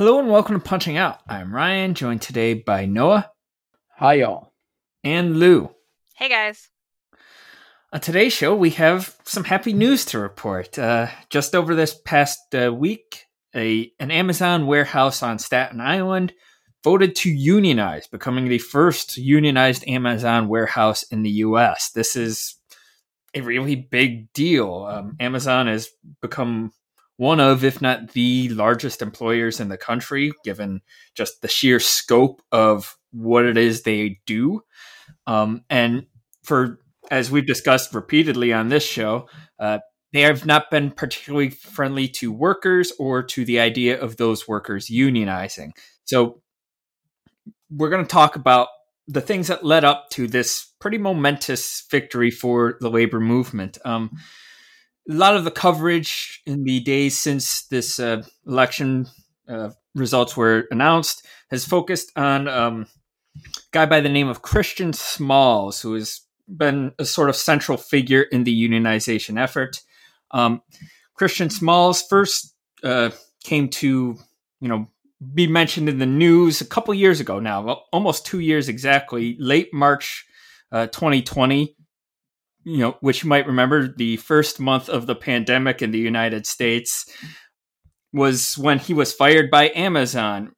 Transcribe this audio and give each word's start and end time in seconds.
Hello 0.00 0.18
and 0.18 0.30
welcome 0.30 0.58
to 0.58 0.66
Punching 0.66 0.96
Out. 0.96 1.20
I'm 1.28 1.54
Ryan, 1.54 1.92
joined 1.92 2.22
today 2.22 2.54
by 2.54 2.86
Noah 2.86 3.30
Hi, 3.98 4.14
y'all. 4.14 4.54
and 5.04 5.38
Lou. 5.38 5.74
Hey 6.16 6.30
guys. 6.30 6.70
On 7.92 8.00
today's 8.00 8.32
show, 8.32 8.56
we 8.56 8.70
have 8.70 9.14
some 9.24 9.44
happy 9.44 9.74
news 9.74 10.06
to 10.06 10.18
report. 10.18 10.78
Uh, 10.78 11.08
just 11.28 11.54
over 11.54 11.74
this 11.74 11.92
past 12.06 12.38
uh, 12.54 12.72
week, 12.72 13.26
a 13.54 13.92
an 14.00 14.10
Amazon 14.10 14.66
warehouse 14.66 15.22
on 15.22 15.38
Staten 15.38 15.82
Island 15.82 16.32
voted 16.82 17.14
to 17.16 17.28
unionize, 17.30 18.06
becoming 18.06 18.48
the 18.48 18.56
first 18.56 19.18
unionized 19.18 19.86
Amazon 19.86 20.48
warehouse 20.48 21.02
in 21.02 21.24
the 21.24 21.30
U.S. 21.44 21.90
This 21.90 22.16
is 22.16 22.54
a 23.34 23.42
really 23.42 23.76
big 23.76 24.32
deal. 24.32 24.88
Um, 24.90 25.16
Amazon 25.20 25.66
has 25.66 25.90
become 26.22 26.72
one 27.20 27.38
of, 27.38 27.64
if 27.64 27.82
not 27.82 28.12
the 28.12 28.48
largest 28.48 29.02
employers 29.02 29.60
in 29.60 29.68
the 29.68 29.76
country, 29.76 30.32
given 30.42 30.80
just 31.14 31.42
the 31.42 31.48
sheer 31.48 31.78
scope 31.78 32.40
of 32.50 32.96
what 33.12 33.44
it 33.44 33.58
is 33.58 33.82
they 33.82 34.18
do. 34.24 34.62
Um, 35.26 35.62
and 35.68 36.06
for, 36.42 36.78
as 37.10 37.30
we've 37.30 37.46
discussed 37.46 37.92
repeatedly 37.92 38.54
on 38.54 38.70
this 38.70 38.86
show, 38.86 39.28
uh, 39.58 39.80
they 40.14 40.22
have 40.22 40.46
not 40.46 40.70
been 40.70 40.92
particularly 40.92 41.50
friendly 41.50 42.08
to 42.08 42.32
workers 42.32 42.90
or 42.98 43.22
to 43.24 43.44
the 43.44 43.60
idea 43.60 44.00
of 44.00 44.16
those 44.16 44.48
workers 44.48 44.86
unionizing. 44.86 45.72
So, 46.04 46.40
we're 47.70 47.90
going 47.90 48.02
to 48.02 48.10
talk 48.10 48.34
about 48.34 48.68
the 49.06 49.20
things 49.20 49.48
that 49.48 49.62
led 49.62 49.84
up 49.84 50.08
to 50.12 50.26
this 50.26 50.72
pretty 50.80 50.96
momentous 50.96 51.84
victory 51.90 52.30
for 52.30 52.78
the 52.80 52.88
labor 52.88 53.20
movement. 53.20 53.76
Um, 53.84 54.16
a 55.08 55.14
lot 55.14 55.36
of 55.36 55.44
the 55.44 55.50
coverage 55.50 56.42
in 56.46 56.64
the 56.64 56.80
days 56.80 57.18
since 57.18 57.62
this 57.66 57.98
uh, 57.98 58.22
election 58.46 59.06
uh, 59.48 59.70
results 59.94 60.36
were 60.36 60.66
announced 60.70 61.26
has 61.50 61.64
focused 61.64 62.12
on 62.16 62.46
um, 62.48 62.86
a 63.36 63.48
guy 63.72 63.86
by 63.86 64.00
the 64.00 64.08
name 64.08 64.28
of 64.28 64.42
Christian 64.42 64.92
Smalls, 64.92 65.80
who 65.80 65.94
has 65.94 66.20
been 66.46 66.92
a 66.98 67.04
sort 67.04 67.28
of 67.28 67.36
central 67.36 67.76
figure 67.76 68.22
in 68.22 68.44
the 68.44 68.68
unionization 68.68 69.40
effort. 69.40 69.80
Um, 70.30 70.62
Christian 71.14 71.50
Smalls 71.50 72.02
first 72.02 72.54
uh, 72.84 73.10
came 73.42 73.68
to, 73.68 74.16
you 74.60 74.68
know, 74.68 74.88
be 75.34 75.46
mentioned 75.46 75.88
in 75.88 75.98
the 75.98 76.06
news 76.06 76.60
a 76.60 76.66
couple 76.66 76.94
years 76.94 77.20
ago 77.20 77.40
now, 77.40 77.82
almost 77.92 78.24
two 78.24 78.40
years 78.40 78.68
exactly, 78.68 79.36
late 79.38 79.72
March 79.72 80.24
uh, 80.72 80.86
2020 80.86 81.76
you 82.64 82.78
know, 82.78 82.96
which 83.00 83.22
you 83.22 83.28
might 83.28 83.46
remember, 83.46 83.88
the 83.88 84.16
first 84.18 84.60
month 84.60 84.88
of 84.88 85.06
the 85.06 85.14
pandemic 85.14 85.82
in 85.82 85.90
the 85.90 85.98
United 85.98 86.46
States 86.46 87.06
was 88.12 88.58
when 88.58 88.78
he 88.78 88.92
was 88.92 89.12
fired 89.12 89.50
by 89.50 89.70
Amazon 89.74 90.52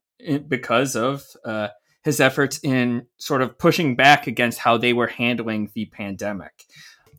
because 0.49 0.97
of 0.97 1.25
uh, 1.45 1.69
his 2.05 2.21
efforts 2.21 2.59
in 2.63 3.07
sort 3.19 3.43
of 3.43 3.59
pushing 3.59 3.95
back 3.95 4.27
against 4.27 4.59
how 4.59 4.77
they 4.77 4.93
were 4.93 5.07
handling 5.07 5.71
the 5.75 5.87
pandemic. 5.87 6.65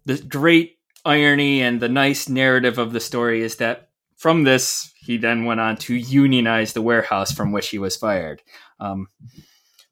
The 0.05 0.17
great 0.17 0.77
irony 1.05 1.61
and 1.61 1.81
the 1.81 1.89
nice 1.89 2.27
narrative 2.27 2.77
of 2.77 2.93
the 2.93 2.99
story 2.99 3.41
is 3.41 3.57
that 3.57 3.89
from 4.17 4.43
this, 4.43 4.91
he 4.99 5.17
then 5.17 5.45
went 5.45 5.59
on 5.59 5.75
to 5.77 5.93
unionize 5.93 6.73
the 6.73 6.81
warehouse 6.81 7.31
from 7.31 7.51
which 7.51 7.69
he 7.69 7.77
was 7.77 7.97
fired. 7.97 8.41
Um, 8.79 9.07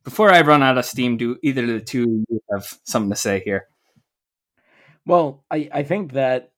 before 0.04 0.32
I 0.32 0.42
run 0.42 0.64
out 0.64 0.78
of 0.78 0.86
steam, 0.86 1.18
do 1.18 1.38
either 1.44 1.64
of 1.64 1.68
the 1.68 1.82
two 1.82 2.26
have 2.52 2.66
something 2.84 3.10
to 3.12 3.16
say 3.16 3.42
here? 3.44 3.68
Well, 5.06 5.44
I, 5.52 5.70
I 5.74 5.84
think 5.84 6.14
that 6.14 6.52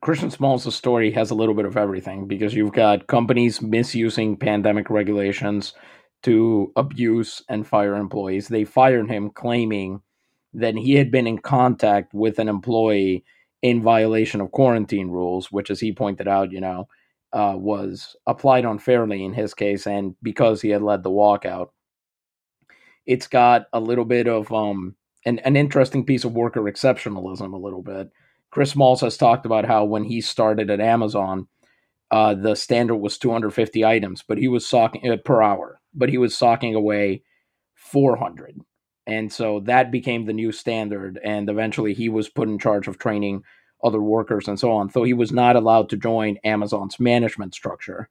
Christian 0.00 0.30
Smalls' 0.30 0.74
story 0.74 1.10
has 1.12 1.30
a 1.30 1.34
little 1.34 1.54
bit 1.54 1.64
of 1.64 1.76
everything 1.76 2.26
because 2.26 2.54
you've 2.54 2.72
got 2.72 3.06
companies 3.06 3.60
misusing 3.60 4.36
pandemic 4.36 4.88
regulations 4.88 5.74
to 6.22 6.72
abuse 6.76 7.42
and 7.48 7.66
fire 7.66 7.94
employees. 7.96 8.48
They 8.48 8.64
fired 8.64 9.10
him 9.10 9.30
claiming 9.30 10.02
that 10.54 10.76
he 10.76 10.94
had 10.94 11.10
been 11.10 11.26
in 11.26 11.38
contact 11.38 12.14
with 12.14 12.38
an 12.38 12.48
employee 12.48 13.24
in 13.62 13.82
violation 13.82 14.40
of 14.40 14.52
quarantine 14.52 15.10
rules, 15.10 15.52
which, 15.52 15.70
as 15.70 15.80
he 15.80 15.92
pointed 15.92 16.28
out, 16.28 16.50
you 16.52 16.60
know, 16.60 16.88
uh, 17.32 17.54
was 17.56 18.16
applied 18.26 18.64
unfairly 18.64 19.24
in 19.24 19.34
his 19.34 19.54
case, 19.54 19.86
and 19.86 20.14
because 20.22 20.62
he 20.62 20.70
had 20.70 20.82
led 20.82 21.02
the 21.02 21.10
walkout. 21.10 21.68
It's 23.06 23.26
got 23.26 23.66
a 23.72 23.80
little 23.80 24.04
bit 24.04 24.26
of 24.28 24.52
um, 24.52 24.96
an, 25.24 25.38
an 25.40 25.56
interesting 25.56 26.04
piece 26.04 26.24
of 26.24 26.32
worker 26.32 26.62
exceptionalism 26.62 27.52
a 27.52 27.58
little 27.58 27.82
bit. 27.82 28.10
Chris 28.50 28.70
Smalls 28.70 29.00
has 29.00 29.16
talked 29.16 29.46
about 29.46 29.64
how 29.64 29.84
when 29.84 30.04
he 30.04 30.20
started 30.20 30.70
at 30.70 30.80
Amazon, 30.80 31.46
uh, 32.10 32.34
the 32.34 32.56
standard 32.56 32.96
was 32.96 33.18
250 33.18 33.84
items, 33.84 34.24
but 34.26 34.38
he 34.38 34.48
was 34.48 34.66
socking 34.66 35.08
uh, 35.08 35.16
per 35.24 35.42
hour, 35.42 35.80
but 35.94 36.08
he 36.08 36.18
was 36.18 36.36
socking 36.36 36.74
away 36.74 37.22
400. 37.74 38.60
And 39.06 39.32
so 39.32 39.60
that 39.60 39.92
became 39.92 40.26
the 40.26 40.32
new 40.32 40.52
standard. 40.52 41.18
And 41.24 41.48
eventually 41.48 41.94
he 41.94 42.08
was 42.08 42.28
put 42.28 42.48
in 42.48 42.58
charge 42.58 42.88
of 42.88 42.98
training 42.98 43.44
other 43.82 44.00
workers 44.00 44.48
and 44.48 44.58
so 44.58 44.72
on. 44.72 44.90
So 44.90 45.04
he 45.04 45.14
was 45.14 45.32
not 45.32 45.56
allowed 45.56 45.88
to 45.90 45.96
join 45.96 46.38
Amazon's 46.44 47.00
management 47.00 47.54
structure. 47.54 48.08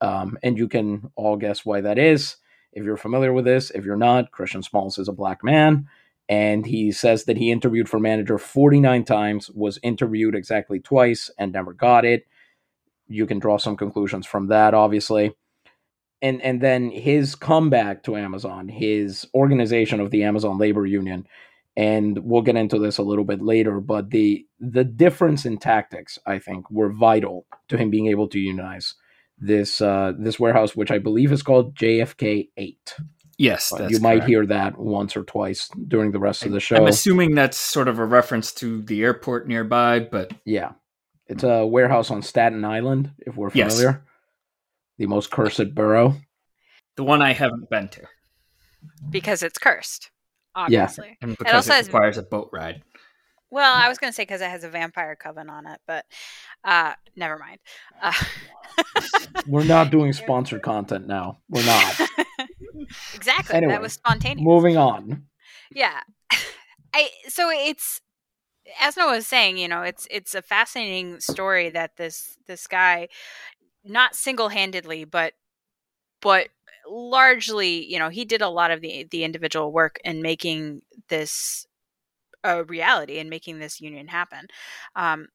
Um, 0.00 0.38
and 0.42 0.56
you 0.56 0.66
can 0.68 1.10
all 1.14 1.36
guess 1.36 1.64
why 1.64 1.80
that 1.82 1.98
is. 1.98 2.36
If 2.72 2.84
you're 2.84 2.96
familiar 2.96 3.32
with 3.32 3.44
this, 3.44 3.70
if 3.70 3.84
you're 3.84 3.96
not, 3.96 4.30
Christian 4.30 4.62
Smalls 4.62 4.98
is 4.98 5.08
a 5.08 5.12
black 5.12 5.44
man 5.44 5.88
and 6.30 6.64
he 6.64 6.92
says 6.92 7.24
that 7.24 7.36
he 7.36 7.50
interviewed 7.50 7.88
for 7.88 7.98
manager 7.98 8.38
49 8.38 9.04
times, 9.04 9.50
was 9.50 9.80
interviewed 9.82 10.36
exactly 10.36 10.78
twice, 10.78 11.28
and 11.36 11.52
never 11.52 11.72
got 11.72 12.04
it. 12.04 12.24
You 13.08 13.26
can 13.26 13.40
draw 13.40 13.58
some 13.58 13.76
conclusions 13.76 14.26
from 14.26 14.46
that, 14.46 14.72
obviously. 14.72 15.34
And 16.22 16.40
and 16.42 16.60
then 16.60 16.90
his 16.90 17.34
comeback 17.34 18.04
to 18.04 18.16
Amazon, 18.16 18.68
his 18.68 19.26
organization 19.34 19.98
of 19.98 20.12
the 20.12 20.22
Amazon 20.22 20.56
Labor 20.56 20.86
Union, 20.86 21.26
and 21.76 22.16
we'll 22.18 22.42
get 22.42 22.56
into 22.56 22.78
this 22.78 22.98
a 22.98 23.02
little 23.02 23.24
bit 23.24 23.42
later, 23.42 23.80
but 23.80 24.10
the 24.10 24.46
the 24.60 24.84
difference 24.84 25.44
in 25.44 25.58
tactics, 25.58 26.16
I 26.26 26.38
think, 26.38 26.70
were 26.70 26.92
vital 26.92 27.46
to 27.68 27.76
him 27.76 27.90
being 27.90 28.06
able 28.06 28.28
to 28.28 28.38
unionize 28.38 28.94
this 29.36 29.80
uh, 29.80 30.12
this 30.16 30.38
warehouse, 30.38 30.76
which 30.76 30.92
I 30.92 30.98
believe 30.98 31.32
is 31.32 31.42
called 31.42 31.74
JFK 31.74 32.50
Eight. 32.56 32.94
Yes, 33.40 33.72
you 33.88 34.00
might 34.00 34.24
hear 34.24 34.44
that 34.44 34.76
once 34.76 35.16
or 35.16 35.24
twice 35.24 35.70
during 35.88 36.12
the 36.12 36.18
rest 36.18 36.44
of 36.44 36.52
the 36.52 36.60
show. 36.60 36.76
I'm 36.76 36.86
assuming 36.86 37.34
that's 37.34 37.56
sort 37.56 37.88
of 37.88 37.98
a 37.98 38.04
reference 38.04 38.52
to 38.56 38.82
the 38.82 39.02
airport 39.02 39.48
nearby, 39.48 40.00
but 40.00 40.30
yeah, 40.44 40.72
it's 41.26 41.42
a 41.42 41.64
warehouse 41.64 42.10
on 42.10 42.20
Staten 42.20 42.66
Island. 42.66 43.12
If 43.20 43.36
we're 43.36 43.48
familiar, 43.48 43.82
yes. 43.82 43.98
the 44.98 45.06
most 45.06 45.30
cursed 45.30 45.74
borough, 45.74 46.16
the 46.96 47.02
one 47.02 47.22
I 47.22 47.32
haven't 47.32 47.70
been 47.70 47.88
to, 47.88 48.02
because 49.08 49.42
it's 49.42 49.56
cursed. 49.56 50.10
Obviously, 50.54 51.08
yeah. 51.08 51.14
and 51.22 51.38
because 51.38 51.50
it, 51.50 51.56
also 51.56 51.72
it 51.72 51.86
requires 51.86 52.16
has, 52.16 52.24
a 52.26 52.28
boat 52.28 52.50
ride. 52.52 52.82
Well, 53.50 53.74
I 53.74 53.88
was 53.88 53.96
going 53.96 54.12
to 54.12 54.14
say 54.14 54.24
because 54.24 54.42
it 54.42 54.50
has 54.50 54.64
a 54.64 54.68
vampire 54.68 55.16
coven 55.16 55.48
on 55.48 55.66
it, 55.66 55.80
but 55.86 56.04
uh, 56.62 56.92
never 57.16 57.38
mind. 57.38 57.58
Uh, 58.02 58.12
We're 59.46 59.64
not 59.64 59.90
doing 59.90 60.12
sponsored 60.12 60.60
content 60.60 61.06
now. 61.06 61.38
We're 61.48 61.64
not. 61.64 62.00
exactly. 63.14 63.56
Anyway, 63.56 63.72
that 63.72 63.82
was 63.82 63.94
spontaneous. 63.94 64.44
Moving 64.44 64.76
on. 64.76 65.24
Yeah. 65.72 66.00
I 66.94 67.08
so 67.28 67.50
it's 67.50 68.00
as 68.80 68.96
Noah 68.96 69.16
was 69.16 69.26
saying, 69.26 69.58
you 69.58 69.68
know, 69.68 69.82
it's 69.82 70.06
it's 70.10 70.34
a 70.34 70.42
fascinating 70.42 71.20
story 71.20 71.70
that 71.70 71.96
this 71.96 72.36
this 72.46 72.66
guy 72.66 73.08
not 73.84 74.14
single-handedly 74.14 75.04
but 75.04 75.34
but 76.20 76.48
largely, 76.88 77.84
you 77.86 77.98
know, 77.98 78.08
he 78.08 78.24
did 78.24 78.42
a 78.42 78.48
lot 78.48 78.70
of 78.70 78.80
the 78.80 79.06
the 79.10 79.24
individual 79.24 79.72
work 79.72 79.98
in 80.04 80.22
making 80.22 80.82
this 81.08 81.66
a 82.42 82.64
reality 82.64 83.18
and 83.18 83.30
making 83.30 83.58
this 83.58 83.80
union 83.80 84.08
happen. 84.08 84.46
Um, 84.96 85.28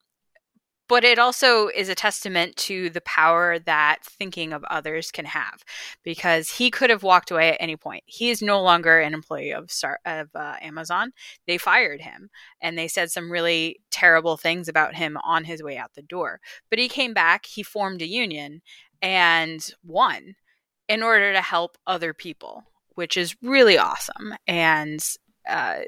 but 0.87 1.03
it 1.03 1.17
also 1.17 1.67
is 1.67 1.89
a 1.89 1.95
testament 1.95 2.55
to 2.55 2.89
the 2.89 3.01
power 3.01 3.59
that 3.59 3.99
thinking 4.03 4.53
of 4.53 4.63
others 4.65 5.11
can 5.11 5.25
have 5.25 5.63
because 6.03 6.49
he 6.49 6.69
could 6.69 6.89
have 6.89 7.03
walked 7.03 7.31
away 7.31 7.49
at 7.49 7.57
any 7.59 7.75
point. 7.75 8.03
He 8.05 8.29
is 8.29 8.41
no 8.41 8.61
longer 8.61 8.99
an 8.99 9.13
employee 9.13 9.51
of 9.51 9.71
Star- 9.71 9.99
of 10.05 10.29
uh, 10.35 10.55
amazon. 10.61 11.11
They 11.47 11.57
fired 11.57 12.01
him 12.01 12.29
and 12.61 12.77
they 12.77 12.87
said 12.87 13.11
some 13.11 13.31
really 13.31 13.79
terrible 13.91 14.37
things 14.37 14.67
about 14.67 14.95
him 14.95 15.17
on 15.23 15.43
his 15.43 15.63
way 15.63 15.77
out 15.77 15.93
the 15.95 16.01
door. 16.01 16.39
But 16.69 16.79
he 16.79 16.88
came 16.88 17.13
back 17.13 17.45
he 17.45 17.63
formed 17.63 18.01
a 18.01 18.07
union 18.07 18.61
and 19.01 19.67
won 19.83 20.35
in 20.88 21.01
order 21.01 21.33
to 21.33 21.41
help 21.41 21.77
other 21.88 22.13
people, 22.13 22.63
which 22.93 23.17
is 23.17 23.35
really 23.41 23.77
awesome 23.77 24.35
and 24.47 25.03
uh, 25.49 25.79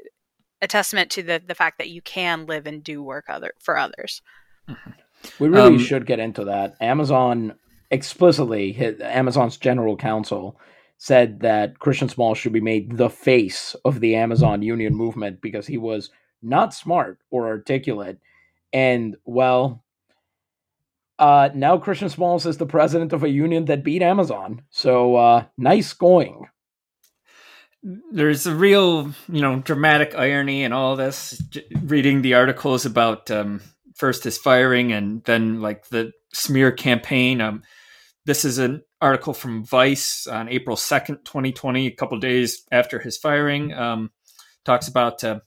a 0.60 0.66
testament 0.66 1.10
to 1.10 1.22
the 1.22 1.42
the 1.44 1.54
fact 1.54 1.78
that 1.78 1.88
you 1.88 2.02
can 2.02 2.46
live 2.46 2.66
and 2.66 2.82
do 2.82 3.02
work 3.02 3.26
other 3.28 3.52
for 3.60 3.78
others. 3.78 4.22
Mm-hmm. 4.68 4.90
We 5.38 5.48
really 5.48 5.76
um, 5.76 5.78
should 5.78 6.06
get 6.06 6.20
into 6.20 6.44
that. 6.44 6.76
Amazon 6.80 7.54
explicitly, 7.90 8.76
Amazon's 9.02 9.56
general 9.56 9.96
counsel 9.96 10.58
said 10.98 11.40
that 11.40 11.78
Christian 11.78 12.08
Small 12.08 12.34
should 12.34 12.52
be 12.52 12.60
made 12.60 12.96
the 12.96 13.08
face 13.10 13.76
of 13.84 14.00
the 14.00 14.16
Amazon 14.16 14.62
union 14.62 14.94
movement 14.94 15.40
because 15.40 15.66
he 15.66 15.78
was 15.78 16.10
not 16.42 16.74
smart 16.74 17.20
or 17.30 17.46
articulate. 17.46 18.18
And 18.72 19.16
well, 19.24 19.84
uh, 21.18 21.50
now 21.54 21.78
Christian 21.78 22.08
Smalls 22.08 22.46
is 22.46 22.58
the 22.58 22.66
president 22.66 23.12
of 23.12 23.22
a 23.22 23.28
union 23.28 23.64
that 23.66 23.84
beat 23.84 24.02
Amazon. 24.02 24.62
So 24.70 25.16
uh, 25.16 25.44
nice 25.56 25.92
going. 25.92 26.48
There's 28.12 28.46
a 28.46 28.54
real, 28.54 29.12
you 29.28 29.40
know, 29.40 29.60
dramatic 29.60 30.14
irony 30.16 30.64
in 30.64 30.72
all 30.72 30.96
this. 30.96 31.40
Reading 31.84 32.22
the 32.22 32.34
articles 32.34 32.84
about 32.84 33.30
um, 33.30 33.60
first 33.98 34.24
his 34.24 34.38
firing 34.38 34.92
and 34.92 35.22
then 35.24 35.60
like 35.60 35.88
the 35.88 36.12
smear 36.32 36.72
campaign. 36.72 37.40
Um, 37.40 37.62
this 38.24 38.44
is 38.44 38.58
an 38.58 38.82
article 39.00 39.34
from 39.34 39.64
Vice 39.64 40.26
on 40.26 40.48
April 40.48 40.76
2nd, 40.76 41.24
2020, 41.24 41.86
a 41.86 41.90
couple 41.90 42.18
days 42.18 42.64
after 42.70 42.98
his 42.98 43.16
firing. 43.16 43.72
Um, 43.72 44.10
talks 44.64 44.86
about, 44.86 45.24
uh, 45.24 45.40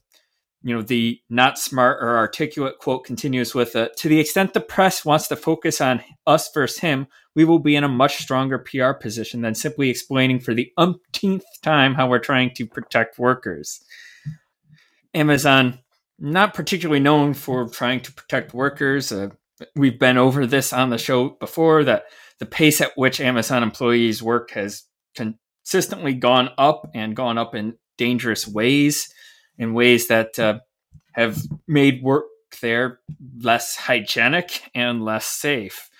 you 0.62 0.74
know, 0.74 0.82
the 0.82 1.20
not 1.30 1.58
smart 1.58 2.02
or 2.02 2.16
articulate 2.16 2.78
quote 2.78 3.04
continues 3.04 3.54
with 3.54 3.74
uh, 3.74 3.88
To 3.98 4.08
the 4.08 4.20
extent 4.20 4.52
the 4.52 4.60
press 4.60 5.04
wants 5.04 5.28
to 5.28 5.36
focus 5.36 5.80
on 5.80 6.02
us 6.26 6.50
versus 6.52 6.80
him, 6.80 7.06
we 7.34 7.44
will 7.44 7.58
be 7.58 7.76
in 7.76 7.84
a 7.84 7.88
much 7.88 8.16
stronger 8.16 8.58
PR 8.58 8.92
position 8.92 9.40
than 9.40 9.54
simply 9.54 9.88
explaining 9.88 10.40
for 10.40 10.54
the 10.54 10.72
umpteenth 10.76 11.44
time 11.62 11.94
how 11.94 12.08
we're 12.08 12.18
trying 12.18 12.52
to 12.56 12.66
protect 12.66 13.18
workers. 13.18 13.84
Amazon 15.14 15.78
not 16.22 16.54
particularly 16.54 17.00
known 17.00 17.34
for 17.34 17.68
trying 17.68 18.00
to 18.00 18.12
protect 18.12 18.54
workers. 18.54 19.10
Uh, 19.10 19.30
we've 19.74 19.98
been 19.98 20.16
over 20.16 20.46
this 20.46 20.72
on 20.72 20.90
the 20.90 20.96
show 20.98 21.30
before 21.30 21.82
that 21.82 22.04
the 22.38 22.46
pace 22.46 22.80
at 22.80 22.92
which 22.96 23.20
Amazon 23.20 23.62
employees 23.62 24.22
work 24.22 24.52
has 24.52 24.84
consistently 25.16 26.14
gone 26.14 26.50
up 26.56 26.88
and 26.94 27.16
gone 27.16 27.38
up 27.38 27.54
in 27.56 27.74
dangerous 27.98 28.46
ways, 28.46 29.12
in 29.58 29.74
ways 29.74 30.06
that 30.06 30.38
uh, 30.38 30.60
have 31.12 31.42
made 31.66 32.02
work 32.02 32.24
there 32.60 33.00
less 33.40 33.76
hygienic 33.76 34.62
and 34.74 35.04
less 35.04 35.26
safe. 35.26 35.90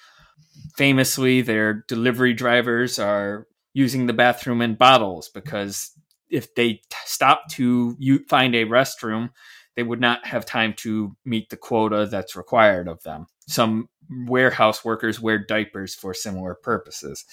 Famously, 0.76 1.42
their 1.42 1.84
delivery 1.88 2.32
drivers 2.32 2.98
are 2.98 3.48
using 3.74 4.06
the 4.06 4.12
bathroom 4.12 4.62
in 4.62 4.74
bottles 4.74 5.28
because 5.28 5.90
if 6.30 6.54
they 6.54 6.74
t- 6.74 6.80
stop 7.04 7.48
to 7.50 7.96
u- 7.98 8.24
find 8.28 8.54
a 8.54 8.64
restroom, 8.64 9.30
they 9.76 9.82
would 9.82 10.00
not 10.00 10.26
have 10.26 10.44
time 10.44 10.74
to 10.74 11.16
meet 11.24 11.50
the 11.50 11.56
quota 11.56 12.06
that's 12.06 12.36
required 12.36 12.88
of 12.88 13.02
them. 13.02 13.26
Some 13.46 13.88
warehouse 14.26 14.84
workers 14.84 15.20
wear 15.20 15.38
diapers 15.38 15.94
for 15.94 16.12
similar 16.14 16.54
purposes. 16.54 17.24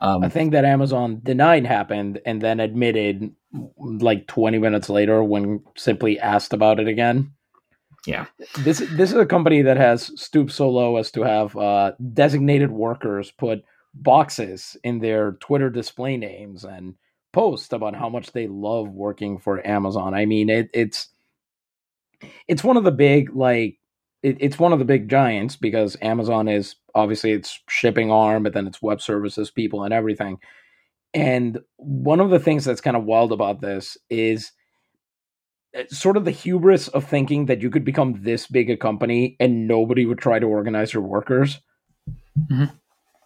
Um, 0.00 0.22
I 0.22 0.28
think 0.28 0.52
that 0.52 0.64
Amazon 0.64 1.20
denied 1.22 1.66
happened 1.66 2.20
and 2.24 2.40
then 2.40 2.60
admitted 2.60 3.34
like 3.76 4.28
20 4.28 4.58
minutes 4.58 4.88
later 4.88 5.24
when 5.24 5.60
simply 5.76 6.20
asked 6.20 6.52
about 6.52 6.78
it 6.78 6.86
again. 6.86 7.32
Yeah. 8.06 8.26
This 8.60 8.78
this 8.92 9.10
is 9.10 9.16
a 9.16 9.26
company 9.26 9.62
that 9.62 9.76
has 9.76 10.12
stooped 10.14 10.52
so 10.52 10.70
low 10.70 10.96
as 10.96 11.10
to 11.10 11.22
have 11.22 11.56
uh, 11.56 11.92
designated 12.12 12.70
workers 12.70 13.32
put 13.32 13.64
boxes 13.92 14.76
in 14.84 15.00
their 15.00 15.32
Twitter 15.32 15.68
display 15.68 16.16
names 16.16 16.64
and 16.64 16.94
post 17.32 17.72
about 17.72 17.94
how 17.94 18.08
much 18.08 18.32
they 18.32 18.46
love 18.46 18.88
working 18.88 19.38
for 19.38 19.66
Amazon. 19.66 20.14
I 20.14 20.26
mean, 20.26 20.48
it, 20.48 20.70
it's 20.72 21.08
it's 22.46 22.64
one 22.64 22.76
of 22.76 22.84
the 22.84 22.90
big 22.90 23.34
like 23.34 23.78
it, 24.22 24.36
it's 24.40 24.58
one 24.58 24.72
of 24.72 24.78
the 24.78 24.84
big 24.84 25.08
giants 25.08 25.56
because 25.56 25.96
Amazon 26.02 26.48
is 26.48 26.76
obviously 26.94 27.32
its 27.32 27.60
shipping 27.68 28.10
arm, 28.10 28.42
but 28.42 28.52
then 28.52 28.66
it's 28.66 28.82
web 28.82 29.00
services 29.00 29.50
people 29.50 29.84
and 29.84 29.94
everything. 29.94 30.38
And 31.14 31.60
one 31.76 32.20
of 32.20 32.30
the 32.30 32.40
things 32.40 32.64
that's 32.64 32.80
kind 32.80 32.96
of 32.96 33.04
wild 33.04 33.32
about 33.32 33.60
this 33.60 33.96
is 34.10 34.52
eh, 35.74 35.84
sort 35.88 36.16
of 36.16 36.24
the 36.24 36.30
hubris 36.30 36.88
of 36.88 37.04
thinking 37.04 37.46
that 37.46 37.62
you 37.62 37.70
could 37.70 37.84
become 37.84 38.22
this 38.22 38.46
big 38.46 38.70
a 38.70 38.76
company 38.76 39.36
and 39.40 39.68
nobody 39.68 40.04
would 40.04 40.18
try 40.18 40.38
to 40.38 40.46
organize 40.46 40.92
your 40.92 41.02
workers. 41.02 41.60
Mm-hmm. 42.38 42.74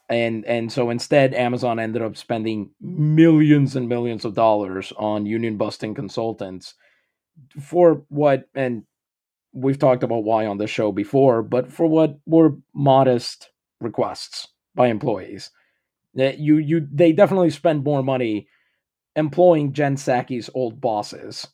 And 0.08 0.44
and 0.44 0.70
so 0.70 0.90
instead, 0.90 1.32
Amazon 1.32 1.78
ended 1.78 2.02
up 2.02 2.18
spending 2.18 2.70
millions 2.80 3.76
and 3.76 3.88
millions 3.88 4.26
of 4.26 4.34
dollars 4.34 4.92
on 4.98 5.24
union 5.24 5.56
busting 5.56 5.94
consultants 5.94 6.74
for 7.61 8.05
what 8.08 8.49
and 8.55 8.84
we've 9.52 9.79
talked 9.79 10.02
about 10.02 10.25
why 10.25 10.46
on 10.46 10.58
the 10.58 10.67
show 10.67 10.93
before, 10.93 11.43
but 11.43 11.73
for 11.73 11.87
what 11.87 12.19
were 12.26 12.56
modest 12.75 13.50
requests 13.81 14.49
by 14.75 14.88
employees. 14.88 15.50
You 16.14 16.58
you 16.58 16.87
they 16.93 17.12
definitely 17.12 17.50
spend 17.50 17.84
more 17.84 18.02
money 18.02 18.49
employing 19.17 19.73
Jen 19.73 19.96
Psaki's 19.96 20.50
old 20.55 20.81
bosses 20.81 21.46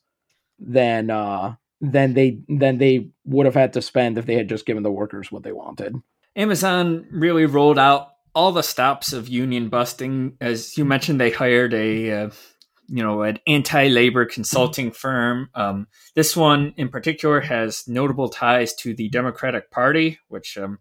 than 0.59 1.11
uh 1.11 1.55
than 1.81 2.15
they 2.15 2.41
than 2.49 2.79
they 2.79 3.11
would 3.25 3.47
have 3.47 3.55
had 3.55 3.73
to 3.75 3.83
spend 3.83 4.19
if 4.19 4.27
they 4.27 4.35
had 4.35 4.49
just 4.49 4.67
given 4.67 4.83
the 4.83 4.91
workers 4.91 5.31
what 5.31 5.43
they 5.43 5.53
wanted. 5.53 5.95
Amazon 6.35 7.07
really 7.11 7.47
rolled 7.47 7.79
out 7.79 8.11
all 8.35 8.53
the 8.53 8.63
stops 8.63 9.13
of 9.13 9.29
union 9.29 9.69
busting. 9.69 10.37
As 10.41 10.77
you 10.77 10.85
mentioned, 10.85 11.21
they 11.21 11.31
hired 11.31 11.75
a 11.75 12.11
uh, 12.13 12.31
you 12.89 13.03
know 13.03 13.23
an 13.23 13.39
anti-labor 13.47 14.25
consulting 14.25 14.91
firm. 14.91 15.51
Um, 15.55 15.87
this 16.15 16.37
one 16.37 16.73
in 16.77 16.89
particular 16.89 17.41
has 17.41 17.87
notable 17.87 18.29
ties 18.29 18.75
to 18.77 18.95
the 18.95 19.09
Democratic 19.11 19.71
Party, 19.71 20.19
which 20.29 20.57
um, 20.57 20.79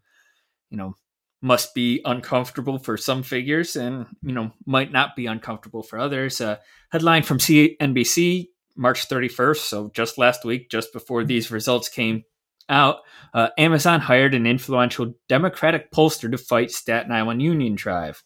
you 0.70 0.78
know 0.78 0.96
must 1.42 1.76
be 1.76 2.02
uncomfortable 2.06 2.80
for 2.80 2.98
some 2.98 3.24
figures, 3.24 3.76
and 3.76 4.08
you 4.22 4.34
know 4.34 4.52
might 4.66 4.92
not 4.92 5.16
be 5.16 5.26
uncomfortable 5.26 5.84
for 5.84 6.00
others. 6.00 6.40
Uh, 6.40 6.58
headline 6.92 7.24
from 7.24 7.38
CNBC, 7.40 8.48
March 8.76 9.10
31st, 9.10 9.58
so 9.58 9.92
just 9.94 10.18
last 10.18 10.46
week, 10.46 10.70
just 10.70 10.94
before 10.94 11.24
these 11.24 11.52
results 11.52 11.90
came 11.90 12.24
out, 12.70 12.98
uh, 13.34 13.50
Amazon 13.58 14.00
hired 14.00 14.34
an 14.34 14.48
influential 14.48 15.14
Democratic 15.28 15.92
pollster 15.92 16.32
to 16.32 16.38
fight 16.38 16.72
Staten 16.72 17.12
Island 17.12 17.42
union 17.42 17.76
drive, 17.76 18.24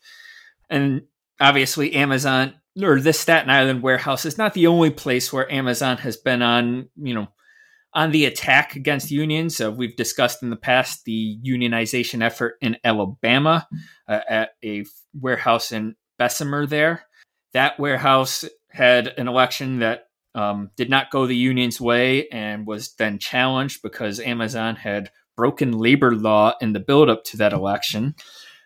and 0.69 1.01
obviously 1.39 1.93
Amazon 1.95 2.53
or 2.79 2.99
this 2.99 3.19
Staten 3.19 3.49
Island 3.49 3.81
warehouse 3.81 4.25
is 4.25 4.37
not 4.37 4.53
the 4.53 4.67
only 4.67 4.89
place 4.89 5.31
where 5.33 5.51
Amazon 5.51 5.97
has 5.97 6.17
been 6.17 6.41
on, 6.41 6.89
you 6.95 7.13
know, 7.13 7.27
on 7.93 8.11
the 8.11 8.25
attack 8.25 8.75
against 8.75 9.11
unions. 9.11 9.59
Uh, 9.59 9.71
we've 9.71 9.95
discussed 9.95 10.41
in 10.43 10.49
the 10.49 10.55
past 10.55 11.03
the 11.05 11.37
unionization 11.45 12.23
effort 12.23 12.55
in 12.61 12.77
Alabama 12.83 13.67
uh, 14.07 14.19
at 14.29 14.51
a 14.63 14.85
warehouse 15.13 15.71
in 15.71 15.95
Bessemer 16.17 16.65
there. 16.65 17.05
That 17.53 17.79
warehouse 17.79 18.45
had 18.69 19.07
an 19.17 19.27
election 19.27 19.79
that 19.79 20.05
um, 20.33 20.71
did 20.77 20.89
not 20.89 21.11
go 21.11 21.25
the 21.25 21.35
union's 21.35 21.81
way 21.81 22.29
and 22.29 22.65
was 22.65 22.93
then 22.93 23.19
challenged 23.19 23.81
because 23.81 24.21
Amazon 24.21 24.77
had 24.77 25.11
broken 25.35 25.73
labor 25.73 26.15
law 26.15 26.53
in 26.61 26.71
the 26.71 26.79
buildup 26.79 27.25
to 27.25 27.37
that 27.37 27.51
election. 27.51 28.15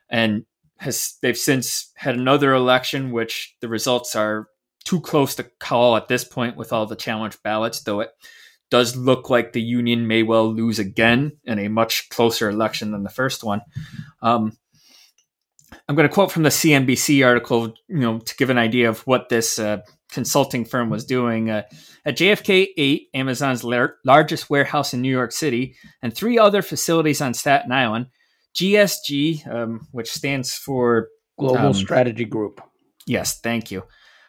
And 0.10 0.46
has 0.78 1.18
they've 1.22 1.38
since 1.38 1.92
had 1.96 2.16
another 2.16 2.54
election, 2.54 3.12
which 3.12 3.56
the 3.62 3.68
results 3.68 4.16
are 4.16 4.48
too 4.84 5.02
close 5.02 5.36
to 5.36 5.44
call 5.60 5.98
at 5.98 6.08
this 6.08 6.24
point 6.24 6.56
with 6.56 6.72
all 6.72 6.86
the 6.86 6.96
challenge 6.96 7.42
ballots, 7.44 7.82
though 7.82 8.02
it 8.02 8.12
does 8.70 8.96
look 8.96 9.30
like 9.30 9.54
the 9.54 9.62
union 9.62 10.08
may 10.08 10.24
well 10.24 10.52
lose 10.52 10.80
again 10.80 11.38
in 11.44 11.60
a 11.60 11.68
much 11.68 12.10
closer 12.10 12.50
election 12.50 12.92
than 12.92 13.04
the 13.04 13.10
first 13.10 13.44
one. 13.44 13.62
Um, 14.22 14.58
I'm 15.88 15.96
going 15.96 16.08
to 16.08 16.14
quote 16.14 16.32
from 16.32 16.44
the 16.44 16.50
CNBC 16.50 17.26
article, 17.26 17.74
you 17.88 18.00
know, 18.00 18.20
to 18.20 18.36
give 18.38 18.50
an 18.50 18.58
idea 18.58 18.90
of 18.90 19.02
what 19.02 19.30
this 19.30 19.60
uh, 19.60 19.82
consulting 20.12 20.66
firm 20.66 20.90
was 20.90 21.06
doing. 21.06 21.50
Uh, 21.50 21.64
at 22.06 22.18
JFK 22.18 22.68
8, 22.76 23.10
Amazon's 23.14 23.64
lar- 23.64 23.98
largest 24.04 24.50
warehouse 24.50 24.94
in 24.94 25.02
New 25.02 25.12
York 25.12 25.32
City, 25.32 25.76
and 26.02 26.14
three 26.14 26.40
other 26.40 26.62
facilities 26.62 27.22
on 27.22 27.34
Staten 27.34 27.72
Island, 27.72 28.08
GSG, 28.56 29.48
um, 29.48 29.88
which 29.92 30.12
stands 30.12 30.56
for 30.56 31.10
Global 31.38 31.68
um, 31.68 31.74
Strategy 31.74 32.26
Group. 32.26 32.62
Yes, 33.06 33.40
thank 33.40 33.72
you. 33.72 33.84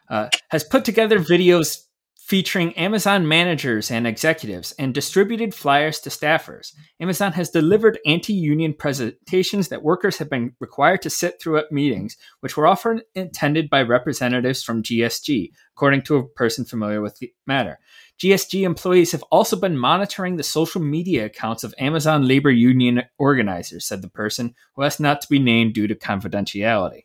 Uh, 0.08 0.28
has 0.50 0.64
put 0.64 0.84
together 0.84 1.18
videos 1.18 1.78
featuring 2.26 2.72
Amazon 2.72 3.28
managers 3.28 3.88
and 3.88 4.04
executives 4.04 4.74
and 4.80 4.92
distributed 4.92 5.54
flyers 5.54 6.00
to 6.00 6.10
staffers. 6.10 6.72
Amazon 7.00 7.32
has 7.32 7.50
delivered 7.50 8.00
anti 8.04 8.32
union 8.32 8.74
presentations 8.74 9.68
that 9.68 9.84
workers 9.84 10.18
have 10.18 10.28
been 10.28 10.52
required 10.58 11.02
to 11.02 11.10
sit 11.10 11.40
through 11.40 11.58
at 11.58 11.70
meetings, 11.70 12.16
which 12.40 12.56
were 12.56 12.66
often 12.66 13.00
attended 13.14 13.70
by 13.70 13.80
representatives 13.80 14.64
from 14.64 14.82
GSG, 14.82 15.50
according 15.76 16.02
to 16.02 16.16
a 16.16 16.28
person 16.28 16.64
familiar 16.64 17.00
with 17.00 17.16
the 17.18 17.32
matter. 17.46 17.78
GSG 18.22 18.62
employees 18.62 19.12
have 19.12 19.22
also 19.24 19.56
been 19.56 19.76
monitoring 19.76 20.36
the 20.36 20.42
social 20.42 20.80
media 20.80 21.26
accounts 21.26 21.64
of 21.64 21.74
Amazon 21.78 22.26
labor 22.26 22.50
union 22.50 23.02
organizers, 23.18 23.86
said 23.86 24.02
the 24.02 24.08
person 24.08 24.54
who 24.74 24.82
asked 24.82 25.00
not 25.00 25.20
to 25.20 25.28
be 25.28 25.38
named 25.38 25.74
due 25.74 25.86
to 25.86 25.94
confidentiality. 25.94 27.02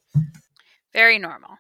Very 0.94 1.20
normal. 1.20 1.58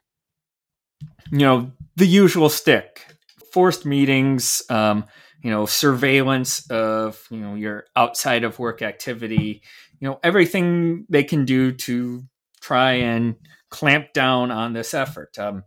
You 1.31 1.39
know, 1.39 1.71
the 1.95 2.05
usual 2.05 2.49
stick 2.49 3.05
forced 3.51 3.85
meetings, 3.85 4.61
um, 4.69 5.05
you 5.43 5.49
know, 5.49 5.65
surveillance 5.65 6.69
of, 6.69 7.25
you 7.29 7.39
know, 7.39 7.55
your 7.55 7.85
outside 7.95 8.43
of 8.43 8.59
work 8.59 8.81
activity, 8.81 9.61
you 9.99 10.07
know, 10.07 10.19
everything 10.23 11.05
they 11.09 11.23
can 11.23 11.45
do 11.45 11.71
to 11.71 12.23
try 12.61 12.93
and 12.93 13.35
clamp 13.69 14.13
down 14.13 14.51
on 14.51 14.73
this 14.73 14.93
effort. 14.93 15.37
Um, 15.37 15.63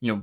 you 0.00 0.14
know, 0.14 0.22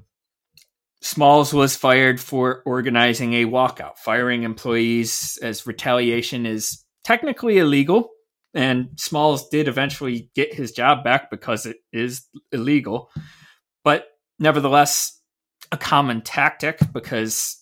Smalls 1.02 1.54
was 1.54 1.76
fired 1.76 2.20
for 2.20 2.62
organizing 2.66 3.34
a 3.34 3.46
walkout. 3.46 3.98
Firing 3.98 4.44
employees 4.44 5.40
as 5.42 5.66
retaliation 5.66 6.46
is 6.46 6.86
technically 7.04 7.58
illegal, 7.58 8.10
and 8.54 8.90
Smalls 8.98 9.50
did 9.50 9.68
eventually 9.68 10.30
get 10.36 10.54
his 10.54 10.72
job 10.72 11.04
back 11.04 11.32
because 11.32 11.66
it 11.66 11.78
is 11.92 12.28
illegal. 12.52 13.10
But 13.84 14.08
nevertheless, 14.38 15.20
a 15.72 15.78
common 15.78 16.22
tactic 16.22 16.80
because 16.94 17.58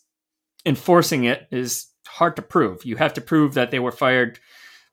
enforcing 0.66 1.24
it 1.24 1.48
is 1.52 1.88
hard 2.08 2.36
to 2.36 2.42
prove. 2.42 2.84
You 2.84 2.98
have 2.98 3.14
to 3.14 3.22
prove 3.22 3.54
that 3.54 3.72
they 3.72 3.80
were 3.80 3.92
fired 3.92 4.40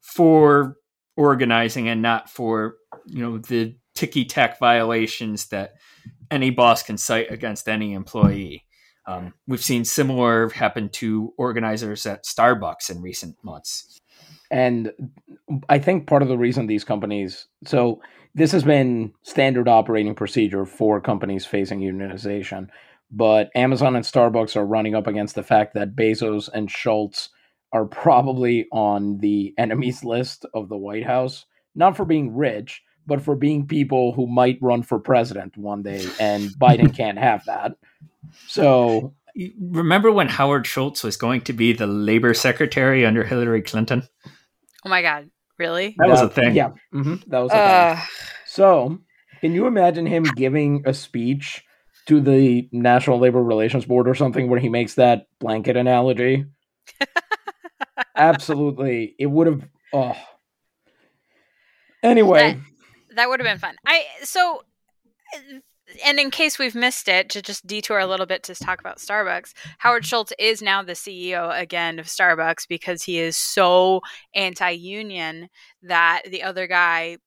for 0.00 0.76
organizing 1.16 1.88
and 1.88 2.00
not 2.00 2.30
for, 2.30 2.76
you 3.06 3.20
know, 3.20 3.38
the 3.38 3.76
ticky 3.94 4.24
tack 4.24 4.60
violations 4.60 5.48
that 5.48 5.72
any 6.30 6.50
boss 6.50 6.83
can 6.83 6.99
cite 6.99 7.30
against 7.30 7.68
any 7.68 7.92
employee. 7.92 8.64
Um, 9.06 9.35
we've 9.47 9.62
seen 9.62 9.85
similar 9.85 10.49
happen 10.50 10.88
to 10.90 11.33
organizers 11.38 12.06
at 12.06 12.25
Starbucks 12.25 12.90
in 12.90 13.02
recent 13.02 13.37
months. 13.45 14.00
And 14.50 14.92
I 15.68 15.78
think 15.78 16.06
part 16.06 16.23
of 16.23 16.28
the 16.28 16.38
reason 16.38 16.66
these 16.66 16.85
companies, 16.85 17.47
so 17.64 18.00
this 18.35 18.52
has 18.52 18.64
been 18.64 19.12
standard 19.23 19.68
operating 19.68 20.14
procedure 20.14 20.66
for 20.66 21.00
companies 21.00 21.47
facing 21.47 21.80
unionization, 21.80 22.68
but 23.11 23.50
Amazon 23.54 23.97
and 23.97 24.04
Starbucks 24.04 24.56
are 24.56 24.66
running 24.66 24.95
up 24.95 25.06
against 25.06 25.35
the 25.35 25.42
fact 25.42 25.75
that 25.75 25.97
Bezos 25.97 26.49
and 26.52 26.71
Schultz 26.71 27.30
are 27.73 27.87
probably 27.87 28.66
on 28.73 29.18
the 29.18 29.54
enemies 29.59 30.04
list 30.04 30.47
of 30.54 30.68
the 30.68 30.76
White 30.76 31.06
House, 31.06 31.47
not 31.75 31.97
for 31.97 32.04
being 32.04 32.35
rich, 32.35 32.83
but 33.06 33.22
for 33.22 33.36
being 33.36 33.66
people 33.66 34.12
who 34.12 34.26
might 34.26 34.58
run 34.60 34.82
for 34.82 34.98
president 34.98 35.56
one 35.56 35.82
day, 35.82 36.06
and 36.18 36.48
Biden 36.50 36.94
can't 36.96 37.18
have 37.18 37.44
that. 37.46 37.76
So 38.48 39.14
remember 39.70 40.10
when 40.10 40.28
Howard 40.28 40.66
Schultz 40.66 41.02
was 41.02 41.16
going 41.16 41.42
to 41.42 41.52
be 41.52 41.72
the 41.72 41.86
labor 41.86 42.34
secretary 42.34 43.04
under 43.04 43.25
Hillary 43.25 43.62
Clinton? 43.62 44.08
Oh 44.84 44.88
my 44.88 45.02
God, 45.02 45.30
really? 45.58 45.94
That, 45.98 46.06
that 46.06 46.10
was 46.10 46.20
a 46.22 46.28
thing. 46.28 46.54
Yeah, 46.54 46.70
mm-hmm, 46.92 47.16
that 47.28 47.38
was 47.38 47.52
a 47.52 47.56
uh, 47.56 47.96
thing. 47.96 48.04
So 48.46 48.98
can 49.40 49.52
you 49.52 49.66
imagine 49.66 50.06
him 50.06 50.25
giving 50.25 50.82
a 50.86 50.94
speech 50.94 51.64
to 52.06 52.20
the 52.20 52.68
National 52.72 53.18
Labor 53.18 53.42
Relations 53.42 53.84
Board 53.84 54.08
or 54.08 54.14
something 54.14 54.48
where 54.48 54.60
he 54.60 54.68
makes 54.68 54.94
that 54.94 55.26
blanket 55.40 55.76
analogy? 55.76 56.46
Absolutely, 58.16 59.14
it 59.18 59.26
would 59.26 59.46
have. 59.46 59.68
Oh. 59.92 60.16
Anyway, 62.02 62.60
that 63.16 63.28
would 63.28 63.40
have 63.40 63.46
been 63.46 63.58
fun. 63.58 63.76
I 63.85 64.04
so 64.23 64.62
and 66.04 66.18
in 66.18 66.30
case 66.30 66.58
we've 66.58 66.75
missed 66.75 67.08
it, 67.08 67.28
to 67.30 67.42
just 67.42 67.66
detour 67.66 67.99
a 67.99 68.06
little 68.06 68.26
bit 68.26 68.42
to 68.44 68.54
talk 68.54 68.80
about 68.80 68.99
Starbucks, 68.99 69.52
Howard 69.78 70.04
Schultz 70.04 70.32
is 70.38 70.61
now 70.61 70.82
the 70.82 70.92
CEO 70.92 71.56
again 71.58 71.99
of 71.99 72.06
Starbucks 72.06 72.66
because 72.68 73.02
he 73.04 73.18
is 73.18 73.37
so 73.37 74.00
anti 74.35 74.70
union 74.70 75.49
that 75.82 76.23
the 76.28 76.42
other 76.42 76.66
guy, 76.66 77.18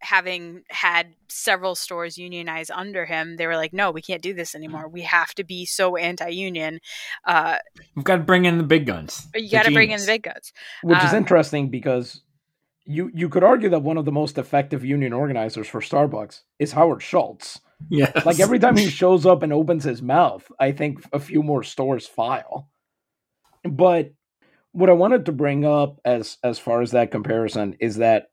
having 0.00 0.62
had 0.70 1.08
several 1.28 1.74
stores 1.74 2.16
unionize 2.16 2.70
under 2.70 3.04
him, 3.04 3.36
they 3.36 3.46
were 3.46 3.56
like, 3.56 3.72
no, 3.72 3.90
we 3.90 4.00
can't 4.00 4.22
do 4.22 4.32
this 4.32 4.54
anymore. 4.54 4.88
We 4.88 5.02
have 5.02 5.34
to 5.34 5.44
be 5.44 5.66
so 5.66 5.96
anti 5.96 6.30
union. 6.30 6.80
Uh, 7.26 7.56
We've 7.94 8.04
got 8.04 8.16
to 8.16 8.22
bring 8.22 8.46
in 8.46 8.56
the 8.56 8.64
big 8.64 8.86
guns. 8.86 9.26
You 9.34 9.50
got 9.50 9.66
to 9.66 9.72
bring 9.72 9.90
in 9.90 10.00
the 10.00 10.06
big 10.06 10.22
guns. 10.22 10.52
Which 10.82 10.98
um, 10.98 11.06
is 11.06 11.12
interesting 11.12 11.68
because 11.68 12.22
you 12.88 13.10
you 13.14 13.28
could 13.28 13.44
argue 13.44 13.68
that 13.68 13.82
one 13.82 13.98
of 13.98 14.06
the 14.06 14.12
most 14.12 14.38
effective 14.38 14.84
union 14.84 15.12
organizers 15.12 15.68
for 15.68 15.80
Starbucks 15.80 16.40
is 16.58 16.72
Howard 16.72 17.02
Schultz. 17.02 17.60
Yeah. 17.90 18.10
Like 18.24 18.40
every 18.40 18.58
time 18.58 18.76
he 18.76 18.88
shows 18.90 19.26
up 19.26 19.42
and 19.42 19.52
opens 19.52 19.84
his 19.84 20.00
mouth, 20.00 20.50
I 20.58 20.72
think 20.72 21.04
a 21.12 21.20
few 21.20 21.42
more 21.42 21.62
stores 21.62 22.06
file. 22.06 22.68
But 23.62 24.14
what 24.72 24.88
I 24.88 24.94
wanted 24.94 25.26
to 25.26 25.32
bring 25.32 25.66
up 25.66 26.00
as 26.04 26.38
as 26.42 26.58
far 26.58 26.80
as 26.80 26.92
that 26.92 27.10
comparison 27.10 27.76
is 27.78 27.96
that 27.96 28.30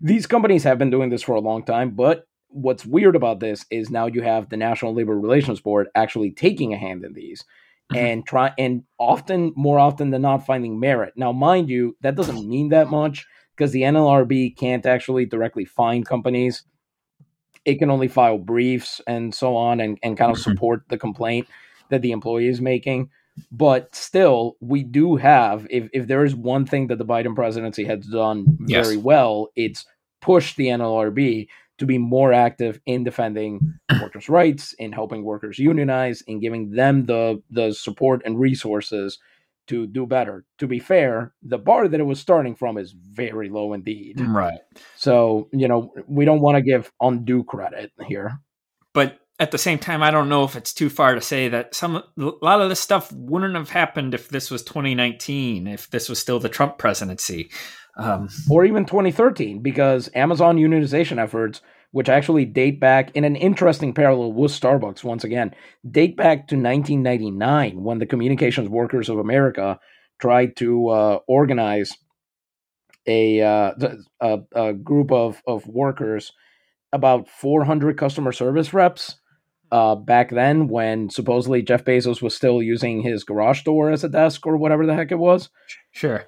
these 0.00 0.26
companies 0.26 0.64
have 0.64 0.78
been 0.78 0.90
doing 0.90 1.10
this 1.10 1.22
for 1.22 1.36
a 1.36 1.40
long 1.40 1.62
time, 1.62 1.90
but 1.90 2.26
what's 2.48 2.86
weird 2.86 3.16
about 3.16 3.40
this 3.40 3.66
is 3.70 3.90
now 3.90 4.06
you 4.06 4.22
have 4.22 4.48
the 4.48 4.56
National 4.56 4.94
Labor 4.94 5.18
Relations 5.18 5.60
Board 5.60 5.88
actually 5.94 6.30
taking 6.30 6.72
a 6.72 6.78
hand 6.78 7.04
in 7.04 7.12
these 7.12 7.44
mm-hmm. 7.92 7.96
and 7.96 8.26
try 8.26 8.52
and 8.58 8.84
often 8.98 9.52
more 9.56 9.78
often 9.78 10.10
than 10.10 10.22
not 10.22 10.46
finding 10.46 10.80
merit. 10.80 11.12
Now, 11.16 11.32
mind 11.32 11.68
you, 11.68 11.96
that 12.00 12.14
doesn't 12.14 12.48
mean 12.48 12.70
that 12.70 12.88
much 12.88 13.26
because 13.56 13.72
the 13.72 13.82
NLRB 13.82 14.56
can't 14.56 14.86
actually 14.86 15.26
directly 15.26 15.64
fine 15.64 16.04
companies. 16.04 16.64
It 17.64 17.76
can 17.78 17.90
only 17.90 18.08
file 18.08 18.38
briefs 18.38 19.00
and 19.06 19.34
so 19.34 19.56
on 19.56 19.80
and, 19.80 19.98
and 20.02 20.18
kind 20.18 20.30
of 20.30 20.36
mm-hmm. 20.36 20.50
support 20.50 20.82
the 20.88 20.98
complaint 20.98 21.48
that 21.90 22.02
the 22.02 22.12
employee 22.12 22.48
is 22.48 22.60
making. 22.60 23.10
But 23.50 23.94
still, 23.94 24.56
we 24.60 24.84
do 24.84 25.16
have, 25.16 25.66
if, 25.70 25.88
if 25.92 26.06
there 26.06 26.24
is 26.24 26.34
one 26.34 26.66
thing 26.66 26.86
that 26.88 26.98
the 26.98 27.04
Biden 27.04 27.34
presidency 27.34 27.84
has 27.84 28.06
done 28.06 28.58
yes. 28.66 28.86
very 28.86 28.96
well, 28.96 29.48
it's 29.56 29.86
push 30.20 30.54
the 30.54 30.68
NLRB 30.68 31.48
to 31.78 31.86
be 31.86 31.98
more 31.98 32.32
active 32.32 32.80
in 32.86 33.02
defending 33.02 33.74
workers' 34.00 34.28
rights, 34.28 34.72
in 34.74 34.92
helping 34.92 35.24
workers 35.24 35.58
unionize, 35.58 36.22
in 36.22 36.38
giving 36.38 36.70
them 36.70 37.06
the 37.06 37.42
the 37.50 37.72
support 37.72 38.22
and 38.24 38.38
resources 38.38 39.18
to 39.68 39.86
do 39.86 40.06
better. 40.06 40.44
To 40.58 40.66
be 40.66 40.78
fair, 40.78 41.34
the 41.42 41.58
bar 41.58 41.88
that 41.88 42.00
it 42.00 42.04
was 42.04 42.20
starting 42.20 42.54
from 42.54 42.78
is 42.78 42.92
very 42.92 43.48
low 43.48 43.72
indeed. 43.72 44.20
Right. 44.20 44.58
So, 44.96 45.48
you 45.52 45.68
know, 45.68 45.92
we 46.06 46.24
don't 46.24 46.40
want 46.40 46.56
to 46.56 46.62
give 46.62 46.92
undue 47.00 47.44
credit 47.44 47.92
here. 48.06 48.40
But 48.92 49.18
at 49.38 49.50
the 49.50 49.58
same 49.58 49.78
time, 49.78 50.02
I 50.02 50.10
don't 50.10 50.28
know 50.28 50.44
if 50.44 50.56
it's 50.56 50.72
too 50.72 50.88
far 50.88 51.14
to 51.14 51.20
say 51.20 51.48
that 51.48 51.74
some 51.74 51.96
a 51.96 52.02
lot 52.16 52.60
of 52.60 52.68
this 52.68 52.80
stuff 52.80 53.10
wouldn't 53.12 53.56
have 53.56 53.70
happened 53.70 54.14
if 54.14 54.28
this 54.28 54.50
was 54.50 54.62
2019, 54.62 55.66
if 55.66 55.90
this 55.90 56.08
was 56.08 56.18
still 56.18 56.38
the 56.38 56.48
Trump 56.48 56.78
presidency. 56.78 57.50
Um, 57.96 58.28
or 58.50 58.64
even 58.64 58.86
2013, 58.86 59.60
because 59.60 60.10
Amazon 60.14 60.56
unionization 60.56 61.22
efforts 61.22 61.60
which 61.94 62.08
actually 62.08 62.44
date 62.44 62.80
back 62.80 63.12
in 63.14 63.22
an 63.22 63.36
interesting 63.36 63.94
parallel 63.94 64.32
with 64.32 64.50
Starbucks 64.50 65.04
once 65.04 65.22
again, 65.22 65.54
date 65.88 66.16
back 66.16 66.48
to 66.48 66.56
1999 66.56 67.84
when 67.84 68.00
the 68.00 68.06
Communications 68.06 68.68
Workers 68.68 69.08
of 69.08 69.20
America 69.20 69.78
tried 70.20 70.56
to 70.56 70.88
uh, 70.88 71.18
organize 71.28 71.92
a, 73.06 73.40
uh, 73.40 73.74
a, 74.20 74.38
a 74.56 74.72
group 74.72 75.12
of, 75.12 75.40
of 75.46 75.68
workers, 75.68 76.32
about 76.92 77.28
400 77.28 77.96
customer 77.96 78.32
service 78.32 78.74
reps. 78.74 79.14
Uh, 79.70 79.94
back 79.94 80.30
then, 80.30 80.66
when 80.66 81.10
supposedly 81.10 81.62
Jeff 81.62 81.84
Bezos 81.84 82.20
was 82.20 82.34
still 82.34 82.60
using 82.60 83.02
his 83.02 83.22
garage 83.22 83.62
door 83.62 83.92
as 83.92 84.02
a 84.02 84.08
desk 84.08 84.44
or 84.48 84.56
whatever 84.56 84.84
the 84.84 84.94
heck 84.94 85.12
it 85.12 85.18
was. 85.18 85.48
Sure. 85.92 86.24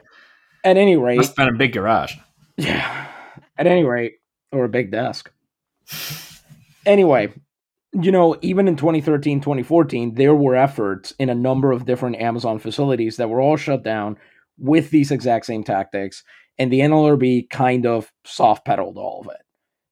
At 0.63 0.77
any 0.77 0.97
rate, 0.97 1.17
must 1.17 1.31
have 1.31 1.37
been 1.37 1.57
a 1.57 1.59
big 1.59 1.73
garage. 1.73 2.15
Yeah. 2.57 3.09
At 3.59 3.67
any 3.67 3.83
rate, 3.83 4.15
or 4.53 4.65
a 4.65 4.69
big 4.69 4.93
desk. 4.93 5.33
Anyway, 6.85 7.33
you 7.93 8.12
know, 8.12 8.37
even 8.43 8.69
in 8.69 8.76
2013, 8.76 9.40
2014, 9.40 10.14
there 10.14 10.35
were 10.35 10.55
efforts 10.55 11.12
in 11.19 11.31
a 11.31 11.35
number 11.35 11.73
of 11.73 11.87
different 11.87 12.16
Amazon 12.16 12.59
facilities 12.59 13.16
that 13.16 13.28
were 13.28 13.40
all 13.40 13.57
shut 13.57 13.83
down 13.83 14.16
with 14.59 14.90
these 14.90 15.11
exact 15.11 15.47
same 15.47 15.64
tactics, 15.64 16.23
and 16.59 16.73
the 16.73 16.81
NLRB 16.81 17.50
kind 17.50 17.87
of 17.87 18.12
soft 18.25 18.64
pedaled 18.64 18.97
all 18.97 19.21
of 19.21 19.28
it. 19.28 19.43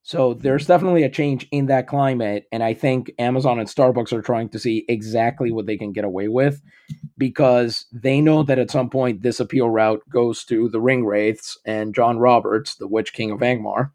So 0.02 0.34
there's 0.34 0.66
definitely 0.66 1.02
a 1.02 1.10
change 1.10 1.48
in 1.50 1.66
that 1.66 1.88
climate, 1.88 2.44
and 2.52 2.62
I 2.62 2.74
think 2.74 3.10
Amazon 3.18 3.58
and 3.58 3.68
Starbucks 3.68 4.12
are 4.12 4.20
trying 4.20 4.50
to 4.50 4.58
see 4.58 4.84
exactly 4.86 5.50
what 5.50 5.64
they 5.66 5.78
can 5.78 5.92
get 5.92 6.04
away 6.04 6.28
with 6.28 6.60
because 7.16 7.86
they 7.90 8.20
know 8.20 8.42
that 8.42 8.58
at 8.58 8.70
some 8.70 8.90
point 8.90 9.22
this 9.22 9.40
appeal 9.40 9.70
route 9.70 10.02
goes 10.10 10.44
to 10.44 10.68
the 10.68 10.80
ring 10.80 11.06
wraiths 11.06 11.56
and 11.64 11.94
John 11.94 12.18
Roberts, 12.18 12.74
the 12.74 12.88
Witch 12.88 13.14
King 13.14 13.30
of 13.30 13.40
Angmar 13.40 13.92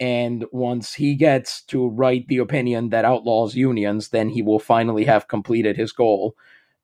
and 0.00 0.44
once 0.52 0.94
he 0.94 1.14
gets 1.14 1.62
to 1.62 1.88
write 1.88 2.28
the 2.28 2.38
opinion 2.38 2.90
that 2.90 3.04
outlaws 3.04 3.54
unions, 3.54 4.08
then 4.08 4.28
he 4.28 4.42
will 4.42 4.58
finally 4.60 5.04
have 5.04 5.28
completed 5.28 5.76
his 5.76 5.92
goal, 5.92 6.36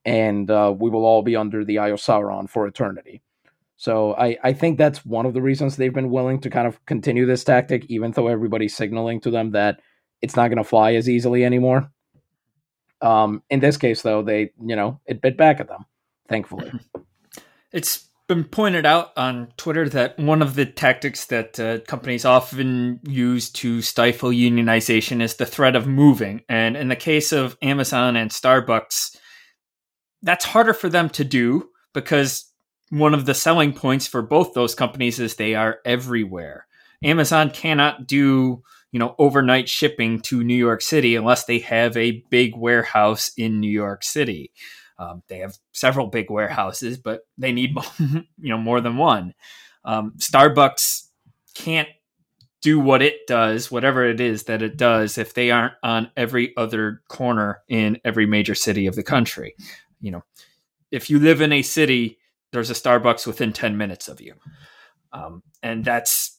and 0.04 0.50
uh, 0.50 0.74
we 0.76 0.90
will 0.90 1.04
all 1.04 1.22
be 1.22 1.36
under 1.36 1.64
the 1.64 1.78
Eye 1.78 1.90
of 1.90 2.00
Sauron 2.00 2.48
for 2.48 2.66
eternity. 2.66 3.22
So 3.76 4.14
I, 4.14 4.36
I 4.42 4.52
think 4.52 4.78
that's 4.78 5.04
one 5.04 5.26
of 5.26 5.34
the 5.34 5.42
reasons 5.42 5.76
they've 5.76 5.92
been 5.92 6.10
willing 6.10 6.40
to 6.40 6.50
kind 6.50 6.66
of 6.66 6.84
continue 6.86 7.26
this 7.26 7.44
tactic, 7.44 7.84
even 7.88 8.12
though 8.12 8.28
everybody's 8.28 8.76
signaling 8.76 9.20
to 9.22 9.30
them 9.30 9.50
that 9.50 9.80
it's 10.22 10.36
not 10.36 10.48
going 10.48 10.58
to 10.58 10.64
fly 10.64 10.94
as 10.94 11.08
easily 11.08 11.44
anymore. 11.44 11.90
Um, 13.00 13.42
in 13.50 13.60
this 13.60 13.76
case, 13.76 14.02
though, 14.02 14.22
they 14.22 14.52
you 14.64 14.76
know 14.76 15.00
it 15.06 15.20
bit 15.20 15.36
back 15.36 15.60
at 15.60 15.68
them. 15.68 15.84
Thankfully, 16.28 16.72
it's 17.72 18.08
been 18.26 18.44
pointed 18.44 18.86
out 18.86 19.12
on 19.16 19.52
Twitter 19.56 19.88
that 19.90 20.18
one 20.18 20.40
of 20.40 20.54
the 20.54 20.64
tactics 20.64 21.26
that 21.26 21.60
uh, 21.60 21.80
companies 21.80 22.24
often 22.24 23.00
use 23.02 23.50
to 23.50 23.82
stifle 23.82 24.30
unionization 24.30 25.20
is 25.20 25.36
the 25.36 25.46
threat 25.46 25.76
of 25.76 25.86
moving. 25.86 26.42
And 26.48 26.76
in 26.76 26.88
the 26.88 26.96
case 26.96 27.32
of 27.32 27.58
Amazon 27.60 28.16
and 28.16 28.30
Starbucks, 28.30 29.16
that's 30.22 30.46
harder 30.46 30.72
for 30.72 30.88
them 30.88 31.10
to 31.10 31.24
do 31.24 31.68
because 31.92 32.50
one 32.88 33.12
of 33.12 33.26
the 33.26 33.34
selling 33.34 33.72
points 33.72 34.06
for 34.06 34.22
both 34.22 34.54
those 34.54 34.74
companies 34.74 35.20
is 35.20 35.36
they 35.36 35.54
are 35.54 35.78
everywhere. 35.84 36.66
Amazon 37.02 37.50
cannot 37.50 38.06
do, 38.06 38.62
you 38.90 38.98
know, 38.98 39.14
overnight 39.18 39.68
shipping 39.68 40.20
to 40.20 40.42
New 40.42 40.54
York 40.54 40.80
City 40.80 41.14
unless 41.14 41.44
they 41.44 41.58
have 41.58 41.94
a 41.96 42.24
big 42.30 42.56
warehouse 42.56 43.32
in 43.36 43.60
New 43.60 43.70
York 43.70 44.02
City. 44.02 44.50
Um, 44.98 45.22
they 45.28 45.38
have 45.38 45.56
several 45.72 46.06
big 46.06 46.30
warehouses, 46.30 46.98
but 46.98 47.22
they 47.36 47.52
need 47.52 47.76
you 47.98 48.24
know 48.38 48.58
more 48.58 48.80
than 48.80 48.96
one. 48.96 49.34
Um, 49.84 50.14
Starbucks 50.18 51.08
can't 51.54 51.88
do 52.62 52.80
what 52.80 53.02
it 53.02 53.26
does, 53.26 53.70
whatever 53.70 54.04
it 54.08 54.20
is 54.20 54.44
that 54.44 54.62
it 54.62 54.78
does, 54.78 55.18
if 55.18 55.34
they 55.34 55.50
aren't 55.50 55.74
on 55.82 56.10
every 56.16 56.56
other 56.56 57.02
corner 57.08 57.60
in 57.68 57.98
every 58.06 58.24
major 58.24 58.54
city 58.54 58.86
of 58.86 58.94
the 58.94 59.02
country. 59.02 59.54
You 60.00 60.12
know, 60.12 60.24
if 60.90 61.10
you 61.10 61.18
live 61.18 61.42
in 61.42 61.52
a 61.52 61.60
city, 61.60 62.18
there's 62.52 62.70
a 62.70 62.74
Starbucks 62.74 63.26
within 63.26 63.52
ten 63.52 63.76
minutes 63.76 64.08
of 64.08 64.20
you, 64.20 64.34
um, 65.12 65.42
and 65.62 65.84
that's 65.84 66.38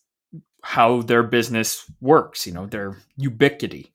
how 0.63 1.03
their 1.03 1.24
business 1.24 1.85
works. 2.01 2.47
You 2.47 2.53
know, 2.53 2.65
their 2.65 2.97
ubiquity, 3.17 3.93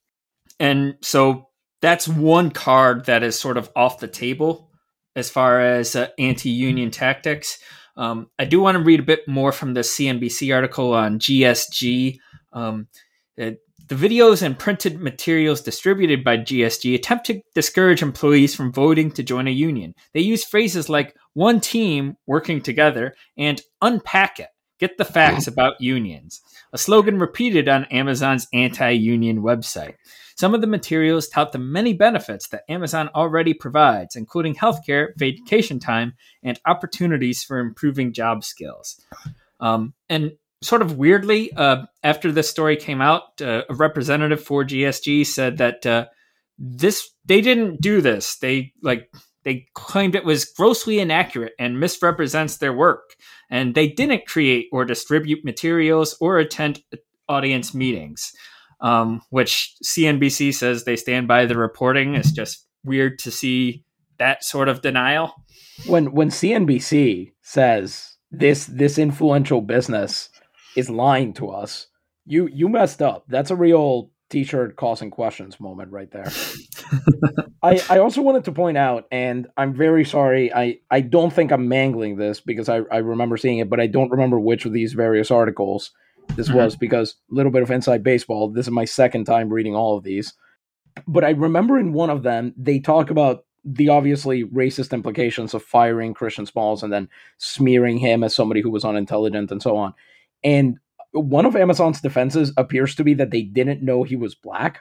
and 0.60 0.94
so 1.02 1.49
that's 1.80 2.06
one 2.06 2.50
card 2.50 3.06
that 3.06 3.22
is 3.22 3.38
sort 3.38 3.56
of 3.56 3.70
off 3.74 4.00
the 4.00 4.08
table 4.08 4.70
as 5.16 5.30
far 5.30 5.60
as 5.60 5.96
uh, 5.96 6.08
anti-union 6.18 6.90
tactics. 6.90 7.58
Um, 7.96 8.30
I 8.38 8.44
do 8.44 8.60
want 8.60 8.76
to 8.78 8.84
read 8.84 9.00
a 9.00 9.04
bit 9.04 9.26
more 9.26 9.52
from 9.52 9.74
the 9.74 9.80
CNBC 9.80 10.54
article 10.54 10.94
on 10.94 11.18
GSG. 11.18 12.18
Um, 12.52 12.88
it, 13.36 13.58
the 13.88 13.96
videos 13.96 14.42
and 14.42 14.56
printed 14.56 15.00
materials 15.00 15.62
distributed 15.62 16.22
by 16.22 16.38
GSG 16.38 16.94
attempt 16.94 17.26
to 17.26 17.42
discourage 17.56 18.02
employees 18.02 18.54
from 18.54 18.72
voting 18.72 19.10
to 19.12 19.22
join 19.24 19.48
a 19.48 19.50
union. 19.50 19.94
They 20.14 20.20
use 20.20 20.44
phrases 20.44 20.88
like 20.88 21.16
one 21.34 21.60
team 21.60 22.16
working 22.26 22.60
together 22.62 23.14
and 23.36 23.60
unpack 23.82 24.38
it. 24.38 24.48
Get 24.78 24.96
the 24.96 25.04
facts 25.04 25.46
about 25.46 25.80
unions, 25.80 26.40
a 26.72 26.78
slogan 26.78 27.18
repeated 27.18 27.68
on 27.68 27.84
Amazon's 27.86 28.46
anti 28.52 28.90
union 28.92 29.42
website. 29.42 29.94
Some 30.40 30.54
of 30.54 30.62
the 30.62 30.66
materials 30.66 31.28
tout 31.28 31.52
the 31.52 31.58
many 31.58 31.92
benefits 31.92 32.48
that 32.48 32.62
Amazon 32.66 33.10
already 33.14 33.52
provides, 33.52 34.16
including 34.16 34.54
healthcare, 34.54 35.08
vacation 35.18 35.78
time, 35.78 36.14
and 36.42 36.58
opportunities 36.64 37.44
for 37.44 37.58
improving 37.58 38.14
job 38.14 38.42
skills. 38.42 38.98
Um, 39.60 39.92
and 40.08 40.32
sort 40.62 40.80
of 40.80 40.96
weirdly, 40.96 41.52
uh, 41.52 41.84
after 42.02 42.32
this 42.32 42.48
story 42.48 42.78
came 42.78 43.02
out, 43.02 43.42
uh, 43.42 43.64
a 43.68 43.74
representative 43.74 44.42
for 44.42 44.64
GSG 44.64 45.26
said 45.26 45.58
that 45.58 45.84
uh, 45.84 46.06
this 46.58 47.10
they 47.26 47.42
didn't 47.42 47.82
do 47.82 48.00
this. 48.00 48.38
They 48.38 48.72
like 48.82 49.12
they 49.42 49.66
claimed 49.74 50.14
it 50.14 50.24
was 50.24 50.46
grossly 50.46 51.00
inaccurate 51.00 51.52
and 51.58 51.78
misrepresents 51.78 52.56
their 52.56 52.72
work, 52.72 53.14
and 53.50 53.74
they 53.74 53.88
didn't 53.88 54.26
create 54.26 54.68
or 54.72 54.86
distribute 54.86 55.44
materials 55.44 56.16
or 56.18 56.38
attend 56.38 56.82
audience 57.28 57.74
meetings 57.74 58.32
um, 58.80 59.22
which 59.30 59.74
CNBC 59.84 60.54
says 60.54 60.84
they 60.84 60.96
stand 60.96 61.28
by 61.28 61.46
the 61.46 61.56
reporting. 61.56 62.14
It's 62.14 62.32
just 62.32 62.66
weird 62.84 63.18
to 63.20 63.30
see 63.30 63.84
that 64.18 64.44
sort 64.44 64.68
of 64.68 64.82
denial. 64.82 65.34
When 65.86 66.12
when 66.12 66.30
CNBC 66.30 67.32
says 67.42 68.16
this 68.30 68.66
this 68.66 68.98
influential 68.98 69.60
business 69.60 70.28
is 70.76 70.90
lying 70.90 71.32
to 71.34 71.50
us, 71.50 71.86
you 72.26 72.48
you 72.52 72.68
messed 72.68 73.02
up. 73.02 73.24
That's 73.28 73.50
a 73.50 73.56
real 73.56 74.10
t-shirt 74.30 74.76
causing 74.76 75.10
questions 75.10 75.60
moment 75.60 75.90
right 75.90 76.10
there. 76.10 76.30
I, 77.62 77.82
I 77.90 77.98
also 77.98 78.22
wanted 78.22 78.44
to 78.44 78.52
point 78.52 78.78
out, 78.78 79.06
and 79.10 79.48
I'm 79.56 79.74
very 79.74 80.04
sorry, 80.04 80.54
I, 80.54 80.78
I 80.90 81.00
don't 81.00 81.32
think 81.32 81.50
I'm 81.50 81.68
mangling 81.68 82.16
this 82.16 82.40
because 82.40 82.68
I, 82.68 82.82
I 82.90 82.98
remember 82.98 83.36
seeing 83.36 83.58
it, 83.58 83.68
but 83.68 83.80
I 83.80 83.86
don't 83.86 84.10
remember 84.10 84.38
which 84.38 84.64
of 84.64 84.72
these 84.72 84.92
various 84.92 85.30
articles 85.30 85.90
this 86.36 86.48
mm-hmm. 86.48 86.58
was 86.58 86.76
because 86.76 87.16
a 87.30 87.34
little 87.34 87.52
bit 87.52 87.62
of 87.62 87.70
inside 87.70 88.02
baseball. 88.02 88.48
This 88.48 88.66
is 88.66 88.72
my 88.72 88.84
second 88.84 89.24
time 89.24 89.52
reading 89.52 89.74
all 89.74 89.96
of 89.96 90.04
these. 90.04 90.34
But 91.06 91.24
I 91.24 91.30
remember 91.30 91.78
in 91.78 91.92
one 91.92 92.10
of 92.10 92.22
them, 92.22 92.54
they 92.56 92.78
talk 92.78 93.10
about 93.10 93.44
the 93.64 93.88
obviously 93.88 94.44
racist 94.44 94.92
implications 94.92 95.54
of 95.54 95.62
firing 95.62 96.14
Christian 96.14 96.46
Smalls 96.46 96.82
and 96.82 96.92
then 96.92 97.08
smearing 97.38 97.98
him 97.98 98.24
as 98.24 98.34
somebody 98.34 98.60
who 98.60 98.70
was 98.70 98.84
unintelligent 98.84 99.50
and 99.50 99.62
so 99.62 99.76
on. 99.76 99.94
And 100.42 100.78
one 101.12 101.46
of 101.46 101.56
Amazon's 101.56 102.00
defenses 102.00 102.52
appears 102.56 102.94
to 102.94 103.04
be 103.04 103.14
that 103.14 103.30
they 103.30 103.42
didn't 103.42 103.82
know 103.82 104.02
he 104.02 104.16
was 104.16 104.34
black, 104.34 104.80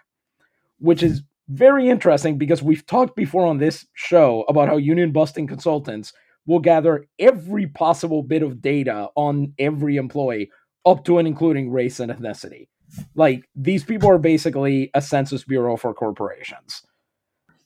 which 0.79 1.03
is 1.03 1.23
very 1.49 1.89
interesting 1.89 2.37
because 2.37 2.61
we've 2.61 2.85
talked 2.85 3.15
before 3.15 3.45
on 3.45 3.57
this 3.57 3.85
show 3.93 4.45
about 4.47 4.69
how 4.69 4.77
union 4.77 5.11
busting 5.11 5.47
consultants 5.47 6.13
will 6.45 6.59
gather 6.59 7.07
every 7.17 7.67
possible 7.67 8.23
bit 8.23 8.43
of 8.43 8.61
data 8.61 9.09
on 9.15 9.53
every 9.59 9.97
employee 9.97 10.49
up 10.89 11.05
to 11.05 11.17
and 11.17 11.27
including 11.27 11.71
race 11.71 11.99
and 11.99 12.11
ethnicity. 12.11 12.67
Like 13.15 13.47
these 13.55 13.83
people 13.83 14.09
are 14.09 14.17
basically 14.17 14.89
a 14.93 15.01
census 15.01 15.43
bureau 15.43 15.77
for 15.77 15.93
corporations. 15.93 16.81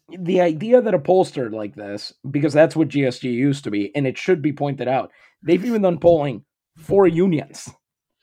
The 0.09 0.41
idea 0.41 0.81
that 0.81 0.93
a 0.93 0.99
pollster 0.99 1.51
like 1.51 1.75
this, 1.75 2.13
because 2.29 2.53
that's 2.53 2.75
what 2.75 2.89
GSG 2.89 3.31
used 3.31 3.63
to 3.63 3.71
be, 3.71 3.95
and 3.95 4.05
it 4.05 4.17
should 4.17 4.41
be 4.41 4.51
pointed 4.51 4.87
out, 4.87 5.11
they've 5.41 5.63
even 5.63 5.81
done 5.81 5.97
polling 5.97 6.43
for 6.77 7.07
unions, 7.07 7.69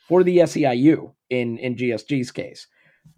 for 0.06 0.22
the 0.22 0.38
SEIU 0.38 1.14
in 1.30 1.58
in 1.58 1.76
GSG's 1.76 2.30
case. 2.32 2.66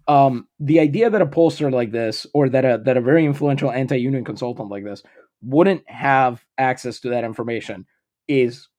Um, 0.07 0.47
the 0.59 0.79
idea 0.79 1.09
that 1.09 1.21
a 1.21 1.25
pollster 1.25 1.71
like 1.71 1.91
this, 1.91 2.25
or 2.33 2.49
that 2.49 2.65
a 2.65 2.81
that 2.85 2.97
a 2.97 3.01
very 3.01 3.25
influential 3.25 3.71
anti-union 3.71 4.23
consultant 4.23 4.69
like 4.69 4.85
this, 4.85 5.03
wouldn't 5.41 5.87
have 5.89 6.43
access 6.57 6.99
to 7.01 7.09
that 7.09 7.23
information 7.23 7.85
is 8.27 8.69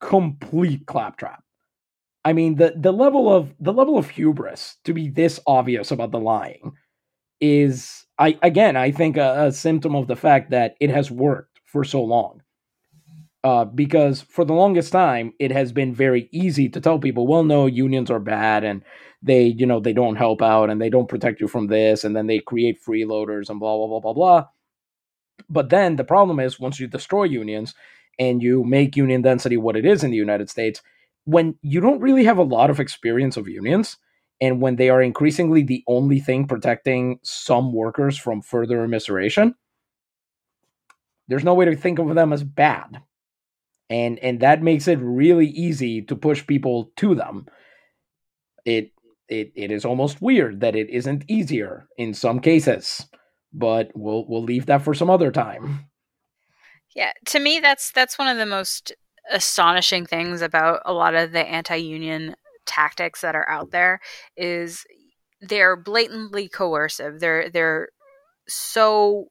complete 0.00 0.86
claptrap. 0.86 1.42
I 2.24 2.32
mean 2.32 2.56
the 2.56 2.74
the 2.76 2.92
level 2.92 3.32
of 3.32 3.54
the 3.60 3.72
level 3.72 3.96
of 3.96 4.10
hubris 4.10 4.76
to 4.84 4.92
be 4.92 5.08
this 5.08 5.40
obvious 5.46 5.90
about 5.90 6.10
the 6.10 6.20
lying 6.20 6.72
is 7.40 8.06
I 8.18 8.38
again 8.42 8.76
I 8.76 8.90
think 8.90 9.16
a, 9.16 9.46
a 9.46 9.52
symptom 9.52 9.94
of 9.96 10.06
the 10.06 10.16
fact 10.16 10.50
that 10.50 10.74
it 10.80 10.90
has 10.90 11.10
worked 11.10 11.60
for 11.64 11.84
so 11.84 12.02
long. 12.02 12.42
Uh, 13.42 13.64
because 13.64 14.20
for 14.20 14.44
the 14.44 14.52
longest 14.52 14.92
time 14.92 15.32
it 15.38 15.50
has 15.50 15.72
been 15.72 15.94
very 15.94 16.28
easy 16.30 16.68
to 16.68 16.78
tell 16.78 16.98
people, 16.98 17.26
well, 17.26 17.42
no, 17.42 17.64
unions 17.64 18.10
are 18.10 18.20
bad 18.20 18.64
and 18.64 18.82
they, 19.22 19.44
you 19.44 19.64
know, 19.64 19.80
they 19.80 19.94
don't 19.94 20.16
help 20.16 20.42
out 20.42 20.68
and 20.68 20.78
they 20.78 20.90
don't 20.90 21.08
protect 21.08 21.40
you 21.40 21.48
from 21.48 21.66
this, 21.68 22.04
and 22.04 22.14
then 22.14 22.26
they 22.26 22.38
create 22.38 22.84
freeloaders 22.86 23.48
and 23.48 23.58
blah 23.58 23.76
blah 23.76 23.86
blah 23.86 24.00
blah 24.00 24.12
blah. 24.12 24.46
But 25.48 25.70
then 25.70 25.96
the 25.96 26.04
problem 26.04 26.38
is 26.38 26.60
once 26.60 26.78
you 26.78 26.86
destroy 26.86 27.24
unions 27.24 27.74
and 28.18 28.42
you 28.42 28.62
make 28.64 28.96
union 28.96 29.22
density 29.22 29.56
what 29.56 29.76
it 29.76 29.86
is 29.86 30.04
in 30.04 30.10
the 30.10 30.16
United 30.18 30.50
States, 30.50 30.82
when 31.24 31.54
you 31.62 31.80
don't 31.80 32.00
really 32.00 32.24
have 32.24 32.38
a 32.38 32.42
lot 32.42 32.70
of 32.70 32.80
experience 32.80 33.36
of 33.36 33.48
unions 33.48 33.96
and 34.40 34.60
when 34.60 34.76
they 34.76 34.88
are 34.88 35.02
increasingly 35.02 35.62
the 35.62 35.84
only 35.86 36.18
thing 36.18 36.46
protecting 36.46 37.18
some 37.22 37.72
workers 37.72 38.16
from 38.16 38.42
further 38.42 38.86
immiseration 38.86 39.54
there's 41.30 41.44
no 41.44 41.54
way 41.54 41.64
to 41.64 41.76
think 41.76 42.00
of 42.00 42.12
them 42.14 42.32
as 42.32 42.42
bad. 42.42 43.00
And 43.88 44.18
and 44.18 44.40
that 44.40 44.62
makes 44.62 44.88
it 44.88 44.98
really 45.00 45.46
easy 45.46 46.02
to 46.02 46.16
push 46.16 46.46
people 46.46 46.90
to 46.96 47.14
them. 47.14 47.46
It 48.64 48.90
it 49.28 49.52
it 49.54 49.70
is 49.70 49.84
almost 49.84 50.20
weird 50.20 50.60
that 50.60 50.76
it 50.76 50.90
isn't 50.90 51.24
easier 51.28 51.86
in 51.96 52.12
some 52.14 52.40
cases 52.40 53.06
but 53.52 53.90
we'll 53.94 54.24
we'll 54.28 54.44
leave 54.44 54.66
that 54.66 54.82
for 54.82 54.94
some 54.94 55.10
other 55.10 55.30
time. 55.30 55.86
Yeah 56.94 57.12
to 57.26 57.38
me 57.40 57.60
that's 57.60 57.90
that's 57.92 58.18
one 58.18 58.28
of 58.28 58.36
the 58.36 58.46
most 58.46 58.92
astonishing 59.30 60.06
things 60.06 60.42
about 60.42 60.82
a 60.84 60.92
lot 60.92 61.14
of 61.14 61.32
the 61.32 61.40
anti-union 61.40 62.34
tactics 62.66 63.20
that 63.22 63.34
are 63.34 63.48
out 63.48 63.70
there 63.70 64.00
is 64.36 64.84
they're 65.40 65.76
blatantly 65.76 66.48
coercive. 66.48 67.20
They're 67.20 67.48
they're 67.50 67.88
so 68.48 69.28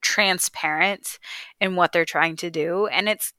transparent 0.00 1.18
in 1.60 1.76
what 1.76 1.92
they're 1.92 2.04
trying 2.04 2.36
to 2.36 2.50
do 2.50 2.86
and 2.88 3.08
it's 3.08 3.32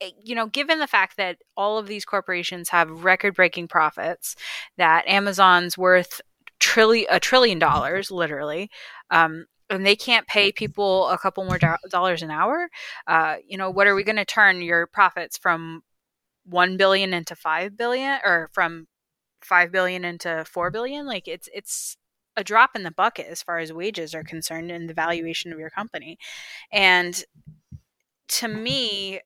eh, 0.00 0.10
you 0.24 0.34
know 0.34 0.46
given 0.46 0.78
the 0.78 0.86
fact 0.86 1.18
that 1.18 1.36
all 1.58 1.76
of 1.76 1.86
these 1.86 2.06
corporations 2.06 2.70
have 2.70 3.04
record 3.04 3.34
breaking 3.34 3.68
profits 3.68 4.34
that 4.78 5.04
amazon's 5.06 5.76
worth 5.76 6.22
trillion 6.58 7.06
a 7.10 7.20
trillion 7.20 7.58
dollars 7.58 8.10
literally 8.10 8.70
um, 9.10 9.44
and 9.74 9.86
they 9.86 9.96
can't 9.96 10.26
pay 10.26 10.52
people 10.52 11.08
a 11.08 11.18
couple 11.18 11.44
more 11.44 11.58
do- 11.58 11.88
dollars 11.88 12.22
an 12.22 12.30
hour, 12.30 12.68
uh, 13.06 13.36
you 13.46 13.56
know, 13.56 13.70
what 13.70 13.86
are 13.86 13.94
we 13.94 14.04
going 14.04 14.16
to 14.16 14.24
turn 14.24 14.62
your 14.62 14.86
profits 14.86 15.36
from 15.36 15.82
1 16.46 16.76
billion 16.76 17.14
into 17.14 17.36
5 17.36 17.76
billion 17.76 18.20
or 18.24 18.50
from 18.52 18.86
5 19.42 19.72
billion 19.72 20.04
into 20.04 20.44
4 20.46 20.70
billion? 20.70 21.06
Like 21.06 21.28
it's, 21.28 21.48
it's, 21.54 21.96
a 22.36 22.44
drop 22.44 22.74
in 22.74 22.82
the 22.82 22.90
bucket 22.90 23.26
as 23.28 23.42
far 23.42 23.58
as 23.58 23.72
wages 23.72 24.14
are 24.14 24.24
concerned 24.24 24.70
and 24.70 24.88
the 24.88 24.94
valuation 24.94 25.52
of 25.52 25.58
your 25.58 25.70
company. 25.70 26.18
And 26.72 27.22
to 28.28 28.48
me, 28.48 29.20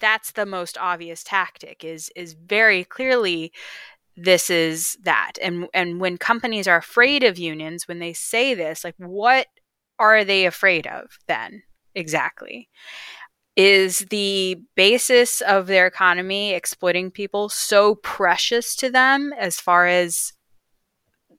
that's 0.00 0.32
the 0.32 0.46
most 0.46 0.78
obvious 0.78 1.22
tactic 1.22 1.84
is 1.84 2.10
is 2.16 2.34
very 2.34 2.84
clearly 2.84 3.52
this 4.16 4.50
is 4.50 4.96
that. 5.02 5.32
And 5.40 5.68
and 5.74 6.00
when 6.00 6.18
companies 6.18 6.68
are 6.68 6.76
afraid 6.76 7.24
of 7.24 7.38
unions, 7.38 7.88
when 7.88 7.98
they 7.98 8.12
say 8.12 8.54
this, 8.54 8.84
like 8.84 8.94
what 8.98 9.46
are 10.02 10.24
they 10.24 10.46
afraid 10.46 10.86
of 10.86 11.18
then 11.28 11.62
exactly? 11.94 12.68
Is 13.54 14.00
the 14.10 14.60
basis 14.76 15.42
of 15.42 15.66
their 15.66 15.86
economy 15.86 16.54
exploiting 16.54 17.10
people 17.10 17.48
so 17.48 17.96
precious 17.96 18.74
to 18.76 18.90
them 18.90 19.32
as 19.38 19.60
far 19.60 19.86
as 19.86 20.32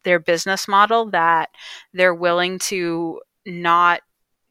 their 0.04 0.19
business 0.19 0.67
model 0.67 1.10
that 1.10 1.49
they're 1.93 2.13
willing 2.13 2.60
to 2.60 3.19
not 3.45 4.02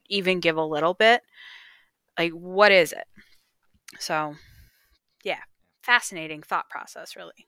even 0.08 0.40
give 0.40 0.56
a 0.56 0.64
little 0.64 0.94
bit? 0.94 1.22
Like, 2.18 2.32
what 2.32 2.72
is 2.72 2.92
it? 2.92 3.04
So, 3.98 4.34
yeah, 5.22 5.40
fascinating 5.82 6.42
thought 6.42 6.68
process, 6.68 7.14
really. 7.16 7.46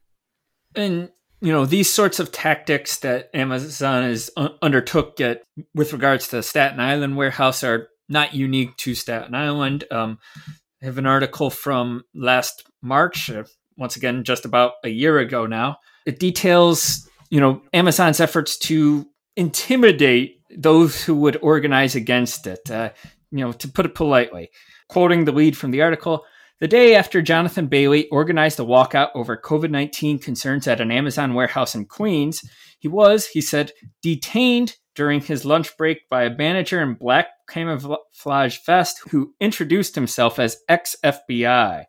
And 0.77 1.11
you 1.44 1.52
know 1.52 1.66
these 1.66 1.92
sorts 1.92 2.18
of 2.20 2.33
tactics 2.33 2.96
that 3.00 3.28
Amazon 3.35 4.02
has 4.02 4.30
undertook 4.62 5.20
at, 5.20 5.42
with 5.74 5.92
regards 5.92 6.28
to 6.28 6.42
Staten 6.42 6.80
Island 6.80 7.18
warehouse 7.18 7.62
are 7.62 7.88
not 8.09 8.35
unique 8.35 8.74
to 8.78 8.94
Staten 8.94 9.35
Island. 9.35 9.85
Um, 9.90 10.18
I 10.83 10.87
have 10.87 10.96
an 10.96 11.04
article 11.04 11.50
from 11.50 12.04
last 12.14 12.64
March, 12.80 13.28
uh, 13.30 13.44
once 13.76 13.94
again, 13.94 14.24
just 14.24 14.46
about 14.46 14.72
a 14.85 14.88
year 14.88 15.18
ago 15.18 15.44
now. 15.44 15.76
It 16.07 16.18
details 16.18 17.07
you 17.28 17.40
know 17.40 17.61
Amazon's 17.74 18.20
efforts 18.20 18.57
to 18.61 19.07
intimidate 19.37 20.40
those 20.57 21.04
who 21.04 21.14
would 21.16 21.37
organize 21.42 21.94
against 21.94 22.46
it. 22.46 22.70
Uh, 22.70 22.90
you 23.30 23.44
know, 23.44 23.52
to 23.52 23.68
put 23.68 23.85
it 23.85 23.94
politely, 23.94 24.48
quoting 24.88 25.26
the 25.26 25.33
lead 25.33 25.59
from 25.59 25.72
the 25.72 25.83
article. 25.83 26.24
The 26.61 26.69
day 26.69 26.95
after 26.95 27.21
Jonathan 27.21 27.67
Bailey 27.67 28.09
organized 28.11 28.61
a 28.61 28.62
walkout 28.62 29.11
over 29.14 29.37
COVID 29.37 29.71
19 29.71 30.21
concerns 30.21 30.69
at 30.69 30.81
an 30.81 30.93
Amazon 30.93 31.35
warehouse 31.35 31.75
in 31.75 31.85
Queens, 31.85 32.49
he 32.79 32.87
was, 32.87 33.27
he 33.27 33.40
said, 33.40 33.73
detained 34.03 34.77
during 34.95 35.21
his 35.21 35.45
lunch 35.45 35.77
break 35.77 36.09
by 36.09 36.23
a 36.25 36.37
manager 36.37 36.81
in 36.81 36.95
black 36.95 37.27
camouflage 37.49 38.59
vest 38.64 39.01
who 39.11 39.35
introduced 39.40 39.97
himself 39.97 40.38
as 40.38 40.59
ex 40.69 40.95
FBI. 41.05 41.85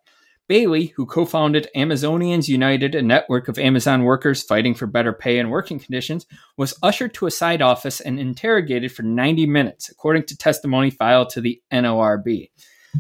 Bailey, 0.47 0.87
who 0.95 1.05
co 1.05 1.25
founded 1.25 1.69
Amazonians 1.75 2.47
United, 2.47 2.95
a 2.95 3.01
network 3.01 3.47
of 3.47 3.57
Amazon 3.59 4.03
workers 4.03 4.43
fighting 4.43 4.73
for 4.73 4.87
better 4.87 5.13
pay 5.13 5.39
and 5.39 5.51
working 5.51 5.79
conditions, 5.79 6.25
was 6.57 6.77
ushered 6.83 7.13
to 7.15 7.27
a 7.27 7.31
side 7.31 7.61
office 7.61 7.99
and 7.99 8.19
interrogated 8.19 8.91
for 8.91 9.03
90 9.03 9.45
minutes, 9.47 9.89
according 9.89 10.23
to 10.23 10.37
testimony 10.37 10.89
filed 10.89 11.29
to 11.29 11.41
the 11.41 11.61
NLRB. 11.71 12.49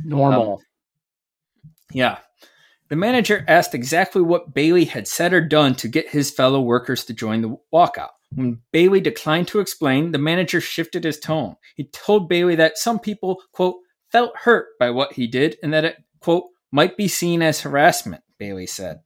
Normal. 0.03 0.53
Um, 0.53 0.59
yeah. 1.95 2.17
The 2.89 2.97
manager 2.97 3.45
asked 3.47 3.73
exactly 3.73 4.21
what 4.21 4.53
Bailey 4.53 4.85
had 4.85 5.07
said 5.07 5.33
or 5.33 5.41
done 5.41 5.75
to 5.75 5.87
get 5.87 6.09
his 6.09 6.29
fellow 6.29 6.59
workers 6.59 7.05
to 7.05 7.13
join 7.13 7.41
the 7.41 7.57
walkout. 7.73 8.09
When 8.33 8.59
Bailey 8.73 8.99
declined 8.99 9.47
to 9.47 9.59
explain, 9.59 10.11
the 10.11 10.17
manager 10.17 10.59
shifted 10.59 11.05
his 11.05 11.19
tone. 11.19 11.55
He 11.75 11.85
told 11.85 12.27
Bailey 12.27 12.55
that 12.55 12.77
some 12.77 12.99
people, 12.99 13.41
quote, 13.53 13.77
felt 14.11 14.35
hurt 14.35 14.67
by 14.77 14.89
what 14.89 15.13
he 15.13 15.25
did 15.25 15.55
and 15.63 15.73
that 15.73 15.85
it, 15.85 15.97
quote, 16.19 16.43
might 16.69 16.97
be 16.97 17.07
seen 17.07 17.41
as 17.41 17.61
harassment, 17.61 18.23
Bailey 18.37 18.67
said. 18.67 18.99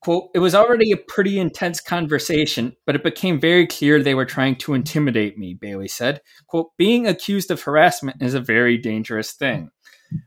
Quote, 0.00 0.30
it 0.34 0.38
was 0.38 0.54
already 0.54 0.92
a 0.92 0.96
pretty 0.96 1.38
intense 1.38 1.80
conversation, 1.80 2.74
but 2.86 2.94
it 2.94 3.04
became 3.04 3.38
very 3.38 3.66
clear 3.66 4.02
they 4.02 4.14
were 4.14 4.24
trying 4.24 4.56
to 4.56 4.72
intimidate 4.72 5.36
me, 5.36 5.52
Bailey 5.52 5.88
said. 5.88 6.22
Quote, 6.46 6.70
being 6.78 7.06
accused 7.06 7.50
of 7.50 7.62
harassment 7.62 8.22
is 8.22 8.32
a 8.32 8.40
very 8.40 8.78
dangerous 8.78 9.32
thing. 9.32 9.70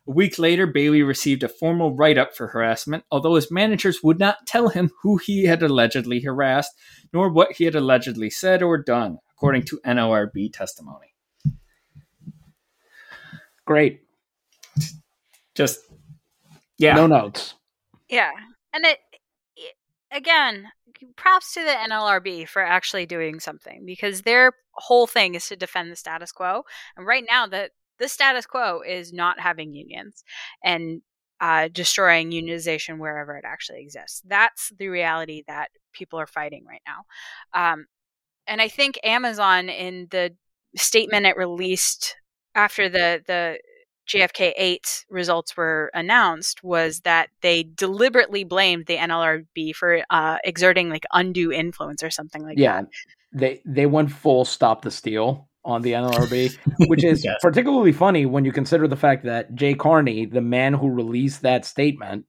A 0.07 0.11
week 0.11 0.37
later, 0.37 0.67
Bailey 0.67 1.03
received 1.03 1.43
a 1.43 1.49
formal 1.49 1.95
write 1.95 2.17
up 2.17 2.35
for 2.35 2.47
harassment, 2.47 3.03
although 3.11 3.35
his 3.35 3.51
managers 3.51 4.03
would 4.03 4.19
not 4.19 4.45
tell 4.45 4.69
him 4.69 4.91
who 5.01 5.17
he 5.17 5.45
had 5.45 5.63
allegedly 5.63 6.21
harassed, 6.21 6.71
nor 7.13 7.29
what 7.29 7.53
he 7.53 7.65
had 7.65 7.75
allegedly 7.75 8.29
said 8.29 8.61
or 8.61 8.77
done, 8.77 9.17
according 9.31 9.63
to 9.63 9.79
NLRB 9.85 10.51
testimony. 10.51 11.13
Great. 13.65 14.01
Just, 15.55 15.79
yeah. 16.77 16.95
No 16.95 17.07
notes. 17.07 17.53
Yeah. 18.09 18.31
And 18.73 18.85
it, 18.85 18.99
it 19.55 19.75
again, 20.11 20.67
props 21.15 21.53
to 21.53 21.61
the 21.61 21.75
NLRB 21.89 22.47
for 22.47 22.61
actually 22.61 23.05
doing 23.05 23.39
something 23.39 23.85
because 23.85 24.23
their 24.23 24.53
whole 24.73 25.07
thing 25.07 25.35
is 25.35 25.47
to 25.47 25.55
defend 25.55 25.91
the 25.91 25.95
status 25.95 26.31
quo. 26.31 26.63
And 26.97 27.05
right 27.05 27.23
now, 27.29 27.47
that 27.47 27.71
the 27.99 28.07
status 28.07 28.45
quo 28.45 28.81
is 28.81 29.13
not 29.13 29.39
having 29.39 29.73
unions 29.73 30.23
and 30.63 31.01
uh, 31.41 31.69
destroying 31.71 32.31
unionization 32.31 32.97
wherever 32.97 33.37
it 33.37 33.45
actually 33.45 33.81
exists. 33.81 34.21
That's 34.25 34.71
the 34.77 34.89
reality 34.89 35.43
that 35.47 35.69
people 35.93 36.19
are 36.19 36.27
fighting 36.27 36.65
right 36.67 36.81
now. 36.85 37.73
Um, 37.73 37.85
and 38.47 38.61
I 38.61 38.67
think 38.67 38.99
Amazon, 39.03 39.69
in 39.69 40.07
the 40.11 40.35
statement 40.75 41.25
it 41.25 41.37
released 41.37 42.15
after 42.55 42.89
the 42.89 43.21
the 43.25 43.59
JFK 44.09 44.53
8 44.57 45.05
results 45.09 45.55
were 45.55 45.91
announced 45.93 46.63
was 46.63 47.01
that 47.01 47.29
they 47.41 47.63
deliberately 47.75 48.43
blamed 48.43 48.87
the 48.87 48.97
NLRB 48.97 49.75
for 49.75 50.01
uh, 50.09 50.37
exerting 50.43 50.89
like 50.89 51.05
undue 51.13 51.51
influence 51.51 52.01
or 52.01 52.09
something 52.09 52.43
like 52.43 52.57
yeah, 52.57 52.81
that. 52.81 52.89
Yeah, 53.33 53.39
they 53.39 53.61
they 53.65 53.85
went 53.85 54.11
full 54.11 54.45
stop 54.45 54.81
the 54.81 54.91
steal 54.91 55.48
on 55.65 55.81
the 55.81 55.93
NLRB, 55.93 56.57
which 56.87 57.03
is 57.03 57.23
yes. 57.23 57.37
particularly 57.41 57.91
funny 57.91 58.25
when 58.25 58.45
you 58.45 58.51
consider 58.51 58.87
the 58.87 58.95
fact 58.95 59.25
that 59.25 59.53
Jay 59.55 59.73
Carney, 59.73 60.25
the 60.25 60.41
man 60.41 60.73
who 60.73 60.89
released 60.89 61.41
that 61.41 61.65
statement, 61.65 62.25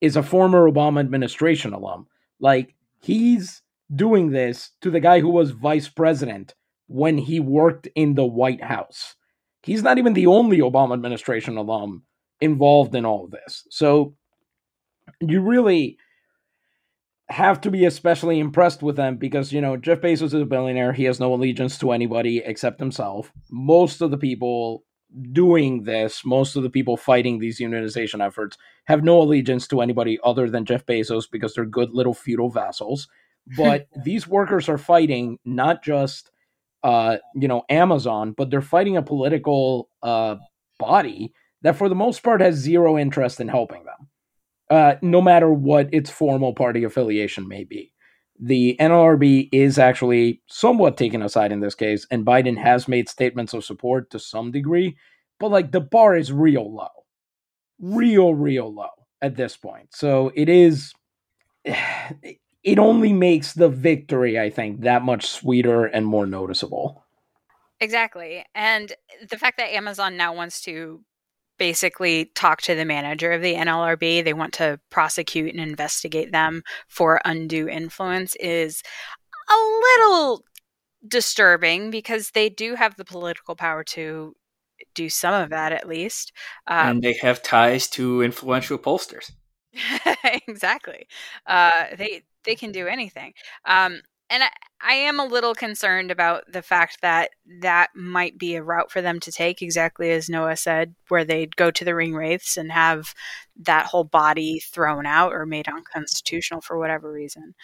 is 0.00 0.16
a 0.16 0.22
former 0.22 0.70
Obama 0.70 1.00
administration 1.00 1.72
alum. 1.72 2.06
Like 2.40 2.74
he's 3.00 3.62
doing 3.94 4.30
this 4.30 4.70
to 4.80 4.90
the 4.90 5.00
guy 5.00 5.20
who 5.20 5.30
was 5.30 5.50
vice 5.50 5.88
president 5.88 6.54
when 6.88 7.16
he 7.16 7.40
worked 7.40 7.88
in 7.94 8.14
the 8.14 8.26
White 8.26 8.62
House. 8.62 9.14
He's 9.62 9.82
not 9.82 9.98
even 9.98 10.12
the 10.12 10.26
only 10.26 10.58
Obama 10.58 10.92
administration 10.92 11.56
alum 11.56 12.02
involved 12.40 12.94
in 12.94 13.06
all 13.06 13.24
of 13.24 13.30
this. 13.30 13.66
So 13.70 14.14
you 15.20 15.40
really 15.40 15.98
have 17.28 17.60
to 17.62 17.70
be 17.70 17.84
especially 17.84 18.38
impressed 18.38 18.82
with 18.82 18.96
them 18.96 19.16
because 19.16 19.52
you 19.52 19.60
know 19.60 19.76
Jeff 19.76 20.00
Bezos 20.00 20.22
is 20.22 20.34
a 20.34 20.44
billionaire. 20.44 20.92
He 20.92 21.04
has 21.04 21.20
no 21.20 21.32
allegiance 21.32 21.78
to 21.78 21.92
anybody 21.92 22.38
except 22.44 22.80
himself. 22.80 23.32
Most 23.50 24.00
of 24.00 24.10
the 24.10 24.18
people 24.18 24.84
doing 25.32 25.84
this, 25.84 26.24
most 26.24 26.56
of 26.56 26.62
the 26.62 26.70
people 26.70 26.96
fighting 26.96 27.38
these 27.38 27.60
unionization 27.60 28.24
efforts, 28.24 28.58
have 28.84 29.04
no 29.04 29.20
allegiance 29.20 29.66
to 29.68 29.80
anybody 29.80 30.18
other 30.24 30.50
than 30.50 30.64
Jeff 30.64 30.84
Bezos 30.84 31.24
because 31.30 31.54
they're 31.54 31.64
good 31.64 31.90
little 31.92 32.14
feudal 32.14 32.50
vassals. 32.50 33.08
But 33.56 33.86
these 34.04 34.28
workers 34.28 34.68
are 34.68 34.78
fighting 34.78 35.38
not 35.44 35.82
just 35.82 36.30
uh, 36.82 37.16
you 37.34 37.48
know 37.48 37.62
Amazon, 37.70 38.32
but 38.32 38.50
they're 38.50 38.60
fighting 38.60 38.98
a 38.98 39.02
political 39.02 39.88
uh, 40.02 40.36
body 40.78 41.32
that, 41.62 41.76
for 41.76 41.88
the 41.88 41.94
most 41.94 42.22
part, 42.22 42.42
has 42.42 42.56
zero 42.56 42.98
interest 42.98 43.40
in 43.40 43.48
helping 43.48 43.84
them 43.84 44.08
uh, 44.70 44.94
no 45.02 45.20
matter 45.20 45.52
what 45.52 45.92
its 45.92 46.10
formal 46.10 46.54
party 46.54 46.84
affiliation 46.84 47.46
may 47.48 47.64
be. 47.64 47.92
The 48.40 48.76
NLRB 48.80 49.48
is 49.52 49.78
actually 49.78 50.42
somewhat 50.46 50.96
taken 50.96 51.22
aside 51.22 51.52
in 51.52 51.60
this 51.60 51.74
case, 51.74 52.06
and 52.10 52.26
Biden 52.26 52.58
has 52.58 52.88
made 52.88 53.08
statements 53.08 53.54
of 53.54 53.64
support 53.64 54.10
to 54.10 54.18
some 54.18 54.50
degree, 54.50 54.96
but 55.38 55.50
like 55.50 55.70
the 55.70 55.80
bar 55.80 56.16
is 56.16 56.32
real 56.32 56.74
low. 56.74 56.88
Real, 57.80 58.34
real 58.34 58.72
low 58.74 58.90
at 59.22 59.36
this 59.36 59.56
point. 59.56 59.88
So 59.90 60.32
it 60.34 60.48
is. 60.48 60.92
It 62.64 62.78
only 62.78 63.12
makes 63.12 63.52
the 63.52 63.68
victory, 63.68 64.40
I 64.40 64.48
think, 64.48 64.80
that 64.80 65.02
much 65.02 65.26
sweeter 65.26 65.84
and 65.84 66.06
more 66.06 66.24
noticeable. 66.24 67.04
Exactly. 67.78 68.42
And 68.54 68.90
the 69.28 69.36
fact 69.36 69.58
that 69.58 69.74
Amazon 69.74 70.16
now 70.16 70.34
wants 70.34 70.62
to 70.62 71.04
basically 71.58 72.26
talk 72.34 72.62
to 72.62 72.74
the 72.74 72.84
manager 72.84 73.32
of 73.32 73.42
the 73.42 73.54
NLRB. 73.54 74.24
They 74.24 74.32
want 74.32 74.54
to 74.54 74.80
prosecute 74.90 75.52
and 75.54 75.60
investigate 75.60 76.32
them 76.32 76.62
for 76.88 77.20
undue 77.24 77.68
influence 77.68 78.34
is 78.36 78.82
a 79.50 79.56
little 79.56 80.44
disturbing 81.06 81.90
because 81.90 82.30
they 82.30 82.48
do 82.48 82.74
have 82.74 82.96
the 82.96 83.04
political 83.04 83.54
power 83.54 83.84
to 83.84 84.34
do 84.94 85.08
some 85.08 85.34
of 85.34 85.50
that 85.50 85.72
at 85.72 85.88
least. 85.88 86.32
Um, 86.66 86.88
and 86.88 87.02
they 87.02 87.14
have 87.14 87.42
ties 87.42 87.88
to 87.90 88.22
influential 88.22 88.78
pollsters. 88.78 89.30
exactly. 90.48 91.06
Uh, 91.46 91.86
they 91.96 92.22
they 92.44 92.54
can 92.54 92.72
do 92.72 92.86
anything. 92.86 93.32
Um, 93.64 94.00
and 94.34 94.42
I, 94.42 94.48
I, 94.80 94.94
am 94.94 95.20
a 95.20 95.24
little 95.24 95.54
concerned 95.54 96.10
about 96.10 96.42
the 96.52 96.60
fact 96.60 96.98
that 97.02 97.30
that 97.60 97.90
might 97.94 98.36
be 98.36 98.56
a 98.56 98.64
route 98.64 98.90
for 98.90 99.00
them 99.00 99.20
to 99.20 99.30
take, 99.30 99.62
exactly 99.62 100.10
as 100.10 100.28
Noah 100.28 100.56
said, 100.56 100.96
where 101.08 101.24
they'd 101.24 101.54
go 101.54 101.70
to 101.70 101.84
the 101.84 101.94
ring 101.94 102.14
wraiths 102.14 102.56
and 102.56 102.72
have 102.72 103.14
that 103.60 103.86
whole 103.86 104.02
body 104.02 104.58
thrown 104.58 105.06
out 105.06 105.32
or 105.32 105.46
made 105.46 105.68
unconstitutional 105.68 106.60
for 106.60 106.76
whatever 106.76 107.12
reason. 107.12 107.54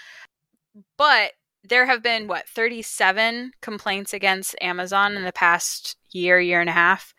But 0.96 1.32
there 1.64 1.86
have 1.86 2.04
been 2.04 2.28
what 2.28 2.48
37 2.48 3.50
complaints 3.60 4.14
against 4.14 4.54
Amazon 4.60 5.16
in 5.16 5.24
the 5.24 5.32
past 5.32 5.96
year, 6.12 6.38
year 6.38 6.60
and 6.60 6.70
a 6.70 6.74
half 6.74 7.14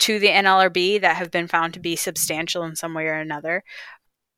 to 0.00 0.18
the 0.18 0.28
NLRB 0.28 1.00
that 1.00 1.16
have 1.16 1.30
been 1.30 1.48
found 1.48 1.72
to 1.72 1.80
be 1.80 1.96
substantial 1.96 2.64
in 2.64 2.76
some 2.76 2.92
way 2.92 3.06
or 3.06 3.14
another. 3.14 3.64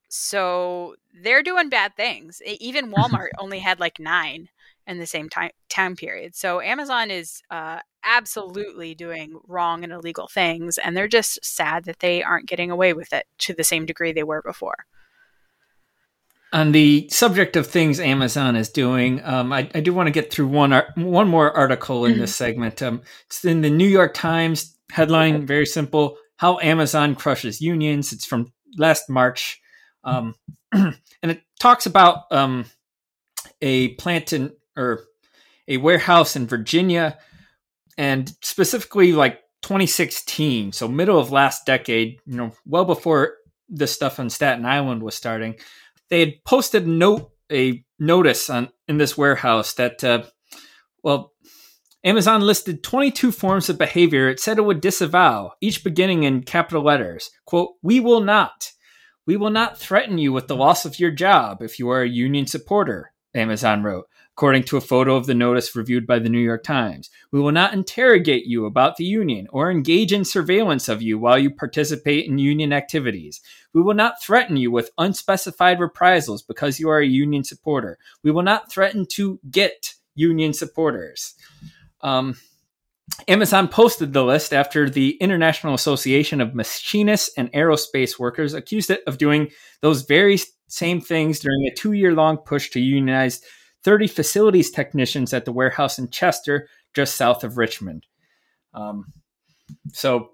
So 0.08 0.96
they're 1.22 1.42
doing 1.42 1.68
bad 1.68 1.96
things. 1.96 2.40
Even 2.60 2.92
Walmart 2.92 3.28
only 3.38 3.58
had 3.58 3.80
like 3.80 3.98
nine 3.98 4.48
in 4.86 4.98
the 4.98 5.06
same 5.06 5.28
time 5.28 5.50
time 5.68 5.96
period. 5.96 6.34
So 6.34 6.60
Amazon 6.60 7.10
is 7.10 7.42
uh, 7.50 7.80
absolutely 8.04 8.94
doing 8.94 9.40
wrong 9.46 9.82
and 9.82 9.92
illegal 9.92 10.28
things, 10.28 10.78
and 10.78 10.96
they're 10.96 11.08
just 11.08 11.44
sad 11.44 11.84
that 11.84 12.00
they 12.00 12.22
aren't 12.22 12.48
getting 12.48 12.70
away 12.70 12.92
with 12.92 13.12
it 13.12 13.26
to 13.38 13.54
the 13.54 13.64
same 13.64 13.86
degree 13.86 14.12
they 14.12 14.22
were 14.22 14.42
before. 14.42 14.86
On 16.52 16.70
the 16.70 17.08
subject 17.10 17.56
of 17.56 17.66
things 17.66 17.98
Amazon 17.98 18.54
is 18.54 18.68
doing, 18.68 19.20
um, 19.24 19.52
I, 19.52 19.68
I, 19.74 19.80
do 19.80 19.92
want 19.92 20.06
to 20.06 20.12
get 20.12 20.30
through 20.30 20.46
one 20.46 20.70
one 20.94 21.28
more 21.28 21.50
article 21.50 22.04
in 22.04 22.18
this 22.18 22.30
mm-hmm. 22.30 22.44
segment. 22.44 22.82
Um, 22.82 23.02
it's 23.26 23.44
in 23.44 23.62
the 23.62 23.70
New 23.70 23.88
York 23.88 24.14
Times 24.14 24.76
headline, 24.92 25.46
very 25.46 25.66
simple: 25.66 26.16
How 26.36 26.60
Amazon 26.60 27.16
crushes 27.16 27.60
unions. 27.60 28.12
It's 28.12 28.24
from 28.24 28.52
last 28.78 29.10
March, 29.10 29.60
um, 30.04 30.34
and 30.72 30.94
it 31.22 31.42
talks 31.58 31.86
about 31.86 32.30
um, 32.30 32.66
a 33.60 33.88
plant 33.94 34.32
in 34.32 34.52
or 34.76 35.04
a 35.68 35.76
warehouse 35.78 36.36
in 36.36 36.46
Virginia, 36.46 37.18
and 37.96 38.32
specifically 38.42 39.12
like 39.12 39.40
2016, 39.62 40.72
so 40.72 40.86
middle 40.86 41.18
of 41.18 41.32
last 41.32 41.64
decade, 41.64 42.18
you 42.26 42.36
know, 42.36 42.52
well 42.66 42.84
before 42.84 43.36
the 43.68 43.86
stuff 43.86 44.20
on 44.20 44.28
Staten 44.28 44.66
Island 44.66 45.02
was 45.02 45.14
starting, 45.14 45.56
they 46.10 46.20
had 46.20 46.44
posted 46.44 46.86
note 46.86 47.30
a 47.50 47.84
notice 47.98 48.50
on 48.50 48.68
in 48.88 48.98
this 48.98 49.16
warehouse 49.16 49.74
that 49.74 50.02
uh, 50.04 50.22
well 51.02 51.32
Amazon 52.04 52.42
listed 52.42 52.82
22 52.82 53.32
forms 53.32 53.70
of 53.70 53.78
behavior 53.78 54.28
it 54.28 54.38
said 54.38 54.58
it 54.58 54.64
would 54.64 54.82
disavow, 54.82 55.52
each 55.62 55.82
beginning 55.82 56.24
in 56.24 56.42
capital 56.42 56.82
letters. 56.82 57.30
Quote, 57.46 57.70
We 57.82 58.00
will 58.00 58.20
not. 58.20 58.72
We 59.26 59.36
will 59.36 59.50
not 59.50 59.78
threaten 59.78 60.18
you 60.18 60.32
with 60.32 60.48
the 60.48 60.56
loss 60.56 60.84
of 60.84 60.98
your 60.98 61.10
job 61.10 61.62
if 61.62 61.78
you 61.78 61.88
are 61.90 62.02
a 62.02 62.08
union 62.08 62.46
supporter, 62.46 63.12
Amazon 63.34 63.82
wrote 63.82 64.06
according 64.36 64.64
to 64.64 64.76
a 64.76 64.80
photo 64.80 65.14
of 65.14 65.26
the 65.26 65.34
notice 65.34 65.76
reviewed 65.76 66.08
by 66.08 66.18
the 66.18 66.28
New 66.28 66.40
York 66.40 66.64
Times. 66.64 67.08
We 67.30 67.40
will 67.40 67.52
not 67.52 67.72
interrogate 67.72 68.46
you 68.46 68.66
about 68.66 68.96
the 68.96 69.04
union 69.04 69.46
or 69.50 69.70
engage 69.70 70.12
in 70.12 70.24
surveillance 70.24 70.88
of 70.88 71.02
you 71.02 71.20
while 71.20 71.38
you 71.38 71.50
participate 71.50 72.26
in 72.26 72.38
union 72.38 72.72
activities. 72.72 73.40
We 73.72 73.80
will 73.80 73.94
not 73.94 74.20
threaten 74.20 74.56
you 74.56 74.72
with 74.72 74.90
unspecified 74.98 75.78
reprisals 75.78 76.42
because 76.42 76.80
you 76.80 76.90
are 76.90 76.98
a 76.98 77.06
union 77.06 77.44
supporter. 77.44 77.96
We 78.24 78.32
will 78.32 78.42
not 78.42 78.72
threaten 78.72 79.06
to 79.12 79.38
get 79.52 79.94
union 80.16 80.52
supporters. 80.52 81.34
Um, 82.00 82.36
Amazon 83.28 83.68
posted 83.68 84.12
the 84.12 84.24
list 84.24 84.52
after 84.52 84.88
the 84.88 85.10
International 85.20 85.74
Association 85.74 86.40
of 86.40 86.54
Machinists 86.54 87.30
and 87.36 87.52
Aerospace 87.52 88.18
Workers 88.18 88.54
accused 88.54 88.90
it 88.90 89.02
of 89.06 89.18
doing 89.18 89.50
those 89.82 90.02
very 90.02 90.38
same 90.68 91.00
things 91.00 91.38
during 91.38 91.66
a 91.66 91.74
two 91.74 91.92
year 91.92 92.12
long 92.12 92.38
push 92.38 92.70
to 92.70 92.80
unionize 92.80 93.40
30 93.84 94.06
facilities 94.06 94.70
technicians 94.70 95.32
at 95.32 95.44
the 95.44 95.52
warehouse 95.52 95.98
in 95.98 96.08
Chester, 96.08 96.68
just 96.94 97.16
south 97.16 97.44
of 97.44 97.58
Richmond. 97.58 98.06
Um, 98.72 99.12
so 99.92 100.30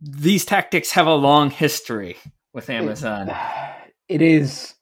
these 0.00 0.44
tactics 0.44 0.92
have 0.92 1.06
a 1.06 1.14
long 1.14 1.50
history 1.50 2.16
with 2.52 2.70
Amazon. 2.70 3.28
It, 3.28 3.36
it 4.08 4.22
is 4.22 4.74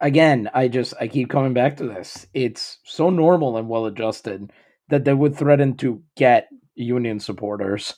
again, 0.00 0.50
I 0.52 0.68
just 0.68 0.94
I 1.00 1.08
keep 1.08 1.30
coming 1.30 1.54
back 1.54 1.76
to 1.76 1.84
this. 1.84 2.26
It's 2.34 2.78
so 2.84 3.10
normal 3.10 3.56
and 3.56 3.68
well 3.68 3.86
adjusted 3.86 4.52
that 4.88 5.04
they 5.04 5.14
would 5.14 5.36
threaten 5.36 5.76
to 5.78 6.02
get 6.16 6.48
union 6.74 7.20
supporters. 7.20 7.94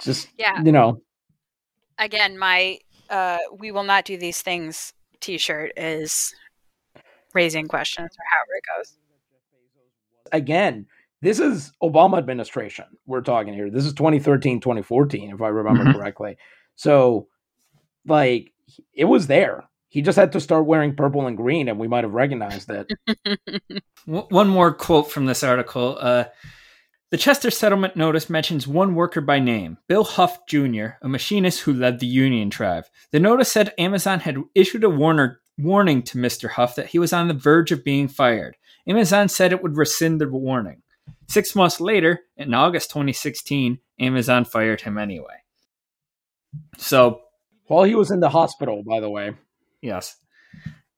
Just 0.00 0.28
yeah, 0.38 0.62
you 0.62 0.72
know. 0.72 1.00
Again, 1.98 2.38
my 2.38 2.78
uh, 3.08 3.38
"We 3.58 3.70
will 3.70 3.84
not 3.84 4.04
do 4.04 4.18
these 4.18 4.42
things" 4.42 4.92
T-shirt 5.20 5.72
is 5.76 6.34
raising 7.34 7.66
questions 7.66 8.10
or 8.10 8.24
however 8.30 8.50
it 8.56 8.64
goes. 8.76 8.98
Again, 10.32 10.86
this 11.22 11.38
is 11.38 11.72
Obama 11.82 12.18
administration 12.18 12.84
we're 13.06 13.20
talking 13.20 13.54
here. 13.54 13.70
This 13.70 13.84
is 13.84 13.94
2013, 13.94 14.60
2014, 14.60 15.30
if 15.30 15.40
I 15.40 15.48
remember 15.48 15.84
mm-hmm. 15.84 15.98
correctly. 15.98 16.36
So, 16.74 17.28
like, 18.06 18.52
it 18.92 19.04
was 19.04 19.26
there. 19.26 19.64
He 19.88 20.02
just 20.02 20.16
had 20.16 20.32
to 20.32 20.40
start 20.40 20.66
wearing 20.66 20.94
purple 20.96 21.26
and 21.26 21.36
green, 21.36 21.68
and 21.68 21.78
we 21.78 21.88
might 21.88 22.04
have 22.04 22.12
recognized 22.12 22.70
it. 22.70 22.92
one 24.04 24.48
more 24.48 24.74
quote 24.74 25.10
from 25.10 25.26
this 25.26 25.42
article. 25.42 25.96
Uh, 26.00 26.24
the 27.10 27.16
Chester 27.16 27.50
settlement 27.50 27.96
notice 27.96 28.28
mentions 28.28 28.66
one 28.66 28.94
worker 28.94 29.20
by 29.20 29.38
name, 29.38 29.78
Bill 29.86 30.02
Huff 30.02 30.44
Jr., 30.46 30.86
a 31.02 31.08
machinist 31.08 31.60
who 31.60 31.72
led 31.72 32.00
the 32.00 32.06
Union 32.06 32.50
Tribe. 32.50 32.84
The 33.12 33.20
notice 33.20 33.52
said 33.52 33.72
Amazon 33.78 34.20
had 34.20 34.38
issued 34.54 34.82
a 34.82 34.90
warner, 34.90 35.40
warning 35.56 36.02
to 36.02 36.18
Mr. 36.18 36.50
Huff 36.50 36.74
that 36.74 36.88
he 36.88 36.98
was 36.98 37.12
on 37.12 37.28
the 37.28 37.34
verge 37.34 37.70
of 37.70 37.84
being 37.84 38.08
fired. 38.08 38.56
Amazon 38.88 39.28
said 39.28 39.52
it 39.52 39.62
would 39.62 39.76
rescind 39.76 40.20
the 40.20 40.28
warning. 40.28 40.82
Six 41.28 41.54
months 41.54 41.80
later, 41.80 42.20
in 42.36 42.52
August 42.52 42.90
2016, 42.90 43.78
Amazon 44.00 44.44
fired 44.44 44.80
him 44.80 44.98
anyway. 44.98 45.42
So. 46.78 47.22
While 47.66 47.84
he 47.84 47.94
was 47.94 48.10
in 48.10 48.20
the 48.20 48.28
hospital, 48.28 48.82
by 48.84 49.00
the 49.00 49.10
way. 49.10 49.34
Yes. 49.80 50.16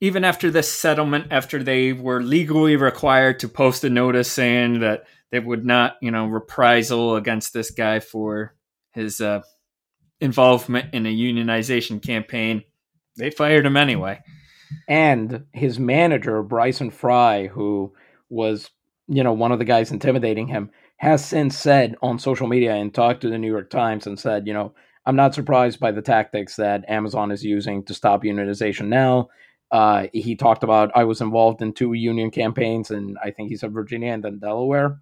Even 0.01 0.25
after 0.25 0.51
this 0.51 0.73
settlement, 0.73 1.29
after 1.31 1.63
they 1.63 1.93
were 1.93 2.23
legally 2.23 2.77
required 2.77 3.41
to 3.41 3.49
post 3.49 3.85
a 3.85 3.91
notice 3.91 4.31
saying 4.31 4.81
that 4.81 5.05
they 5.31 5.41
would 5.41 5.65
not, 5.65 5.97
you 6.01 6.11
know, 6.11 6.27
reprisal 6.27 7.17
against 7.17 7.53
this 7.53 7.71
guy 7.71 8.01
for 8.01 8.55
his 8.93 9.21
uh, 9.21 9.43
involvement 10.21 10.95
in 10.95 11.07
a 11.07 11.15
unionization 11.15 12.03
campaign, 12.03 12.63
they 13.17 13.31
fired 13.31 13.67
him 13.67 13.77
anyway 13.77 14.21
and 14.87 15.45
his 15.53 15.79
manager 15.79 16.43
Bryson 16.43 16.91
Fry, 16.91 17.47
who 17.47 17.93
was 18.29 18.71
you 19.07 19.23
know 19.23 19.33
one 19.33 19.53
of 19.53 19.59
the 19.59 19.65
guys 19.65 19.91
intimidating 19.91 20.47
him, 20.49 20.71
has 20.97 21.25
since 21.25 21.57
said 21.57 21.97
on 22.03 22.19
social 22.19 22.47
media 22.47 22.75
and 22.75 22.93
talked 22.93 23.23
to 23.23 23.31
the 23.31 23.39
New 23.39 23.49
York 23.49 23.71
Times 23.71 24.07
and 24.07 24.19
said, 24.19 24.47
you 24.47 24.53
know, 24.53 24.75
I'm 25.07 25.17
not 25.17 25.35
surprised 25.35 25.81
by 25.81 25.93
the 25.93 26.03
tactics 26.03 26.57
that 26.57 26.89
Amazon 26.89 27.31
is 27.31 27.45
using 27.45 27.85
to 27.85 27.95
stop 27.95 28.23
unionization 28.23 28.89
now. 28.89 29.29
Uh, 29.71 30.07
he 30.13 30.35
talked 30.35 30.65
about 30.65 30.91
I 30.95 31.05
was 31.05 31.21
involved 31.21 31.63
in 31.63 31.73
two 31.73 31.93
union 31.93 32.31
campaigns, 32.31 32.91
and 32.91 33.17
I 33.23 33.31
think 33.31 33.51
he 33.51 33.57
said 33.57 33.73
Virginia 33.73 34.13
and 34.13 34.23
then 34.23 34.39
Delaware. 34.39 34.99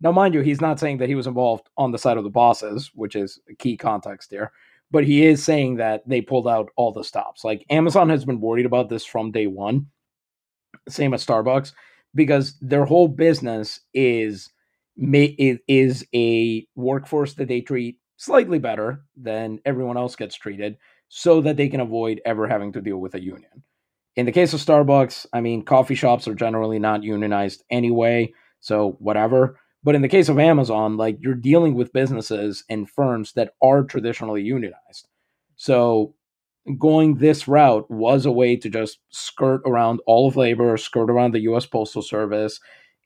Now, 0.00 0.12
mind 0.12 0.34
you, 0.34 0.40
he's 0.40 0.60
not 0.60 0.78
saying 0.78 0.98
that 0.98 1.08
he 1.08 1.14
was 1.14 1.26
involved 1.26 1.68
on 1.76 1.90
the 1.90 1.98
side 1.98 2.16
of 2.16 2.24
the 2.24 2.30
bosses, 2.30 2.90
which 2.94 3.16
is 3.16 3.40
a 3.50 3.54
key 3.54 3.76
context 3.76 4.30
here 4.30 4.52
but 4.90 5.04
he 5.04 5.26
is 5.26 5.42
saying 5.42 5.76
that 5.76 6.02
they 6.08 6.20
pulled 6.20 6.48
out 6.48 6.70
all 6.76 6.92
the 6.92 7.04
stops. 7.04 7.44
Like 7.44 7.64
Amazon 7.70 8.08
has 8.08 8.24
been 8.24 8.40
worried 8.40 8.66
about 8.66 8.88
this 8.88 9.04
from 9.04 9.30
day 9.30 9.46
one, 9.46 9.86
same 10.88 11.14
as 11.14 11.24
Starbucks, 11.24 11.72
because 12.14 12.56
their 12.60 12.84
whole 12.84 13.08
business 13.08 13.80
is 13.92 14.50
is 15.00 16.04
a 16.12 16.66
workforce 16.74 17.34
that 17.34 17.46
they 17.46 17.60
treat 17.60 17.98
slightly 18.16 18.58
better 18.58 19.04
than 19.16 19.60
everyone 19.64 19.96
else 19.96 20.16
gets 20.16 20.34
treated, 20.34 20.76
so 21.08 21.40
that 21.40 21.56
they 21.56 21.68
can 21.68 21.80
avoid 21.80 22.20
ever 22.24 22.48
having 22.48 22.72
to 22.72 22.80
deal 22.80 22.98
with 22.98 23.14
a 23.14 23.22
union. 23.22 23.62
In 24.16 24.26
the 24.26 24.32
case 24.32 24.52
of 24.52 24.60
Starbucks, 24.60 25.26
I 25.32 25.40
mean, 25.40 25.64
coffee 25.64 25.94
shops 25.94 26.26
are 26.26 26.34
generally 26.34 26.80
not 26.80 27.04
unionized 27.04 27.62
anyway, 27.70 28.32
so 28.58 28.96
whatever. 28.98 29.60
But 29.84 29.94
in 29.94 30.02
the 30.02 30.08
case 30.08 30.28
of 30.28 30.38
Amazon, 30.38 30.96
like 30.96 31.18
you're 31.20 31.34
dealing 31.34 31.74
with 31.74 31.92
businesses 31.92 32.64
and 32.68 32.90
firms 32.90 33.32
that 33.34 33.52
are 33.62 33.84
traditionally 33.84 34.42
unionized. 34.42 35.08
So 35.56 36.14
going 36.78 37.16
this 37.16 37.48
route 37.48 37.90
was 37.90 38.26
a 38.26 38.32
way 38.32 38.56
to 38.56 38.68
just 38.68 38.98
skirt 39.10 39.62
around 39.64 40.00
all 40.06 40.28
of 40.28 40.36
labor, 40.36 40.76
skirt 40.76 41.10
around 41.10 41.32
the 41.32 41.40
US 41.40 41.66
Postal 41.66 42.02
Service, 42.02 42.60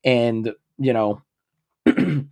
and, 0.05 0.53
you 0.79 0.93
know, 0.93 1.23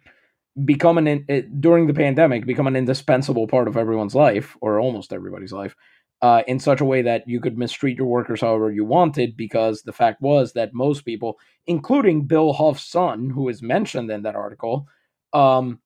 become 0.65 0.99
an, 0.99 1.27
during 1.61 1.87
the 1.87 1.95
pandemic, 1.95 2.47
become 2.47 2.67
an 2.67 2.77
indispensable 2.77 3.47
part 3.47 3.69
of 3.69 3.77
everyone's 3.77 4.15
life, 4.15 4.57
or 4.61 4.81
almost 4.81 5.13
everybody's 5.13 5.53
life, 5.53 5.77
uh, 6.23 6.43
in 6.47 6.59
such 6.59 6.81
a 6.81 6.85
way 6.85 7.03
that 7.03 7.27
you 7.27 7.41
could 7.41 7.57
mistreat 7.57 7.97
your 7.97 8.07
workers 8.07 8.41
however 8.41 8.71
you 8.71 8.85
wanted, 8.85 9.37
because 9.37 9.83
the 9.83 9.93
fact 9.93 10.21
was 10.21 10.53
that 10.53 10.75
most 10.75 11.05
people, 11.05 11.39
including 11.67 12.27
Bill 12.27 12.53
Huff's 12.53 12.85
son, 12.85 13.31
who 13.31 13.49
is 13.49 13.63
mentioned 13.63 14.11
in 14.11 14.23
that 14.23 14.37
article, 14.37 14.87
um, 15.33 15.81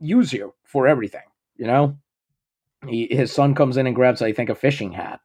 use 0.00 0.32
you 0.32 0.54
for 0.64 0.86
everything. 0.86 1.22
You 1.56 1.66
know, 1.66 1.98
he, 2.86 3.08
his 3.10 3.32
son 3.32 3.54
comes 3.54 3.76
in 3.76 3.86
and 3.86 3.94
grabs, 3.94 4.22
I 4.22 4.32
think, 4.32 4.50
a 4.50 4.54
fishing 4.54 4.92
hat 4.92 5.20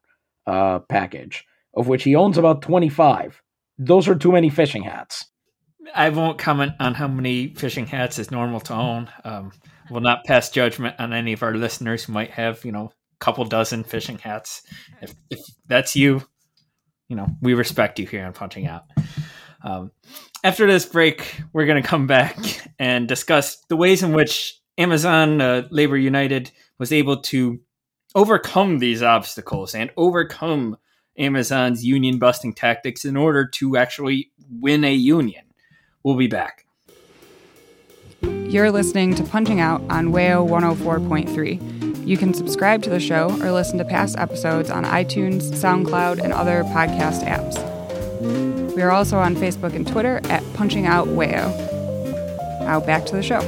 uh, 0.45 0.79
package, 0.79 1.45
of 1.73 1.87
which 1.87 2.03
he 2.03 2.15
owns 2.15 2.37
about 2.37 2.61
25. 2.61 3.41
Those 3.77 4.07
are 4.07 4.15
too 4.15 4.31
many 4.31 4.49
fishing 4.49 4.83
hats. 4.83 5.25
I 5.95 6.09
won't 6.09 6.37
comment 6.37 6.73
on 6.79 6.93
how 6.93 7.07
many 7.07 7.53
fishing 7.55 7.87
hats 7.87 8.19
is 8.19 8.31
normal 8.31 8.59
to 8.61 8.73
own. 8.73 9.09
Um, 9.23 9.51
will 9.89 10.01
not 10.01 10.23
pass 10.23 10.49
judgment 10.49 10.95
on 10.99 11.13
any 11.13 11.33
of 11.33 11.43
our 11.43 11.55
listeners 11.55 12.03
who 12.03 12.13
might 12.13 12.31
have, 12.31 12.63
you 12.63 12.71
know, 12.71 12.93
couple 13.21 13.45
dozen 13.45 13.85
fishing 13.85 14.17
hats. 14.17 14.63
If, 15.01 15.15
if 15.29 15.39
that's 15.67 15.95
you, 15.95 16.23
you 17.07 17.15
know, 17.15 17.27
we 17.41 17.53
respect 17.53 17.99
you 17.99 18.05
here 18.05 18.25
on 18.25 18.33
Punching 18.33 18.67
Out. 18.67 18.83
Um, 19.63 19.91
after 20.43 20.67
this 20.67 20.85
break, 20.85 21.39
we're 21.53 21.67
going 21.67 21.81
to 21.81 21.87
come 21.87 22.07
back 22.07 22.37
and 22.79 23.07
discuss 23.07 23.57
the 23.69 23.77
ways 23.77 24.03
in 24.03 24.11
which 24.11 24.59
Amazon 24.77 25.39
uh, 25.39 25.67
Labor 25.69 25.97
United 25.97 26.51
was 26.79 26.91
able 26.91 27.21
to 27.21 27.59
overcome 28.15 28.79
these 28.79 29.03
obstacles 29.03 29.75
and 29.75 29.91
overcome 29.95 30.77
Amazon's 31.17 31.85
union 31.85 32.17
busting 32.17 32.53
tactics 32.53 33.05
in 33.05 33.15
order 33.15 33.45
to 33.45 33.77
actually 33.77 34.31
win 34.49 34.83
a 34.83 34.93
union. 34.93 35.45
We'll 36.03 36.17
be 36.17 36.27
back. 36.27 36.65
You're 38.21 38.71
listening 38.71 39.15
to 39.15 39.23
Punching 39.23 39.59
Out 39.59 39.81
on 39.89 40.07
WAYO 40.07 40.47
104.3. 40.47 41.90
You 42.03 42.17
can 42.17 42.33
subscribe 42.33 42.81
to 42.83 42.89
the 42.89 42.99
show 42.99 43.29
or 43.43 43.51
listen 43.51 43.77
to 43.77 43.85
past 43.85 44.17
episodes 44.17 44.71
on 44.71 44.83
iTunes, 44.85 45.43
SoundCloud, 45.43 46.19
and 46.23 46.33
other 46.33 46.63
podcast 46.63 47.23
apps. 47.23 48.75
We 48.75 48.81
are 48.81 48.91
also 48.91 49.19
on 49.19 49.35
Facebook 49.35 49.75
and 49.75 49.87
Twitter 49.87 50.19
at 50.25 50.43
Punching 50.55 50.87
Out 50.87 51.07
WAYO. 51.09 52.61
Now 52.61 52.79
back 52.79 53.05
to 53.05 53.15
the 53.15 53.21
show. 53.21 53.39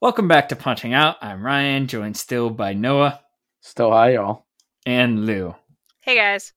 Welcome 0.00 0.28
back 0.28 0.50
to 0.50 0.56
Punching 0.56 0.92
Out. 0.92 1.16
I'm 1.22 1.44
Ryan, 1.44 1.86
joined 1.86 2.16
still 2.16 2.50
by 2.50 2.74
Noah. 2.74 3.20
Still 3.62 3.90
hi, 3.90 4.14
y'all. 4.14 4.46
And 4.84 5.26
Lou. 5.26 5.54
Hey, 6.10 6.16
guys. 6.16 6.52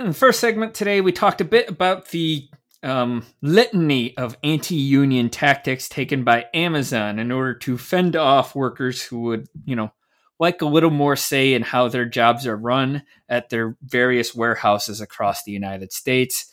In 0.00 0.06
the 0.06 0.14
first 0.14 0.40
segment 0.40 0.72
today, 0.72 1.02
we 1.02 1.12
talked 1.12 1.42
a 1.42 1.44
bit 1.44 1.68
about 1.68 2.08
the 2.08 2.48
um, 2.82 3.26
litany 3.42 4.16
of 4.16 4.38
anti 4.42 4.74
union 4.74 5.28
tactics 5.28 5.86
taken 5.86 6.24
by 6.24 6.46
Amazon 6.54 7.18
in 7.18 7.30
order 7.30 7.52
to 7.56 7.76
fend 7.76 8.16
off 8.16 8.54
workers 8.54 9.02
who 9.02 9.20
would, 9.20 9.48
you 9.66 9.76
know, 9.76 9.92
like 10.40 10.62
a 10.62 10.66
little 10.66 10.88
more 10.88 11.14
say 11.14 11.52
in 11.52 11.60
how 11.60 11.88
their 11.88 12.06
jobs 12.06 12.46
are 12.46 12.56
run 12.56 13.02
at 13.28 13.50
their 13.50 13.76
various 13.82 14.34
warehouses 14.34 15.02
across 15.02 15.44
the 15.44 15.52
United 15.52 15.92
States. 15.92 16.50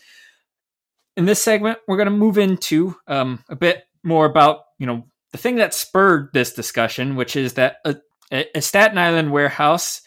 In 1.15 1.23
this 1.23 1.41
segment, 1.41 1.79
we're 1.87 1.95
going 1.95 2.07
to 2.07 2.11
move 2.11 2.37
into 2.37 2.97
um, 3.07 3.41
a 3.47 3.55
bit 3.55 3.85
more 4.03 4.25
about, 4.25 4.63
you 4.79 4.85
know, 4.85 5.05
the 5.31 5.37
thing 5.37 5.55
that 5.55 5.73
spurred 5.73 6.31
this 6.33 6.51
discussion, 6.51 7.15
which 7.15 7.37
is 7.37 7.53
that 7.53 7.77
a, 7.85 7.95
a 8.53 8.61
Staten 8.61 8.97
Island 8.97 9.31
warehouse 9.31 10.01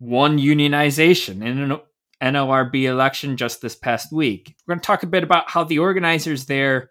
won 0.00 0.38
unionization 0.38 1.44
in 1.44 1.58
an 1.58 1.80
NLRB 2.22 2.84
election 2.84 3.36
just 3.36 3.60
this 3.60 3.76
past 3.76 4.12
week. 4.12 4.56
We're 4.66 4.74
going 4.74 4.80
to 4.80 4.86
talk 4.86 5.02
a 5.02 5.08
bit 5.08 5.22
about 5.24 5.50
how 5.50 5.64
the 5.64 5.78
organizers 5.78 6.46
there 6.46 6.90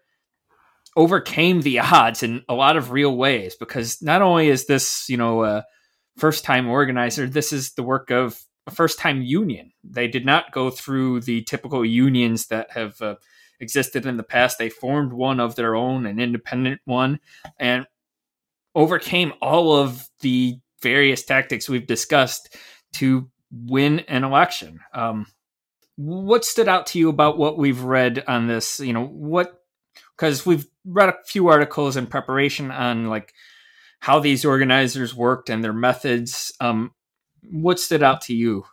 overcame 0.96 1.62
the 1.62 1.80
odds 1.80 2.24
in 2.24 2.43
a 2.50 2.54
lot 2.54 2.78
of 2.78 2.91
real 2.91 3.15
ways 3.15 3.56
because 3.56 4.02
not 4.02 4.22
only 4.22 4.50
is 4.50 4.65
this, 4.65 5.08
you 5.10 5.17
know, 5.17 5.43
a 5.43 5.65
first 6.17 6.43
time 6.43 6.67
organizer, 6.67 7.28
this 7.28 7.54
is 7.54 7.74
the 7.74 7.84
work 7.84 8.10
of 8.10 8.41
a 8.65 8.72
first 8.72 9.00
time 9.00 9.22
union. 9.22 9.72
They 9.84 10.08
did 10.08 10.26
not 10.26 10.52
go 10.52 10.70
through 10.70 11.22
the 11.22 11.43
typical 11.43 11.86
unions 11.86 12.48
that 12.48 12.72
have 12.72 13.02
uh, 13.02 13.15
existed 13.60 14.06
in 14.06 14.17
the 14.17 14.24
past. 14.24 14.58
They 14.58 14.70
formed 14.70 15.13
one 15.13 15.39
of 15.39 15.56
their 15.56 15.76
own, 15.76 16.06
an 16.06 16.20
independent 16.20 16.82
one, 16.86 17.20
and 17.60 17.86
overcame 18.76 19.34
all 19.41 19.76
of 19.76 20.08
the 20.22 20.60
various 20.82 21.24
tactics 21.24 21.67
we've 21.67 21.88
discussed 21.88 22.56
to 22.93 23.30
win 23.52 24.00
an 24.02 24.23
election. 24.23 24.80
Um, 24.93 25.28
what 25.95 26.45
stood 26.45 26.67
out 26.67 26.88
to 26.88 27.00
you 27.00 27.10
about 27.10 27.38
what 27.38 27.58
we've 27.58 27.82
read 27.82 28.23
on 28.28 28.47
this? 28.47 28.80
You 28.80 28.93
know, 28.93 29.06
what 29.06 29.62
because 30.15 30.45
we've 30.45 30.65
read 30.86 31.10
a 31.10 31.17
few 31.26 31.47
articles 31.47 31.97
in 31.97 32.08
preparation 32.08 32.71
on 32.71 33.08
like 33.08 33.34
how 34.00 34.19
these 34.19 34.45
organizers 34.45 35.15
worked 35.15 35.50
and 35.50 35.63
their 35.63 35.73
methods. 35.73 36.54
Um, 36.60 36.91
what 37.52 37.80
stood 37.80 38.04
out 38.04 38.21
to 38.21 38.36
you? 38.36 38.65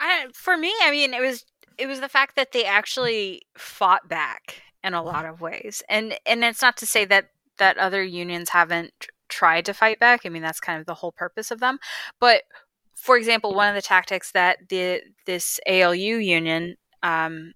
I, 0.00 0.26
for 0.34 0.56
me, 0.56 0.72
I 0.82 0.90
mean, 0.90 1.14
it 1.14 1.20
was 1.20 1.44
it 1.78 1.86
was 1.86 2.00
the 2.00 2.08
fact 2.08 2.36
that 2.36 2.52
they 2.52 2.64
actually 2.64 3.42
fought 3.56 4.08
back 4.08 4.62
in 4.82 4.94
a 4.94 5.02
lot 5.02 5.24
of 5.24 5.40
ways 5.40 5.82
and 5.88 6.14
and 6.26 6.44
it's 6.44 6.62
not 6.62 6.76
to 6.76 6.86
say 6.86 7.04
that 7.04 7.30
that 7.58 7.78
other 7.78 8.02
unions 8.02 8.50
haven't 8.50 8.92
tried 9.28 9.64
to 9.64 9.72
fight 9.72 9.98
back 9.98 10.20
i 10.24 10.28
mean 10.28 10.42
that's 10.42 10.60
kind 10.60 10.78
of 10.78 10.86
the 10.86 10.94
whole 10.94 11.12
purpose 11.12 11.50
of 11.50 11.60
them 11.60 11.78
but 12.20 12.42
for 12.94 13.16
example 13.16 13.54
one 13.54 13.68
of 13.68 13.74
the 13.74 13.82
tactics 13.82 14.32
that 14.32 14.58
the 14.68 15.00
this 15.26 15.60
alu 15.68 16.16
union 16.16 16.76
um, 17.02 17.52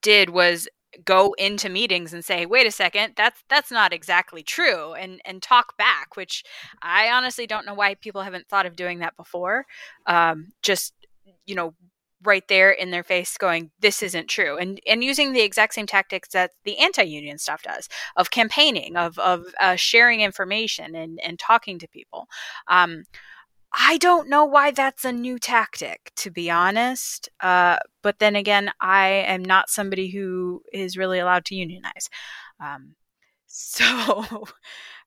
did 0.00 0.30
was 0.30 0.68
go 1.04 1.32
into 1.38 1.68
meetings 1.68 2.12
and 2.12 2.24
say 2.24 2.46
wait 2.46 2.66
a 2.66 2.70
second 2.70 3.14
that's 3.16 3.42
that's 3.48 3.70
not 3.70 3.92
exactly 3.92 4.42
true 4.42 4.92
and 4.94 5.20
and 5.24 5.40
talk 5.40 5.76
back 5.76 6.16
which 6.16 6.42
i 6.82 7.08
honestly 7.10 7.46
don't 7.46 7.64
know 7.64 7.74
why 7.74 7.94
people 7.94 8.22
haven't 8.22 8.48
thought 8.48 8.66
of 8.66 8.76
doing 8.76 8.98
that 8.98 9.16
before. 9.16 9.66
Um, 10.06 10.48
just 10.62 10.94
you 11.46 11.54
know 11.54 11.74
right 12.22 12.46
there 12.48 12.70
in 12.70 12.90
their 12.90 13.02
face 13.02 13.36
going 13.38 13.70
this 13.80 14.02
isn't 14.02 14.28
true 14.28 14.58
and 14.58 14.80
and 14.86 15.02
using 15.02 15.32
the 15.32 15.40
exact 15.40 15.74
same 15.74 15.86
tactics 15.86 16.28
that 16.30 16.50
the 16.64 16.78
anti-union 16.78 17.38
stuff 17.38 17.62
does 17.62 17.88
of 18.16 18.30
campaigning 18.30 18.96
of 18.96 19.18
of 19.18 19.46
uh, 19.60 19.76
sharing 19.76 20.20
information 20.20 20.94
and 20.94 21.18
and 21.24 21.38
talking 21.38 21.78
to 21.78 21.88
people. 21.88 22.26
Um, 22.68 23.04
I 23.72 23.98
don't 23.98 24.28
know 24.28 24.44
why 24.44 24.72
that's 24.72 25.04
a 25.04 25.12
new 25.12 25.38
tactic, 25.38 26.12
to 26.16 26.30
be 26.30 26.50
honest. 26.50 27.28
Uh, 27.40 27.78
but 28.02 28.18
then 28.18 28.34
again, 28.36 28.70
I 28.80 29.08
am 29.08 29.44
not 29.44 29.70
somebody 29.70 30.10
who 30.10 30.62
is 30.72 30.96
really 30.96 31.18
allowed 31.18 31.44
to 31.46 31.54
unionize. 31.54 32.08
Um, 32.60 32.94
so, 33.46 34.44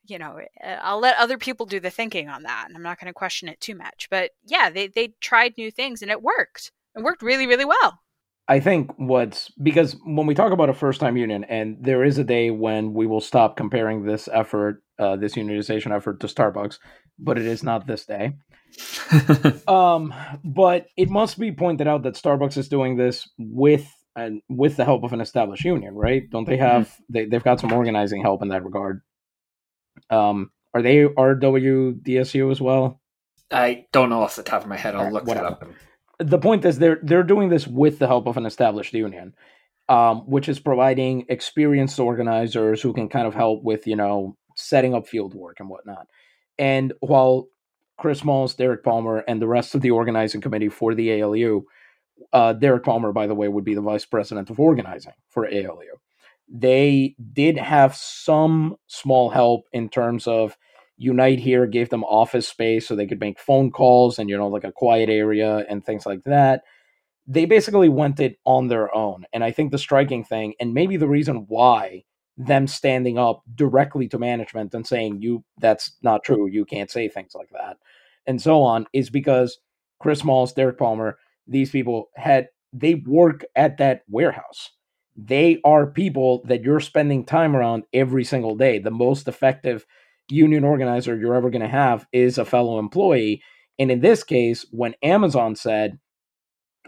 you 0.05 0.19
know, 0.19 0.39
eh, 0.61 0.77
I'll 0.81 0.99
let 0.99 1.17
other 1.17 1.37
people 1.37 1.65
do 1.65 1.79
the 1.79 1.89
thinking 1.89 2.29
on 2.29 2.43
that, 2.43 2.65
and 2.67 2.75
I'm 2.75 2.83
not 2.83 2.99
going 2.99 3.07
to 3.07 3.13
question 3.13 3.49
it 3.49 3.59
too 3.61 3.75
much. 3.75 4.07
But 4.09 4.31
yeah, 4.45 4.69
they 4.69 4.87
they 4.87 5.13
tried 5.21 5.53
new 5.57 5.71
things 5.71 6.01
and 6.01 6.11
it 6.11 6.21
worked. 6.21 6.71
It 6.95 7.03
worked 7.03 7.21
really, 7.21 7.47
really 7.47 7.65
well. 7.65 8.02
I 8.47 8.59
think 8.59 8.91
what's 8.97 9.49
because 9.51 9.95
when 10.03 10.27
we 10.27 10.35
talk 10.35 10.51
about 10.51 10.69
a 10.69 10.73
first 10.73 10.99
time 10.99 11.15
union, 11.15 11.45
and 11.45 11.77
there 11.81 12.03
is 12.03 12.17
a 12.17 12.23
day 12.25 12.51
when 12.51 12.93
we 12.93 13.07
will 13.07 13.21
stop 13.21 13.55
comparing 13.55 14.03
this 14.03 14.27
effort, 14.31 14.83
uh, 14.99 15.15
this 15.15 15.35
unionization 15.35 15.95
effort 15.95 16.19
to 16.19 16.27
Starbucks, 16.27 16.79
but 17.17 17.37
it 17.37 17.45
is 17.45 17.63
not 17.63 17.87
this 17.87 18.05
day. 18.05 18.33
um, 19.67 20.13
but 20.43 20.87
it 20.97 21.09
must 21.09 21.39
be 21.39 21.51
pointed 21.53 21.87
out 21.87 22.03
that 22.03 22.15
Starbucks 22.15 22.57
is 22.57 22.67
doing 22.67 22.97
this 22.97 23.29
with 23.37 23.87
and 24.15 24.41
with 24.49 24.75
the 24.75 24.85
help 24.85 25.03
of 25.03 25.13
an 25.13 25.21
established 25.21 25.63
union, 25.63 25.95
right? 25.95 26.29
Don't 26.29 26.45
they 26.45 26.57
have 26.57 26.89
mm-hmm. 26.89 27.13
they 27.13 27.25
they've 27.25 27.43
got 27.43 27.61
some 27.61 27.71
organizing 27.71 28.21
help 28.21 28.41
in 28.41 28.49
that 28.49 28.65
regard? 28.65 29.01
Um, 30.09 30.51
are 30.73 30.81
they 30.81 31.05
RWDSU 31.05 32.51
as 32.51 32.59
well? 32.59 32.99
I 33.49 33.85
don't 33.93 34.09
know 34.09 34.21
off 34.21 34.35
the 34.35 34.43
top 34.43 34.63
of 34.63 34.67
my 34.67 34.77
head. 34.77 34.95
I'll 34.95 35.05
right, 35.05 35.13
look 35.13 35.27
whatever. 35.27 35.47
it 35.47 35.51
up 35.51 35.69
the 36.23 36.39
point 36.39 36.65
is 36.65 36.79
they're 36.79 36.99
they're 37.03 37.23
doing 37.23 37.49
this 37.49 37.67
with 37.67 37.99
the 37.99 38.07
help 38.07 38.27
of 38.27 38.37
an 38.37 38.45
established 38.45 38.93
union, 38.93 39.35
um, 39.89 40.19
which 40.21 40.49
is 40.49 40.59
providing 40.59 41.25
experienced 41.29 41.99
organizers 41.99 42.81
who 42.81 42.93
can 42.93 43.09
kind 43.09 43.27
of 43.27 43.33
help 43.33 43.63
with 43.63 43.87
you 43.87 43.95
know 43.95 44.37
setting 44.55 44.93
up 44.93 45.07
field 45.07 45.33
work 45.33 45.59
and 45.59 45.69
whatnot. 45.69 46.07
And 46.57 46.93
while 46.99 47.47
Chris 47.97 48.19
Smalls, 48.19 48.55
Derek 48.55 48.83
Palmer, 48.83 49.19
and 49.27 49.41
the 49.41 49.47
rest 49.47 49.75
of 49.75 49.81
the 49.81 49.91
organizing 49.91 50.41
committee 50.41 50.69
for 50.69 50.93
the 50.95 51.21
ALU, 51.21 51.65
uh, 52.31 52.53
Derek 52.53 52.83
Palmer, 52.83 53.11
by 53.11 53.27
the 53.27 53.35
way, 53.35 53.47
would 53.47 53.63
be 53.63 53.75
the 53.75 53.81
vice 53.81 54.05
president 54.05 54.49
of 54.49 54.59
organizing 54.59 55.13
for 55.29 55.47
ALU. 55.47 55.97
They 56.47 57.15
did 57.31 57.57
have 57.57 57.95
some 57.95 58.75
small 58.87 59.29
help 59.29 59.65
in 59.71 59.89
terms 59.89 60.27
of 60.27 60.57
Unite 61.03 61.39
here 61.39 61.67
gave 61.67 61.89
them 61.89 62.03
office 62.05 62.47
space 62.47 62.87
so 62.87 62.95
they 62.95 63.07
could 63.07 63.19
make 63.19 63.39
phone 63.39 63.71
calls 63.71 64.17
and, 64.17 64.29
you 64.29 64.37
know, 64.37 64.47
like 64.47 64.63
a 64.63 64.71
quiet 64.71 65.09
area 65.09 65.65
and 65.69 65.85
things 65.85 66.05
like 66.05 66.23
that. 66.23 66.63
They 67.27 67.45
basically 67.45 67.89
went 67.89 68.19
it 68.19 68.37
on 68.45 68.67
their 68.67 68.93
own. 68.95 69.25
And 69.33 69.43
I 69.43 69.51
think 69.51 69.71
the 69.71 69.77
striking 69.77 70.23
thing, 70.23 70.53
and 70.59 70.73
maybe 70.73 70.97
the 70.97 71.07
reason 71.07 71.45
why 71.47 72.03
them 72.37 72.67
standing 72.67 73.17
up 73.17 73.43
directly 73.53 74.07
to 74.09 74.17
management 74.17 74.73
and 74.73 74.87
saying, 74.87 75.21
you, 75.21 75.43
that's 75.59 75.91
not 76.01 76.23
true, 76.23 76.47
you 76.47 76.65
can't 76.65 76.89
say 76.89 77.07
things 77.07 77.35
like 77.35 77.49
that, 77.51 77.77
and 78.25 78.41
so 78.41 78.63
on, 78.63 78.87
is 78.91 79.09
because 79.11 79.59
Chris 79.99 80.19
Smalls, 80.19 80.53
Derek 80.53 80.79
Palmer, 80.79 81.19
these 81.47 81.69
people 81.69 82.09
had, 82.15 82.47
they 82.73 82.95
work 82.95 83.45
at 83.55 83.77
that 83.77 84.01
warehouse 84.09 84.71
they 85.15 85.59
are 85.63 85.85
people 85.85 86.43
that 86.45 86.63
you're 86.63 86.79
spending 86.79 87.25
time 87.25 87.55
around 87.55 87.83
every 87.93 88.23
single 88.23 88.55
day. 88.55 88.79
The 88.79 88.91
most 88.91 89.27
effective 89.27 89.85
union 90.29 90.63
organizer 90.63 91.17
you're 91.17 91.35
ever 91.35 91.49
going 91.49 91.61
to 91.61 91.67
have 91.67 92.05
is 92.11 92.37
a 92.37 92.45
fellow 92.45 92.79
employee. 92.79 93.41
And 93.79 93.91
in 93.91 94.01
this 94.01 94.23
case, 94.23 94.65
when 94.71 94.95
Amazon 95.03 95.55
said, 95.55 95.99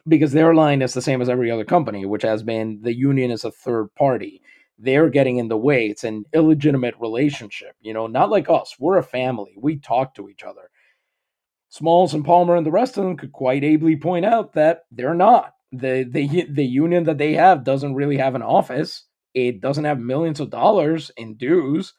because 0.08 0.34
their 0.34 0.54
line 0.54 0.82
is 0.82 0.94
the 0.94 1.02
same 1.02 1.22
as 1.22 1.30
every 1.30 1.52
other 1.52 1.66
company, 1.66 2.06
which 2.06 2.24
has 2.24 2.44
been 2.44 2.80
the 2.84 2.94
union 2.96 3.32
is 3.32 3.44
a 3.44 3.52
third 3.52 3.94
party, 3.96 4.42
they're 4.78 5.10
getting 5.10 5.38
in 5.38 5.48
the 5.48 5.58
way. 5.58 5.88
It's 5.88 6.04
an 6.04 6.26
illegitimate 6.34 6.96
relationship. 7.00 7.76
You 7.82 7.94
know, 7.94 8.08
not 8.08 8.30
like 8.30 8.50
us. 8.50 8.76
We're 8.80 8.98
a 8.98 9.04
family. 9.04 9.56
We 9.58 9.78
talk 9.78 10.16
to 10.16 10.30
each 10.30 10.44
other. 10.44 10.70
Smalls 11.70 12.14
and 12.14 12.24
Palmer 12.26 12.56
and 12.56 12.66
the 12.66 12.72
rest 12.72 12.98
of 12.98 13.04
them 13.04 13.18
could 13.18 13.32
quite 13.32 13.64
ably 13.64 13.96
point 13.98 14.26
out 14.26 14.54
that 14.54 14.82
they're 14.92 15.16
not. 15.16 15.54
The, 15.72 16.08
the, 16.10 16.46
the 16.50 16.66
union 16.66 17.06
that 17.06 17.18
they 17.18 17.34
have 17.34 17.64
doesn't 17.64 17.96
really 17.96 18.18
have 18.18 18.36
an 18.36 18.44
office 18.44 19.06
It 19.34 19.62
doesn't 19.62 19.84
have 19.84 20.00
millions 20.00 20.40
of 20.40 20.50
dollars 20.50 21.12
in 21.18 21.36
dues. 21.36 21.94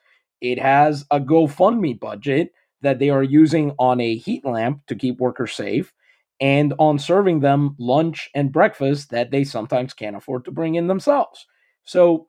It 0.52 0.58
has 0.58 1.04
a 1.10 1.20
GoFundMe 1.20 1.98
budget 1.98 2.52
that 2.82 2.98
they 2.98 3.10
are 3.10 3.22
using 3.22 3.72
on 3.78 4.00
a 4.00 4.16
heat 4.16 4.44
lamp 4.44 4.86
to 4.86 4.94
keep 4.94 5.18
workers 5.18 5.52
safe 5.54 5.92
and 6.40 6.74
on 6.78 6.98
serving 6.98 7.40
them 7.40 7.74
lunch 7.78 8.28
and 8.34 8.52
breakfast 8.52 9.10
that 9.10 9.30
they 9.30 9.44
sometimes 9.44 9.94
can't 9.94 10.16
afford 10.16 10.44
to 10.44 10.50
bring 10.50 10.74
in 10.74 10.86
themselves. 10.86 11.46
So 11.84 12.28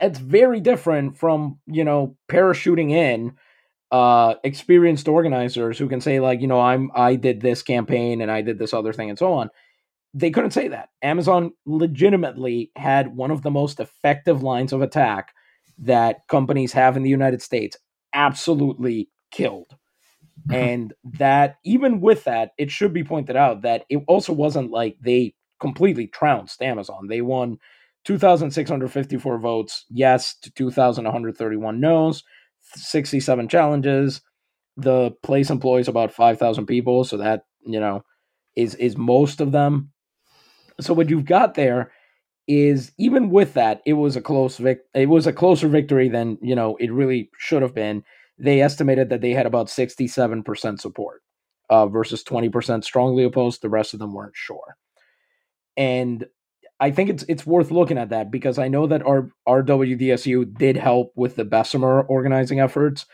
it's 0.00 0.18
very 0.18 0.60
different 0.60 1.16
from, 1.16 1.58
you 1.66 1.84
know, 1.84 2.16
parachuting 2.28 2.90
in 2.90 3.34
uh 3.90 4.34
experienced 4.44 5.08
organizers 5.08 5.78
who 5.78 5.88
can 5.88 6.00
say 6.00 6.20
like, 6.20 6.42
you 6.42 6.46
know, 6.46 6.60
I'm 6.60 6.90
I 6.94 7.16
did 7.16 7.40
this 7.40 7.62
campaign 7.62 8.20
and 8.20 8.30
I 8.30 8.42
did 8.42 8.58
this 8.58 8.74
other 8.74 8.92
thing 8.92 9.08
and 9.08 9.18
so 9.18 9.32
on. 9.32 9.48
They 10.14 10.30
couldn't 10.30 10.50
say 10.50 10.68
that. 10.68 10.90
Amazon 11.02 11.52
legitimately 11.66 12.70
had 12.76 13.16
one 13.16 13.30
of 13.30 13.42
the 13.42 13.50
most 13.50 13.80
effective 13.80 14.42
lines 14.42 14.72
of 14.72 14.82
attack 14.82 15.32
that 15.78 16.26
companies 16.28 16.72
have 16.72 16.96
in 16.96 17.02
the 17.02 17.10
United 17.10 17.42
States 17.42 17.76
absolutely 18.14 19.08
killed. 19.30 19.76
And 20.50 20.94
that, 21.18 21.56
even 21.64 22.00
with 22.00 22.24
that, 22.24 22.52
it 22.56 22.70
should 22.70 22.94
be 22.94 23.04
pointed 23.04 23.36
out 23.36 23.62
that 23.62 23.84
it 23.90 24.02
also 24.06 24.32
wasn't 24.32 24.70
like 24.70 24.96
they 25.00 25.34
completely 25.60 26.06
trounced 26.06 26.62
Amazon. 26.62 27.08
They 27.08 27.20
won 27.20 27.58
2,654 28.04 29.38
votes, 29.38 29.84
yes, 29.90 30.34
to 30.42 30.50
2,131 30.52 31.80
no's, 31.80 32.22
67 32.74 33.48
challenges. 33.48 34.22
The 34.76 35.10
place 35.22 35.50
employs 35.50 35.88
about 35.88 36.12
5,000 36.12 36.66
people, 36.66 37.04
so 37.04 37.18
that, 37.18 37.42
you 37.66 37.80
know, 37.80 38.02
is 38.56 38.74
is 38.76 38.96
most 38.96 39.40
of 39.40 39.52
them. 39.52 39.92
So 40.80 40.94
what 40.94 41.10
you've 41.10 41.24
got 41.24 41.54
there 41.54 41.90
is 42.48 42.92
even 42.98 43.30
with 43.30 43.54
that, 43.54 43.82
it 43.86 43.92
was 43.92 44.16
a 44.16 44.22
close 44.22 44.56
vic- 44.56 44.86
it 44.94 45.08
was 45.08 45.26
a 45.26 45.32
closer 45.32 45.68
victory 45.68 46.08
than, 46.08 46.38
you 46.42 46.54
know, 46.56 46.76
it 46.80 46.90
really 46.90 47.30
should 47.38 47.62
have 47.62 47.74
been 47.74 48.02
they 48.38 48.62
estimated 48.62 49.10
that 49.10 49.20
they 49.20 49.32
had 49.32 49.46
about 49.46 49.66
67% 49.66 50.80
support 50.80 51.22
uh, 51.70 51.86
versus 51.86 52.22
20% 52.22 52.84
strongly 52.84 53.24
opposed. 53.24 53.62
The 53.62 53.68
rest 53.68 53.94
of 53.94 54.00
them 54.00 54.14
weren't 54.14 54.36
sure. 54.36 54.76
And 55.76 56.26
I 56.80 56.92
think 56.92 57.10
it's 57.10 57.24
it's 57.28 57.44
worth 57.44 57.72
looking 57.72 57.98
at 57.98 58.10
that 58.10 58.30
because 58.30 58.58
I 58.58 58.68
know 58.68 58.86
that 58.86 59.04
our 59.04 59.30
RWDSU 59.48 60.56
did 60.56 60.76
help 60.76 61.12
with 61.16 61.34
the 61.34 61.44
Bessemer 61.44 62.02
organizing 62.02 62.60
efforts. 62.60 63.04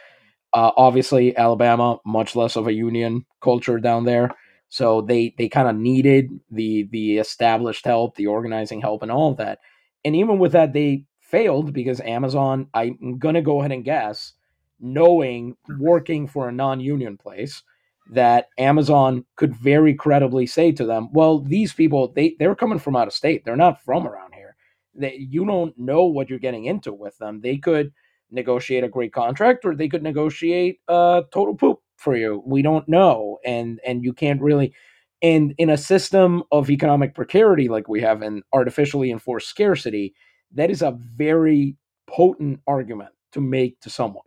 Uh, 0.53 0.71
obviously, 0.77 1.37
Alabama 1.37 1.99
much 2.05 2.37
less 2.37 2.57
of 2.57 2.67
a 2.67 2.73
union 2.73 3.25
culture 3.43 3.79
down 3.79 4.05
there, 4.05 4.31
so 4.75 5.03
they 5.03 5.33
they 5.39 5.49
kind 5.49 5.69
of 5.69 5.77
needed 5.77 6.41
the 6.51 6.89
the 6.91 7.19
established 7.19 7.85
help, 7.85 8.17
the 8.17 8.27
organizing 8.27 8.81
help, 8.81 9.05
and 9.05 9.13
all 9.13 9.31
of 9.31 9.37
that. 9.37 9.61
And 10.05 10.17
even 10.17 10.41
with 10.41 10.51
that, 10.51 10.73
they 10.73 11.05
failed 11.21 11.73
because 11.73 12.01
Amazon. 12.01 12.67
I'm 12.75 13.19
gonna 13.21 13.41
go 13.41 13.61
ahead 13.61 13.71
and 13.71 13.85
guess 13.85 14.33
knowing 14.81 15.57
working 15.79 16.27
for 16.27 16.49
a 16.49 16.53
non-union 16.53 17.17
place 17.19 17.63
that 18.11 18.49
Amazon 18.59 19.25
could 19.37 19.55
very 19.55 19.95
credibly 19.95 20.45
say 20.45 20.73
to 20.73 20.85
them, 20.85 21.09
"Well, 21.13 21.39
these 21.39 21.73
people 21.73 22.09
they 22.09 22.35
they're 22.41 22.57
coming 22.57 22.81
from 22.81 22.97
out 22.97 23.07
of 23.07 23.15
state. 23.15 23.45
They're 23.45 23.55
not 23.55 23.81
from 23.81 24.09
around 24.09 24.35
here. 24.35 24.57
They, 24.97 25.15
you 25.15 25.45
don't 25.47 25.79
know 25.79 26.07
what 26.07 26.29
you're 26.29 26.41
getting 26.41 26.65
into 26.65 26.93
with 26.93 27.17
them. 27.19 27.41
They 27.43 27.59
could 27.59 27.93
negotiate 28.33 28.83
a 28.83 28.89
great 28.89 29.13
contract 29.13 29.65
or 29.65 29.77
they 29.77 29.89
could 29.89 30.03
negotiate 30.03 30.81
a 30.89 31.23
total 31.33 31.55
poop 31.55 31.79
for 31.97 32.17
you. 32.17 32.43
We 32.47 32.63
don't 32.63 32.89
know, 32.89 33.39
and 33.45 33.81
and 33.87 34.05
you 34.05 34.13
can't 34.13 34.41
really." 34.43 34.75
And 35.23 35.55
in 35.57 35.71
a 35.71 35.77
system 35.79 36.43
of 36.53 36.69
economic 36.71 37.15
precarity 37.15 37.69
like 37.69 37.89
we 37.89 38.03
have 38.03 38.23
in 38.23 38.43
artificially 38.53 39.11
enforced 39.11 39.49
scarcity, 39.49 40.15
that 40.53 40.71
is 40.71 40.83
a 40.83 40.99
very 41.17 41.77
potent 42.07 42.61
argument 42.67 43.11
to 43.33 43.41
make 43.41 43.81
to 43.81 43.91
someone. 43.91 44.27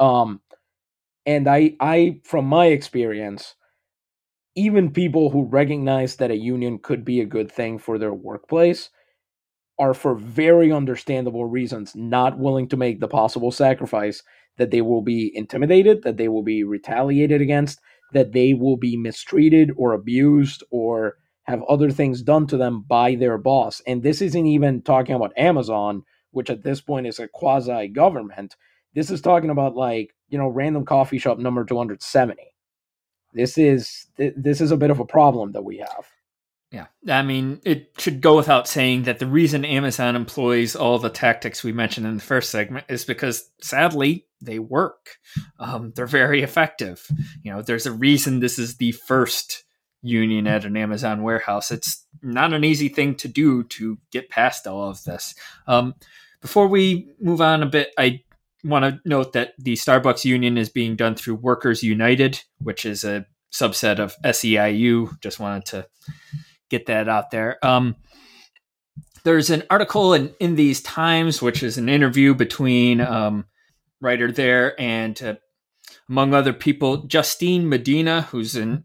Um, 0.00 0.40
and 1.26 1.48
I, 1.48 1.74
I, 1.80 2.20
from 2.24 2.46
my 2.46 2.66
experience, 2.66 3.54
even 4.54 4.90
people 4.92 5.30
who 5.30 5.44
recognize 5.44 6.16
that 6.16 6.30
a 6.30 6.36
union 6.36 6.78
could 6.78 7.04
be 7.04 7.20
a 7.20 7.26
good 7.26 7.50
thing 7.52 7.78
for 7.78 7.98
their 7.98 8.14
workplace 8.14 8.90
are, 9.78 9.92
for 9.94 10.14
very 10.14 10.72
understandable 10.72 11.44
reasons, 11.44 11.94
not 11.94 12.38
willing 12.38 12.68
to 12.68 12.76
make 12.76 13.00
the 13.00 13.08
possible 13.08 13.50
sacrifice 13.50 14.22
that 14.58 14.70
they 14.70 14.80
will 14.80 15.02
be 15.02 15.30
intimidated, 15.34 16.02
that 16.02 16.16
they 16.16 16.28
will 16.28 16.42
be 16.42 16.64
retaliated 16.64 17.40
against, 17.40 17.80
that 18.12 18.32
they 18.32 18.54
will 18.54 18.76
be 18.76 18.96
mistreated 18.96 19.70
or 19.76 19.92
abused 19.92 20.62
or 20.70 21.16
have 21.44 21.62
other 21.68 21.90
things 21.90 22.22
done 22.22 22.46
to 22.48 22.56
them 22.56 22.84
by 22.86 23.14
their 23.14 23.38
boss. 23.38 23.80
And 23.86 24.02
this 24.02 24.20
isn't 24.20 24.46
even 24.46 24.82
talking 24.82 25.14
about 25.14 25.36
Amazon, 25.36 26.02
which 26.30 26.50
at 26.50 26.62
this 26.62 26.80
point 26.80 27.06
is 27.06 27.18
a 27.18 27.28
quasi 27.28 27.88
government. 27.88 28.56
This 28.94 29.10
is 29.10 29.20
talking 29.20 29.50
about 29.50 29.76
like, 29.76 30.14
you 30.28 30.38
know, 30.38 30.48
random 30.48 30.84
coffee 30.84 31.18
shop 31.18 31.38
number 31.38 31.64
270. 31.64 32.42
This 33.32 33.58
is 33.58 34.06
this 34.16 34.60
is 34.60 34.70
a 34.70 34.76
bit 34.76 34.90
of 34.90 34.98
a 34.98 35.04
problem 35.04 35.52
that 35.52 35.64
we 35.64 35.78
have. 35.78 36.06
Yeah. 36.72 36.86
I 37.08 37.22
mean, 37.22 37.60
it 37.64 37.92
should 37.98 38.20
go 38.20 38.36
without 38.36 38.66
saying 38.66 39.04
that 39.04 39.18
the 39.18 39.26
reason 39.26 39.64
Amazon 39.64 40.16
employs 40.16 40.74
all 40.74 40.98
the 40.98 41.10
tactics 41.10 41.62
we 41.62 41.72
mentioned 41.72 42.06
in 42.06 42.16
the 42.16 42.22
first 42.22 42.50
segment 42.50 42.86
is 42.88 43.04
because 43.04 43.50
sadly 43.60 44.25
they 44.40 44.58
work. 44.58 45.16
Um, 45.58 45.92
they're 45.94 46.06
very 46.06 46.42
effective. 46.42 47.06
You 47.42 47.52
know, 47.52 47.62
there's 47.62 47.86
a 47.86 47.92
reason 47.92 48.40
this 48.40 48.58
is 48.58 48.76
the 48.76 48.92
first 48.92 49.64
union 50.02 50.46
at 50.46 50.64
an 50.64 50.76
Amazon 50.76 51.22
warehouse. 51.22 51.70
It's 51.70 52.06
not 52.22 52.52
an 52.52 52.64
easy 52.64 52.88
thing 52.88 53.14
to 53.16 53.28
do 53.28 53.64
to 53.64 53.98
get 54.10 54.30
past 54.30 54.66
all 54.66 54.88
of 54.88 55.02
this. 55.04 55.34
Um, 55.66 55.94
before 56.40 56.68
we 56.68 57.08
move 57.20 57.40
on 57.40 57.62
a 57.62 57.66
bit, 57.66 57.92
I 57.98 58.22
want 58.62 58.84
to 58.84 59.08
note 59.08 59.32
that 59.32 59.54
the 59.58 59.74
Starbucks 59.74 60.24
union 60.24 60.58
is 60.58 60.68
being 60.68 60.96
done 60.96 61.14
through 61.14 61.36
Workers 61.36 61.82
United, 61.82 62.42
which 62.58 62.84
is 62.84 63.04
a 63.04 63.26
subset 63.52 63.98
of 63.98 64.14
SEIU. 64.22 65.20
Just 65.20 65.40
wanted 65.40 65.64
to 65.66 65.86
get 66.68 66.86
that 66.86 67.08
out 67.08 67.30
there. 67.30 67.64
Um, 67.64 67.96
there's 69.24 69.50
an 69.50 69.64
article 69.70 70.14
in, 70.14 70.34
in 70.38 70.54
these 70.54 70.80
Times, 70.82 71.42
which 71.42 71.62
is 71.62 71.78
an 71.78 71.88
interview 71.88 72.34
between 72.34 73.00
um, 73.00 73.46
writer 74.00 74.30
there 74.30 74.78
and, 74.80 75.22
uh, 75.22 75.34
among 76.08 76.34
other 76.34 76.52
people, 76.52 76.98
Justine 76.98 77.68
Medina, 77.68 78.22
who's 78.22 78.56
in, 78.56 78.84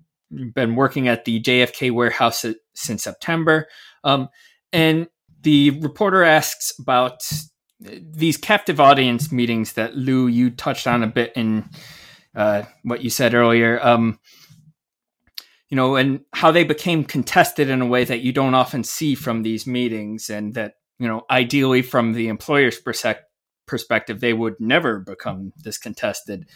been 0.53 0.75
working 0.75 1.07
at 1.07 1.25
the 1.25 1.41
JFK 1.41 1.91
warehouse 1.91 2.45
since 2.73 3.03
September. 3.03 3.67
Um, 4.03 4.29
and 4.71 5.07
the 5.41 5.71
reporter 5.81 6.23
asks 6.23 6.73
about 6.79 7.21
these 7.79 8.37
captive 8.37 8.79
audience 8.79 9.31
meetings 9.31 9.73
that 9.73 9.95
Lou 9.95 10.27
you 10.27 10.51
touched 10.51 10.87
on 10.87 11.03
a 11.03 11.07
bit 11.07 11.33
in 11.35 11.69
uh, 12.35 12.63
what 12.83 13.03
you 13.03 13.09
said 13.09 13.33
earlier. 13.33 13.83
Um, 13.85 14.19
you 15.69 15.77
know, 15.77 15.95
and 15.95 16.21
how 16.33 16.51
they 16.51 16.65
became 16.65 17.03
contested 17.05 17.69
in 17.69 17.81
a 17.81 17.85
way 17.85 18.03
that 18.03 18.19
you 18.19 18.33
don't 18.33 18.55
often 18.55 18.83
see 18.83 19.15
from 19.15 19.41
these 19.41 19.65
meetings, 19.65 20.29
and 20.29 20.53
that 20.53 20.73
you 20.99 21.07
know, 21.07 21.23
ideally 21.29 21.81
from 21.81 22.13
the 22.13 22.27
employer's 22.27 22.77
perspective, 22.77 23.25
they 24.19 24.33
would 24.33 24.55
never 24.59 24.99
become 24.99 25.53
this 25.63 25.77
contested. 25.77 26.47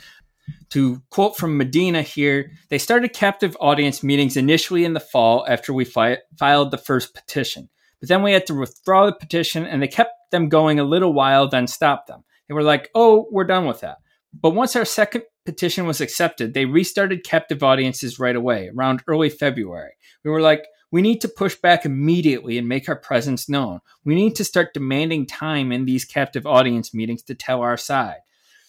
To 0.72 1.01
quote 1.09 1.38
from 1.38 1.57
Medina 1.57 2.01
here, 2.01 2.51
they 2.70 2.78
started 2.78 3.13
captive 3.13 3.57
audience 3.59 4.03
meetings 4.03 4.38
initially 4.38 4.86
in 4.86 4.93
the 4.93 4.99
fall 4.99 5.45
after 5.47 5.74
we 5.74 5.86
fi- 5.86 6.20
filed 6.38 6.72
the 6.72 6.78
first 6.78 7.16
petition. 7.16 7.70
But 7.99 8.09
then 8.09 8.22
we 8.22 8.34
had 8.34 8.45
to 8.47 8.53
withdraw 8.53 9.07
the 9.07 9.13
petition 9.13 9.66
and 9.66 9.82
they 9.82 9.88
kept 9.88 10.11
them 10.32 10.49
going 10.49 10.80
a 10.80 10.84
little 10.84 11.13
while, 11.13 11.47
then 11.47 11.68
stopped 11.68 12.07
them. 12.07 12.24
They 12.47 12.53
were 12.53 12.63
like, 12.63 12.89
oh, 12.93 13.28
we're 13.32 13.45
done 13.45 13.66
with 13.66 13.82
that. 13.82 13.97
But 14.39 14.51
once 14.51 14.76
our 14.76 14.86
second 14.86 15.24
petition 15.45 15.86
was 15.86 16.01
accepted, 16.01 16.53
they 16.53 16.66
restarted 16.66 17.24
captive 17.24 17.63
audiences 17.63 18.20
right 18.20 18.36
away, 18.36 18.70
around 18.76 19.03
early 19.07 19.30
February. 19.30 19.93
We 20.24 20.32
were 20.32 20.41
like, 20.41 20.66
we 20.96 21.02
need 21.02 21.20
to 21.20 21.28
push 21.28 21.56
back 21.56 21.84
immediately 21.84 22.58
and 22.58 22.70
make 22.70 22.88
our 22.88 22.96
presence 22.96 23.50
known. 23.50 23.82
We 24.06 24.16
need 24.16 24.34
to 24.38 24.46
start 24.46 24.74
demanding 24.74 25.26
time 25.26 25.74
in 25.74 25.84
these 25.84 26.06
captive 26.06 26.48
audience 26.48 26.93
meetings 26.93 27.22
to 27.24 27.36
tell 27.36 27.60
our 27.60 27.76
side. 27.76 28.20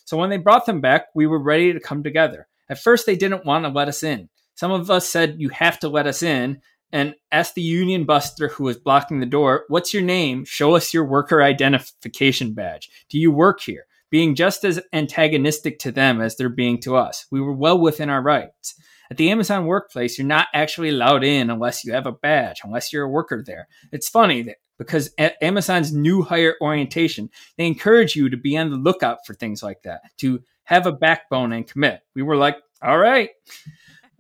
So 0.06 0.16
when 0.16 0.28
they 0.28 0.36
brought 0.36 0.66
them 0.66 0.80
back, 0.80 1.06
we 1.14 1.28
were 1.28 1.38
ready 1.38 1.72
to 1.72 1.78
come 1.78 2.02
together. 2.02 2.48
At 2.68 2.80
first, 2.80 3.06
they 3.06 3.14
didn't 3.14 3.46
want 3.46 3.64
to 3.64 3.70
let 3.70 3.86
us 3.86 4.02
in. 4.02 4.28
Some 4.56 4.72
of 4.72 4.90
us 4.90 5.08
said, 5.08 5.36
You 5.38 5.50
have 5.50 5.78
to 5.78 5.88
let 5.88 6.08
us 6.08 6.20
in 6.20 6.62
and 6.90 7.14
asked 7.30 7.54
the 7.54 7.62
union 7.62 8.06
buster 8.06 8.48
who 8.48 8.64
was 8.64 8.76
blocking 8.76 9.20
the 9.20 9.26
door, 9.26 9.62
What's 9.68 9.94
your 9.94 10.02
name? 10.02 10.44
Show 10.44 10.74
us 10.74 10.92
your 10.92 11.04
worker 11.04 11.44
identification 11.44 12.54
badge. 12.54 12.90
Do 13.08 13.20
you 13.20 13.30
work 13.30 13.60
here? 13.60 13.86
Being 14.10 14.34
just 14.34 14.64
as 14.64 14.80
antagonistic 14.92 15.78
to 15.78 15.92
them 15.92 16.20
as 16.20 16.34
they're 16.34 16.48
being 16.48 16.80
to 16.80 16.96
us. 16.96 17.26
We 17.30 17.40
were 17.40 17.54
well 17.54 17.78
within 17.78 18.10
our 18.10 18.20
rights. 18.20 18.74
At 19.10 19.16
the 19.16 19.30
Amazon 19.30 19.66
workplace, 19.66 20.18
you're 20.18 20.26
not 20.26 20.48
actually 20.54 20.90
allowed 20.90 21.24
in 21.24 21.50
unless 21.50 21.84
you 21.84 21.92
have 21.92 22.06
a 22.06 22.12
badge, 22.12 22.60
unless 22.64 22.92
you're 22.92 23.04
a 23.04 23.10
worker 23.10 23.42
there. 23.46 23.68
It's 23.92 24.08
funny 24.08 24.42
that 24.42 24.56
because 24.78 25.10
Amazon's 25.40 25.92
new 25.92 26.22
hire 26.22 26.56
orientation, 26.60 27.30
they 27.56 27.66
encourage 27.66 28.14
you 28.14 28.28
to 28.28 28.36
be 28.36 28.56
on 28.56 28.70
the 28.70 28.76
lookout 28.76 29.26
for 29.26 29.34
things 29.34 29.62
like 29.62 29.82
that, 29.82 30.00
to 30.18 30.42
have 30.64 30.86
a 30.86 30.92
backbone 30.92 31.52
and 31.52 31.66
commit. 31.66 32.00
We 32.14 32.22
were 32.22 32.36
like, 32.36 32.56
all 32.82 32.98
right. 32.98 33.30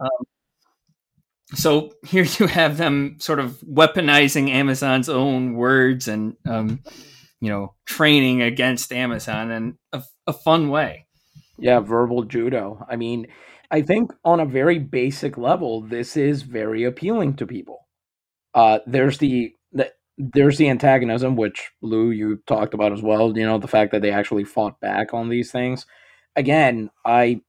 Um, 0.00 0.26
so 1.54 1.92
here 2.06 2.24
you 2.38 2.46
have 2.46 2.78
them 2.78 3.16
sort 3.20 3.38
of 3.38 3.60
weaponizing 3.60 4.48
Amazon's 4.50 5.08
own 5.08 5.54
words 5.54 6.08
and 6.08 6.36
um, 6.48 6.82
you 7.40 7.50
know, 7.50 7.74
training 7.84 8.42
against 8.42 8.92
Amazon 8.92 9.50
in 9.50 9.78
a, 9.92 10.02
a 10.26 10.32
fun 10.32 10.68
way. 10.68 11.06
Yeah, 11.58 11.80
verbal 11.80 12.24
judo. 12.24 12.84
I 12.88 12.96
mean, 12.96 13.28
I 13.70 13.82
think 13.82 14.12
on 14.24 14.40
a 14.40 14.46
very 14.46 14.78
basic 14.78 15.36
level, 15.36 15.80
this 15.80 16.16
is 16.16 16.42
very 16.42 16.84
appealing 16.84 17.36
to 17.36 17.46
people. 17.46 17.86
Uh, 18.54 18.78
there's 18.86 19.18
the, 19.18 19.54
the 19.72 19.92
there's 20.18 20.58
the 20.58 20.68
antagonism, 20.68 21.36
which 21.36 21.70
Lou 21.82 22.10
you 22.10 22.42
talked 22.46 22.74
about 22.74 22.92
as 22.92 23.02
well. 23.02 23.36
You 23.36 23.46
know, 23.46 23.58
the 23.58 23.68
fact 23.68 23.92
that 23.92 24.02
they 24.02 24.10
actually 24.10 24.44
fought 24.44 24.80
back 24.80 25.12
on 25.12 25.28
these 25.28 25.50
things. 25.52 25.86
Again, 26.36 26.90
I, 27.04 27.40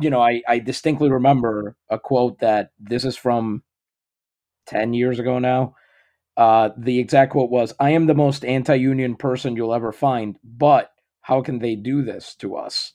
you 0.00 0.10
know, 0.10 0.20
I 0.20 0.42
I 0.48 0.58
distinctly 0.58 1.10
remember 1.10 1.76
a 1.90 1.98
quote 1.98 2.40
that 2.40 2.70
this 2.80 3.04
is 3.04 3.16
from 3.16 3.62
ten 4.66 4.94
years 4.94 5.18
ago 5.18 5.38
now. 5.38 5.74
Uh, 6.36 6.70
the 6.76 6.98
exact 6.98 7.32
quote 7.32 7.50
was, 7.50 7.74
"I 7.78 7.90
am 7.90 8.06
the 8.06 8.14
most 8.14 8.44
anti-union 8.44 9.16
person 9.16 9.56
you'll 9.56 9.74
ever 9.74 9.92
find, 9.92 10.38
but 10.44 10.90
how 11.22 11.42
can 11.42 11.60
they 11.60 11.76
do 11.76 12.02
this 12.02 12.34
to 12.36 12.56
us?" 12.56 12.92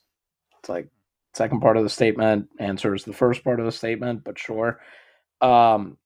It's 0.59 0.69
like 0.69 0.89
second 1.33 1.61
part 1.61 1.77
of 1.77 1.83
the 1.83 1.89
statement 1.89 2.49
answers 2.59 3.03
the 3.03 3.13
first 3.13 3.43
part 3.43 3.59
of 3.59 3.65
the 3.65 3.71
statement, 3.71 4.23
but 4.23 4.37
sure. 4.37 4.81
Um, 5.41 5.97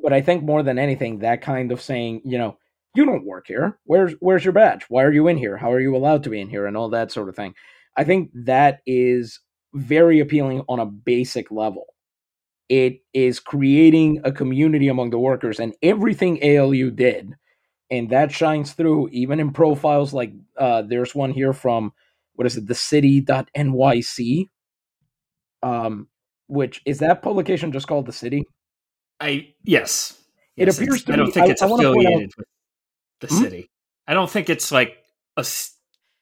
but 0.00 0.12
I 0.12 0.20
think 0.20 0.42
more 0.42 0.62
than 0.62 0.78
anything, 0.78 1.20
that 1.20 1.40
kind 1.42 1.72
of 1.72 1.80
saying, 1.80 2.22
you 2.24 2.38
know, 2.38 2.58
you 2.94 3.04
don't 3.04 3.26
work 3.26 3.46
here. 3.48 3.78
Where's 3.84 4.14
where's 4.20 4.44
your 4.44 4.52
badge? 4.52 4.84
Why 4.88 5.02
are 5.02 5.12
you 5.12 5.28
in 5.28 5.36
here? 5.36 5.56
How 5.56 5.72
are 5.72 5.80
you 5.80 5.96
allowed 5.96 6.22
to 6.24 6.30
be 6.30 6.40
in 6.40 6.48
here? 6.48 6.66
And 6.66 6.76
all 6.76 6.90
that 6.90 7.12
sort 7.12 7.28
of 7.28 7.36
thing. 7.36 7.54
I 7.96 8.04
think 8.04 8.30
that 8.34 8.80
is 8.86 9.40
very 9.74 10.20
appealing 10.20 10.62
on 10.68 10.80
a 10.80 10.86
basic 10.86 11.50
level. 11.50 11.86
It 12.68 13.00
is 13.12 13.40
creating 13.40 14.20
a 14.24 14.32
community 14.32 14.88
among 14.88 15.10
the 15.10 15.18
workers, 15.18 15.60
and 15.60 15.74
everything 15.82 16.38
ALU 16.42 16.90
did, 16.90 17.34
and 17.90 18.10
that 18.10 18.32
shines 18.32 18.72
through 18.72 19.08
even 19.08 19.40
in 19.40 19.52
profiles 19.52 20.12
like 20.12 20.32
uh, 20.56 20.82
there's 20.82 21.14
one 21.14 21.30
here 21.30 21.52
from 21.52 21.92
what 22.34 22.46
is 22.46 22.56
it, 22.56 22.66
the 22.66 22.74
city.nyc. 22.74 24.48
Um, 25.62 26.08
which 26.46 26.82
is 26.84 26.98
that 26.98 27.22
publication 27.22 27.72
just 27.72 27.86
called 27.88 28.06
the 28.06 28.12
city? 28.12 28.44
I 29.20 29.48
yes. 29.62 30.20
It 30.56 30.66
Yes, 30.66 30.78
appears 30.78 31.04
to 31.04 31.12
I 31.12 31.16
don't 31.16 31.26
be- 31.26 31.32
think 31.32 31.46
I- 31.46 31.50
it's 31.50 31.62
I 31.62 31.66
affiliated 31.66 32.32
with 32.36 32.46
the 33.20 33.26
Hmm? 33.28 33.42
city. 33.42 33.70
I 34.06 34.14
don't 34.14 34.30
think 34.30 34.50
it's 34.50 34.70
like 34.70 34.98
a 35.36 35.46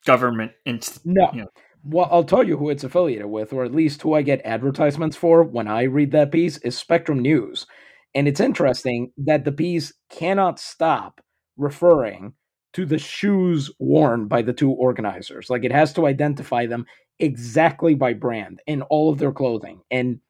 government 0.06 0.52
inst- 0.64 1.04
No. 1.04 1.30
Yeah. 1.34 1.44
Well, 1.84 2.08
I'll 2.12 2.22
tell 2.24 2.44
you 2.46 2.56
who 2.56 2.70
it's 2.70 2.84
affiliated 2.84 3.26
with, 3.26 3.52
or 3.52 3.64
at 3.64 3.74
least 3.74 4.02
who 4.02 4.14
I 4.14 4.22
get 4.22 4.40
advertisements 4.44 5.16
for 5.16 5.42
when 5.42 5.66
I 5.66 5.82
read 5.82 6.12
that 6.12 6.30
piece, 6.30 6.58
is 6.58 6.78
Spectrum 6.78 7.18
News. 7.20 7.66
And 8.14 8.28
it's 8.28 8.38
interesting 8.40 9.12
that 9.16 9.44
the 9.44 9.50
piece 9.52 9.92
cannot 10.08 10.60
stop 10.60 11.20
referring 11.56 12.34
to 12.72 12.86
the 12.86 12.98
shoes 12.98 13.70
worn 13.78 14.26
by 14.26 14.42
the 14.42 14.52
two 14.52 14.70
organizers. 14.70 15.50
Like 15.50 15.64
it 15.64 15.72
has 15.72 15.92
to 15.94 16.06
identify 16.06 16.66
them 16.66 16.86
exactly 17.18 17.94
by 17.94 18.14
brand 18.14 18.60
in 18.66 18.82
all 18.82 19.10
of 19.10 19.18
their 19.18 19.32
clothing. 19.32 19.80
And 19.90 20.20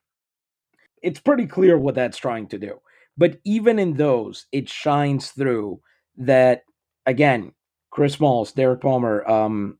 it's 1.02 1.20
pretty 1.20 1.46
clear 1.46 1.78
what 1.78 1.94
that's 1.94 2.18
trying 2.18 2.48
to 2.48 2.58
do. 2.58 2.80
But 3.16 3.38
even 3.44 3.78
in 3.78 3.94
those, 3.94 4.46
it 4.52 4.68
shines 4.68 5.30
through 5.30 5.80
that, 6.16 6.62
again, 7.06 7.52
Chris 7.90 8.14
Smalls, 8.14 8.52
Derek 8.52 8.80
Palmer, 8.80 9.28
um, 9.28 9.78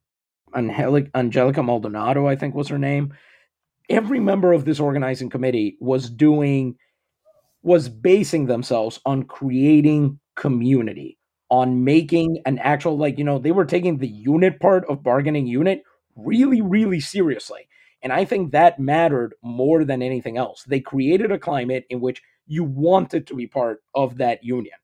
Angelica, 0.55 1.11
Angelica 1.15 1.63
Maldonado, 1.63 2.27
I 2.27 2.37
think 2.37 2.55
was 2.55 2.69
her 2.69 2.79
name. 2.79 3.15
Every 3.89 4.21
member 4.21 4.53
of 4.53 4.65
this 4.65 4.81
organizing 4.81 5.31
committee 5.31 5.77
was 5.81 6.11
doing, 6.11 6.77
was 7.63 7.89
basing 7.89 8.47
themselves 8.47 9.01
on 9.07 9.25
creating 9.25 10.21
community, 10.37 11.19
on 11.53 11.85
making 11.85 12.41
an 12.47 12.59
actual, 12.61 12.97
like, 12.97 13.19
you 13.19 13.25
know, 13.25 13.39
they 13.39 13.51
were 13.53 13.67
taking 13.67 13.99
the 13.99 14.09
unit 14.09 14.59
part 14.59 14.87
of 14.89 15.03
bargaining 15.03 15.47
unit 15.47 15.83
really, 16.17 16.63
really 16.63 16.99
seriously. 16.99 17.69
And 18.03 18.11
I 18.11 18.25
think 18.25 18.53
that 18.53 18.81
mattered 18.81 19.35
more 19.43 19.85
than 19.85 20.01
anything 20.01 20.39
else. 20.39 20.65
They 20.65 20.81
created 20.81 21.31
a 21.31 21.39
climate 21.39 21.85
in 21.91 22.01
which 22.01 22.23
you 22.47 22.65
wanted 22.65 23.27
to 23.27 23.35
be 23.35 23.47
part 23.47 23.83
of 23.95 24.17
that 24.17 24.43
union 24.43 24.77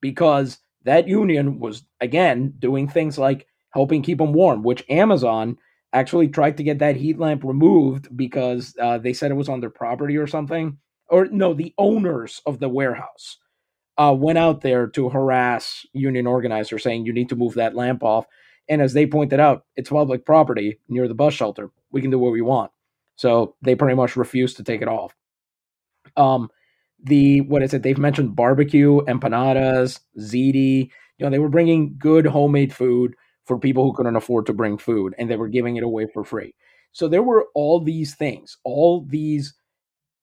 because 0.00 0.56
that 0.84 1.06
union 1.06 1.60
was, 1.60 1.82
again, 2.00 2.54
doing 2.58 2.88
things 2.88 3.18
like 3.18 3.46
helping 3.74 4.02
keep 4.02 4.16
them 4.16 4.32
warm, 4.32 4.62
which 4.62 4.86
Amazon 4.88 5.58
actually 5.92 6.28
tried 6.28 6.56
to 6.56 6.62
get 6.62 6.78
that 6.78 6.96
heat 6.96 7.18
lamp 7.18 7.44
removed 7.44 8.08
because 8.16 8.74
uh, 8.80 8.96
they 8.96 9.12
said 9.12 9.30
it 9.30 9.34
was 9.34 9.50
on 9.50 9.60
their 9.60 9.68
property 9.68 10.16
or 10.16 10.26
something. 10.26 10.78
Or 11.10 11.26
no, 11.26 11.52
the 11.52 11.74
owners 11.76 12.40
of 12.46 12.60
the 12.60 12.68
warehouse 12.70 13.36
uh, 13.98 14.14
went 14.16 14.38
out 14.38 14.60
there 14.60 14.86
to 14.86 15.08
harass 15.08 15.84
union 15.92 16.26
organizers 16.26 16.82
saying 16.82 17.04
you 17.04 17.12
need 17.12 17.28
to 17.28 17.36
move 17.36 17.54
that 17.54 17.74
lamp 17.74 18.02
off. 18.02 18.26
And 18.68 18.80
as 18.80 18.92
they 18.92 19.06
pointed 19.06 19.40
out, 19.40 19.64
it's 19.76 19.90
public 19.90 20.24
property 20.24 20.78
near 20.88 21.08
the 21.08 21.14
bus 21.14 21.34
shelter. 21.34 21.70
We 21.90 22.00
can 22.00 22.10
do 22.10 22.18
what 22.18 22.32
we 22.32 22.42
want. 22.42 22.70
So 23.16 23.56
they 23.62 23.74
pretty 23.74 23.96
much 23.96 24.16
refused 24.16 24.56
to 24.58 24.64
take 24.64 24.82
it 24.82 24.88
off. 24.88 25.14
Um, 26.16 26.48
the 27.02 27.40
what 27.42 27.62
is 27.62 27.74
it? 27.74 27.82
They've 27.82 27.98
mentioned 27.98 28.36
barbecue, 28.36 29.00
empanadas, 29.02 30.00
ziti. 30.18 30.90
You 31.18 31.26
know, 31.26 31.30
they 31.30 31.38
were 31.38 31.48
bringing 31.48 31.96
good 31.98 32.26
homemade 32.26 32.72
food 32.72 33.14
for 33.44 33.58
people 33.58 33.84
who 33.84 33.92
couldn't 33.94 34.16
afford 34.16 34.46
to 34.46 34.52
bring 34.52 34.78
food, 34.78 35.14
and 35.18 35.30
they 35.30 35.36
were 35.36 35.48
giving 35.48 35.76
it 35.76 35.82
away 35.82 36.06
for 36.12 36.22
free. 36.22 36.54
So 36.92 37.08
there 37.08 37.22
were 37.22 37.46
all 37.54 37.80
these 37.80 38.14
things, 38.14 38.56
all 38.64 39.04
these 39.08 39.54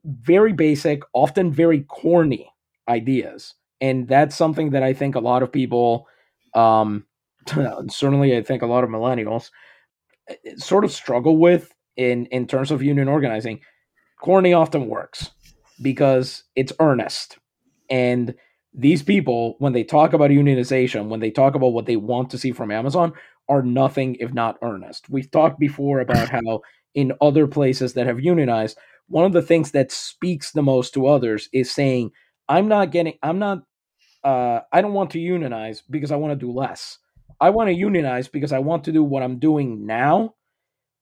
very 0.03 0.53
basic, 0.53 1.01
often 1.13 1.51
very 1.51 1.81
corny 1.83 2.49
ideas, 2.87 3.53
and 3.81 4.07
that's 4.07 4.35
something 4.35 4.71
that 4.71 4.83
I 4.83 4.93
think 4.93 5.15
a 5.15 5.19
lot 5.19 5.43
of 5.43 5.51
people, 5.51 6.07
um, 6.53 7.05
certainly 7.89 8.35
I 8.35 8.41
think 8.43 8.61
a 8.61 8.67
lot 8.67 8.83
of 8.83 8.89
millennials, 8.89 9.51
eh, 10.29 10.35
sort 10.57 10.85
of 10.85 10.91
struggle 10.91 11.37
with 11.37 11.73
in 11.97 12.25
in 12.27 12.47
terms 12.47 12.71
of 12.71 12.83
union 12.83 13.07
organizing. 13.07 13.59
Corny 14.21 14.53
often 14.53 14.87
works 14.87 15.31
because 15.81 16.43
it's 16.55 16.73
earnest. 16.79 17.37
And 17.89 18.33
these 18.73 19.03
people, 19.03 19.55
when 19.59 19.73
they 19.73 19.83
talk 19.83 20.13
about 20.13 20.31
unionization, 20.31 21.07
when 21.07 21.19
they 21.19 21.31
talk 21.31 21.55
about 21.55 21.73
what 21.73 21.85
they 21.85 21.95
want 21.95 22.29
to 22.31 22.37
see 22.37 22.51
from 22.51 22.71
Amazon, 22.71 23.13
are 23.47 23.61
nothing 23.61 24.15
if 24.15 24.33
not 24.33 24.57
earnest. 24.61 25.09
We've 25.09 25.29
talked 25.29 25.59
before 25.59 25.99
about 25.99 26.29
how 26.29 26.61
in 26.93 27.13
other 27.21 27.47
places 27.47 27.93
that 27.93 28.07
have 28.07 28.19
unionized, 28.19 28.77
one 29.07 29.25
of 29.25 29.33
the 29.33 29.41
things 29.41 29.71
that 29.71 29.91
speaks 29.91 30.51
the 30.51 30.63
most 30.63 30.93
to 30.93 31.07
others 31.07 31.47
is 31.53 31.71
saying, 31.71 32.11
I'm 32.47 32.67
not 32.67 32.91
getting, 32.91 33.17
I'm 33.23 33.39
not, 33.39 33.63
uh, 34.23 34.61
I 34.71 34.81
don't 34.81 34.93
want 34.93 35.11
to 35.11 35.19
unionize 35.19 35.81
because 35.89 36.11
I 36.11 36.15
want 36.15 36.31
to 36.31 36.45
do 36.45 36.51
less. 36.51 36.99
I 37.39 37.49
want 37.49 37.69
to 37.69 37.73
unionize 37.73 38.27
because 38.27 38.51
I 38.51 38.59
want 38.59 38.83
to 38.85 38.91
do 38.91 39.03
what 39.03 39.23
I'm 39.23 39.39
doing 39.39 39.85
now 39.85 40.35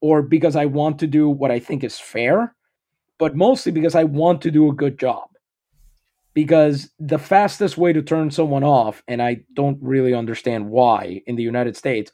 or 0.02 0.22
because 0.22 0.56
I 0.56 0.66
want 0.66 1.00
to 1.00 1.08
do 1.08 1.30
what 1.30 1.52
I 1.52 1.60
think 1.60 1.84
is 1.84 2.00
fair 2.00 2.56
but 3.24 3.38
mostly 3.38 3.72
because 3.72 3.96
I 3.96 4.04
want 4.04 4.42
to 4.42 4.52
do 4.52 4.70
a 4.70 4.76
good 4.76 5.00
job. 5.00 5.30
Because 6.34 6.90
the 7.00 7.20
fastest 7.20 7.78
way 7.78 7.94
to 7.94 8.02
turn 8.02 8.32
someone 8.32 8.66
off, 8.66 9.02
and 9.08 9.22
I 9.22 9.44
don't 9.54 9.78
really 9.82 10.14
understand 10.14 10.70
why 10.70 11.22
in 11.26 11.38
the 11.38 11.44
United 11.44 11.78
States, 11.78 12.12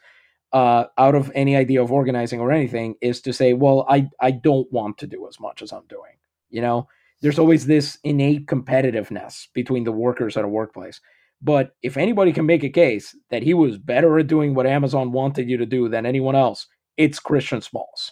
uh, 0.54 0.86
out 1.00 1.16
of 1.16 1.32
any 1.34 1.56
idea 1.56 1.82
of 1.82 1.92
organizing 1.92 2.42
or 2.42 2.52
anything, 2.52 2.94
is 3.02 3.22
to 3.22 3.34
say, 3.34 3.54
well, 3.54 3.88
I, 3.90 4.08
I 4.20 4.30
don't 4.32 4.72
want 4.72 5.00
to 5.00 5.08
do 5.08 5.28
as 5.28 5.40
much 5.40 5.64
as 5.64 5.72
I'm 5.72 5.88
doing. 5.88 6.18
You 6.52 6.62
know, 6.62 6.88
there's 7.22 7.40
always 7.40 7.66
this 7.66 7.98
innate 8.04 8.46
competitiveness 8.46 9.48
between 9.54 9.84
the 9.84 9.92
workers 9.92 10.38
at 10.38 10.46
a 10.46 10.50
workplace. 10.50 11.02
But 11.42 11.72
if 11.82 11.98
anybody 11.98 12.34
can 12.34 12.46
make 12.46 12.64
a 12.64 12.70
case 12.70 13.16
that 13.30 13.44
he 13.44 13.54
was 13.54 13.78
better 13.78 14.20
at 14.20 14.28
doing 14.28 14.54
what 14.54 14.68
Amazon 14.68 15.12
wanted 15.12 15.50
you 15.50 15.58
to 15.58 15.66
do 15.66 15.90
than 15.90 16.06
anyone 16.06 16.36
else, 16.36 16.68
it's 16.98 17.20
Christian 17.20 17.62
Smalls. 17.62 18.12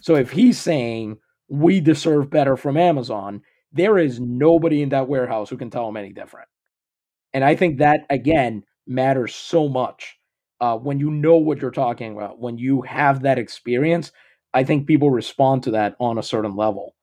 So 0.00 0.14
if 0.14 0.30
he's 0.30 0.58
saying, 0.58 1.18
we 1.48 1.80
deserve 1.80 2.30
better 2.30 2.56
from 2.56 2.76
Amazon, 2.76 3.42
there 3.72 3.98
is 3.98 4.20
nobody 4.20 4.82
in 4.82 4.90
that 4.90 5.08
warehouse 5.08 5.50
who 5.50 5.56
can 5.56 5.70
tell 5.70 5.88
him 5.88 5.96
any 5.96 6.12
different. 6.12 6.48
And 7.32 7.44
I 7.44 7.54
think 7.54 7.78
that, 7.78 8.06
again, 8.10 8.62
matters 8.86 9.34
so 9.34 9.68
much 9.68 10.16
uh, 10.60 10.76
when 10.76 10.98
you 10.98 11.10
know 11.10 11.36
what 11.36 11.60
you're 11.60 11.70
talking 11.70 12.16
about, 12.16 12.38
when 12.38 12.58
you 12.58 12.82
have 12.82 13.22
that 13.22 13.38
experience. 13.38 14.12
I 14.54 14.64
think 14.64 14.86
people 14.86 15.10
respond 15.10 15.64
to 15.64 15.72
that 15.72 15.96
on 16.00 16.16
a 16.16 16.22
certain 16.22 16.56
level 16.56 16.95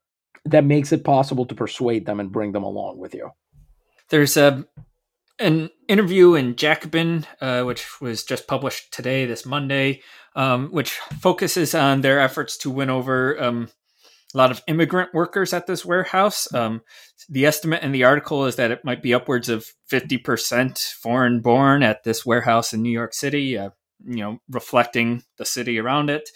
that 0.45 0.65
makes 0.65 0.91
it 0.91 1.03
possible 1.03 1.45
to 1.45 1.55
persuade 1.55 2.05
them 2.05 2.19
and 2.19 2.31
bring 2.31 2.51
them 2.51 2.63
along 2.63 2.97
with 2.97 3.13
you. 3.13 3.31
There's 4.09 4.37
a 4.37 4.65
an 5.39 5.69
interview 5.87 6.35
in 6.35 6.55
Jacobin, 6.55 7.25
uh, 7.41 7.63
which 7.63 7.99
was 7.99 8.23
just 8.23 8.47
published 8.47 8.93
today, 8.93 9.25
this 9.25 9.45
Monday, 9.45 10.01
um, 10.35 10.69
which 10.69 10.91
focuses 11.19 11.73
on 11.73 12.01
their 12.01 12.19
efforts 12.19 12.57
to 12.57 12.69
win 12.69 12.89
over 12.89 13.41
um, 13.41 13.69
a 14.33 14.37
lot 14.37 14.51
of 14.51 14.61
immigrant 14.67 15.13
workers 15.13 15.53
at 15.53 15.67
this 15.67 15.85
warehouse. 15.85 16.51
Um, 16.53 16.81
the 17.29 17.45
estimate 17.45 17.83
in 17.83 17.91
the 17.91 18.03
article 18.03 18.45
is 18.45 18.55
that 18.57 18.71
it 18.71 18.85
might 18.85 19.01
be 19.01 19.13
upwards 19.13 19.49
of 19.49 19.71
50% 19.91 20.77
foreign 20.93 21.41
born 21.41 21.83
at 21.83 22.03
this 22.03 22.25
warehouse 22.25 22.73
in 22.73 22.81
New 22.81 22.91
York 22.91 23.13
City, 23.13 23.57
uh, 23.57 23.71
you 24.05 24.17
know, 24.17 24.39
reflecting 24.49 25.23
the 25.37 25.45
city 25.45 25.79
around 25.79 26.09
it. 26.09 26.29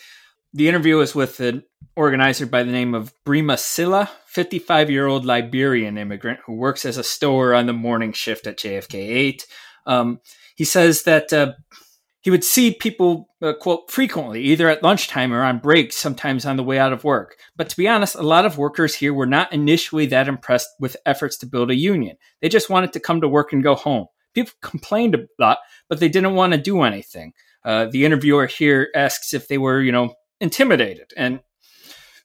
The 0.58 0.68
interview 0.68 1.02
is 1.02 1.14
with 1.14 1.40
an 1.40 1.66
organizer 1.96 2.48
by 2.48 2.64
the 2.64 2.72
name 2.72 2.96
of 2.96 3.14
Brima 3.24 3.60
Silla, 3.60 4.10
55 4.26 4.90
year 4.90 5.06
old 5.06 5.24
Liberian 5.24 6.00
immigrant 6.00 6.40
who 6.48 6.56
works 6.56 6.84
as 6.84 6.98
a 6.98 7.04
stower 7.04 7.54
on 7.54 7.68
the 7.68 7.74
morning 7.74 8.12
shift 8.12 8.48
at 8.48 8.58
JFK 8.58 8.96
8. 8.96 9.46
Um, 9.86 10.20
he 10.56 10.64
says 10.64 11.04
that 11.04 11.32
uh, 11.32 11.54
he 12.22 12.32
would 12.32 12.44
see 12.44 12.74
people, 12.74 13.30
uh, 13.40 13.54
quote, 13.54 13.92
frequently, 13.92 14.42
either 14.46 14.68
at 14.68 14.82
lunchtime 14.82 15.32
or 15.32 15.44
on 15.44 15.60
breaks, 15.60 15.96
sometimes 15.96 16.44
on 16.44 16.58
the 16.58 16.64
way 16.64 16.80
out 16.80 16.92
of 16.92 17.04
work. 17.04 17.36
But 17.56 17.70
to 17.70 17.78
be 17.78 17.88
honest, 17.88 18.16
a 18.16 18.24
lot 18.24 18.48
of 18.48 18.58
workers 18.58 18.96
here 18.96 19.14
were 19.14 19.28
not 19.28 19.54
initially 19.54 20.08
that 20.08 20.28
impressed 20.28 20.70
with 20.80 20.98
efforts 21.06 21.38
to 21.38 21.46
build 21.46 21.70
a 21.70 21.76
union. 21.76 22.18
They 22.42 22.50
just 22.50 22.68
wanted 22.68 22.94
to 22.94 23.00
come 23.00 23.22
to 23.22 23.30
work 23.30 23.54
and 23.54 23.62
go 23.62 23.76
home. 23.76 24.08
People 24.34 24.54
complained 24.64 25.14
a 25.14 25.28
lot, 25.38 25.60
but 25.88 26.00
they 26.00 26.10
didn't 26.10 26.34
want 26.34 26.54
to 26.54 26.60
do 26.60 26.82
anything. 26.82 27.34
Uh, 27.64 27.86
the 27.86 28.06
interviewer 28.06 28.48
here 28.48 28.90
asks 28.96 29.36
if 29.36 29.48
they 29.48 29.60
were, 29.60 29.84
you 29.84 29.92
know, 29.92 30.16
intimidated. 30.40 31.14
And 31.16 31.40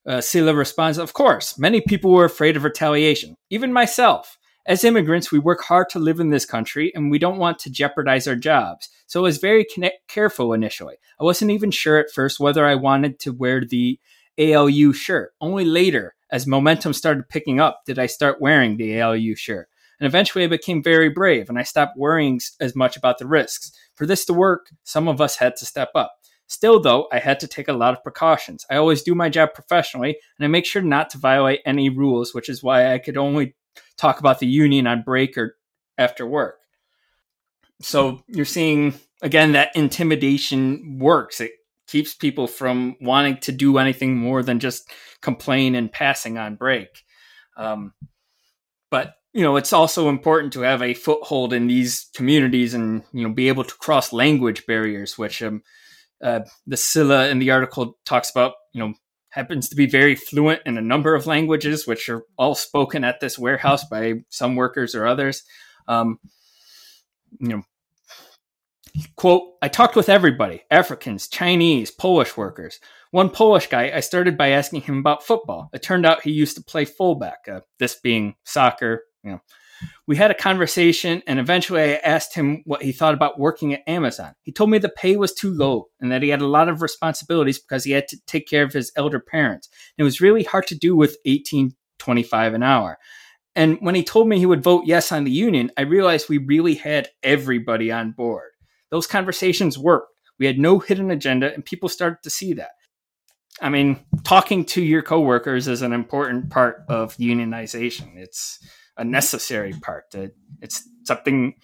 uh, 0.07 0.21
Sila 0.21 0.55
responds, 0.55 0.99
Of 0.99 1.13
course, 1.13 1.59
many 1.59 1.81
people 1.81 2.11
were 2.11 2.25
afraid 2.25 2.57
of 2.57 2.65
retaliation, 2.65 3.37
even 3.51 3.73
myself. 3.73 4.39
As 4.65 4.85
immigrants, 4.85 5.33
we 5.33 5.41
work 5.41 5.63
hard 5.65 5.89
to 5.91 5.99
live 5.99 6.21
in 6.21 6.31
this 6.31 6.45
country 6.45 6.93
and 6.95 7.11
we 7.11 7.19
don't 7.19 7.39
want 7.39 7.59
to 7.61 7.71
jeopardize 7.71 8.29
our 8.29 8.37
jobs. 8.37 8.89
So 9.09 9.21
I 9.21 9.25
was 9.25 9.39
very 9.39 9.67
careful 10.09 10.53
initially. 10.53 10.95
I 11.21 11.25
wasn't 11.25 11.51
even 11.51 11.73
sure 11.73 11.99
at 11.99 12.13
first 12.15 12.39
whether 12.39 12.65
I 12.65 12.77
wanted 12.77 13.19
to 13.21 13.33
wear 13.33 13.65
the 13.65 13.99
ALU 14.39 14.93
shirt. 14.93 15.33
Only 15.41 15.65
later, 15.65 16.15
as 16.31 16.47
momentum 16.47 16.93
started 16.93 17.29
picking 17.29 17.61
up, 17.61 17.81
did 17.87 17.99
I 17.99 18.07
start 18.07 18.41
wearing 18.41 18.77
the 18.77 19.01
ALU 19.01 19.35
shirt. 19.35 19.69
And 19.99 20.07
eventually 20.07 20.45
I 20.45 20.49
became 20.49 20.83
very 20.83 21.09
brave 21.09 21.49
and 21.49 21.59
I 21.59 21.65
stopped 21.65 21.97
worrying 21.97 22.41
as 22.61 22.75
much 22.75 22.97
about 22.97 23.19
the 23.19 23.27
risks. 23.27 23.73
For 23.95 24.07
this 24.07 24.25
to 24.27 24.33
work, 24.33 24.67
some 24.85 25.09
of 25.09 25.21
us 25.21 25.37
had 25.37 25.57
to 25.57 25.67
step 25.67 25.91
up. 25.95 26.15
Still, 26.53 26.81
though, 26.81 27.09
I 27.11 27.19
had 27.19 27.41
to 27.41 27.47
take 27.47 27.69
a 27.69 27.73
lot 27.73 27.95
of 27.95 28.03
precautions. 28.03 28.67
I 28.71 28.77
always 28.77 29.01
do 29.03 29.15
my 29.15 29.31
job 29.31 29.55
professionally 29.55 30.19
and 30.39 30.45
I 30.45 30.49
make 30.49 30.67
sure 30.67 30.83
not 30.83 31.09
to 31.11 31.19
violate 31.19 31.61
any 31.65 31.89
rules, 31.89 32.35
which 32.35 32.51
is 32.51 32.63
why 32.63 32.93
I 32.93 32.99
could 32.99 33.17
only 33.17 33.55
talk 33.97 34.21
about 34.21 34.39
the 34.39 34.47
union 34.47 34.87
on 34.87 35.01
break 35.01 35.39
or 35.39 35.57
after 35.97 36.27
work. 36.27 36.59
So 37.81 38.23
you're 38.27 38.45
seeing 38.45 38.93
again 39.23 39.53
that 39.53 39.75
intimidation 39.75 40.99
works. 40.99 41.41
It 41.41 41.53
keeps 41.87 42.15
people 42.15 42.47
from 42.47 42.97
wanting 43.01 43.39
to 43.39 43.53
do 43.53 43.79
anything 43.79 44.19
more 44.19 44.43
than 44.43 44.61
just 44.61 44.91
complain 45.23 45.75
and 45.75 45.91
passing 45.91 46.37
on 46.37 46.57
break. 46.57 47.03
Um, 47.57 47.95
but 48.91 49.15
you 49.33 49.41
know, 49.41 49.57
it's 49.57 49.73
also 49.73 50.11
important 50.11 50.53
to 50.53 50.61
have 50.61 50.83
a 50.83 50.93
foothold 50.93 51.55
in 51.55 51.67
these 51.67 52.11
communities 52.15 52.75
and 52.75 53.05
you 53.11 53.27
know 53.27 53.33
be 53.33 53.49
able 53.49 53.65
to 53.65 53.75
cross 53.77 54.13
language 54.13 54.67
barriers, 54.67 55.17
which 55.17 55.43
um, 55.43 55.63
uh, 56.23 56.41
the 56.67 56.77
Silla 56.77 57.29
in 57.29 57.39
the 57.39 57.51
article 57.51 57.99
talks 58.05 58.31
about. 58.31 58.55
You 58.73 58.81
know, 58.81 58.95
happens 59.33 59.69
to 59.71 59.77
be 59.77 59.87
very 59.87 60.15
fluent 60.15 60.61
in 60.67 60.77
a 60.79 60.83
number 60.83 61.15
of 61.15 61.27
languages, 61.27 61.87
which 61.87 62.09
are 62.09 62.25
all 62.37 62.55
spoken 62.55 63.03
at 63.03 63.21
this 63.21 63.39
warehouse 63.39 63.85
by 63.85 64.15
some 64.29 64.57
workers 64.57 64.95
or 64.95 65.07
others. 65.07 65.43
Um, 65.89 66.19
you 67.41 67.49
know, 67.49 67.63
quote, 69.17 69.55
I 69.63 69.69
talked 69.69 69.97
with 69.97 70.09
everybody 70.09 70.63
Africans, 70.71 71.29
Chinese, 71.29 71.91
Polish 71.91 72.37
workers. 72.37 72.79
One 73.11 73.31
Polish 73.31 73.67
guy, 73.67 73.91
I 73.95 74.01
started 74.01 74.39
by 74.39 74.49
asking 74.49 74.83
him 74.83 74.99
about 74.99 75.23
football. 75.23 75.71
It 75.73 75.83
turned 75.83 76.07
out 76.07 76.23
he 76.23 76.31
used 76.31 76.57
to 76.57 76.63
play 76.63 76.85
fullback, 76.85 77.49
uh, 77.51 77.61
this 77.79 77.97
being 77.97 78.37
soccer, 78.45 79.05
you 79.25 79.33
know. 79.33 79.41
We 80.07 80.17
had 80.17 80.31
a 80.31 80.35
conversation, 80.35 81.23
and 81.27 81.39
eventually 81.39 81.81
I 81.81 81.95
asked 82.05 82.35
him 82.35 82.63
what 82.65 82.83
he 82.83 82.93
thought 82.93 83.15
about 83.15 83.39
working 83.39 83.73
at 83.73 83.89
Amazon. 83.89 84.35
He 84.43 84.53
told 84.53 84.71
me 84.71 84.79
the 84.79 84.89
pay 84.89 85.17
was 85.17 85.33
too 85.33 85.53
low 85.53 85.89
and 86.01 86.11
that 86.11 86.23
he 86.23 86.29
had 86.29 86.41
a 86.41 86.47
lot 86.47 86.69
of 86.69 86.83
responsibilities 86.83 87.59
because 87.59 87.85
he 87.85 87.93
had 87.93 88.09
to 88.09 88.19
take 88.27 88.49
care 88.49 88.65
of 88.65 88.73
his 88.73 88.93
elder 88.97 89.21
parents. 89.21 89.69
It 89.97 90.03
was 90.03 90.21
really 90.21 90.43
hard 90.43 90.67
to 90.69 90.75
do 90.75 90.97
with 90.97 91.17
18.25 91.27 92.55
an 92.55 92.63
hour. 92.63 92.99
And 93.55 93.79
when 93.81 93.95
he 93.95 94.03
told 94.03 94.29
me 94.29 94.39
he 94.39 94.47
would 94.47 94.63
vote 94.63 94.85
yes 94.87 95.13
on 95.13 95.25
the 95.25 95.31
union, 95.31 95.71
I 95.77 95.83
realized 95.83 96.29
we 96.29 96.39
really 96.39 96.75
had 96.75 97.09
everybody 97.23 97.93
on 97.93 98.13
board. 98.13 98.51
Those 98.91 99.07
conversations 99.07 99.79
worked. 99.79 100.09
We 100.39 100.47
had 100.47 100.59
no 100.59 100.79
hidden 100.79 101.11
agenda, 101.11 101.53
and 101.53 101.65
people 101.65 101.89
started 101.89 102.19
to 102.25 102.31
see 102.31 102.55
that. 102.55 102.71
I 103.61 103.69
mean, 103.69 104.01
talking 104.25 104.65
to 104.67 104.83
your 104.83 105.03
coworkers 105.03 105.69
is 105.69 105.83
an 105.83 105.93
important 105.93 106.51
part 106.51 106.85
of 106.89 107.17
unionization. 107.17 108.17
It's 108.17 108.59
a 108.97 109.05
necessary 109.05 109.73
part. 109.73 110.15
It's 110.61 110.89
something 111.05 111.55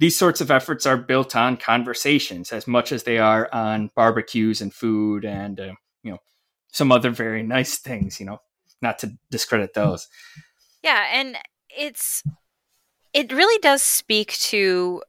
these 0.00 0.16
sorts 0.16 0.40
of 0.40 0.50
efforts 0.50 0.86
are 0.86 0.96
built 0.96 1.36
on 1.36 1.58
conversations 1.58 2.52
as 2.52 2.66
much 2.66 2.90
as 2.90 3.04
they 3.04 3.18
are 3.18 3.48
on 3.52 3.90
barbecues 3.94 4.60
and 4.60 4.74
food 4.74 5.24
and 5.24 5.60
uh, 5.60 5.72
you 6.02 6.10
know 6.10 6.18
some 6.72 6.90
other 6.90 7.10
very 7.10 7.42
nice 7.42 7.78
things 7.78 8.18
you 8.18 8.26
know 8.26 8.38
not 8.82 8.98
to 8.98 9.12
discredit 9.30 9.74
those 9.74 10.08
yeah 10.82 11.06
and 11.12 11.36
it's 11.68 12.24
it 13.12 13.30
really 13.32 13.58
does 13.60 13.82
speak 13.82 14.32
to 14.38 15.02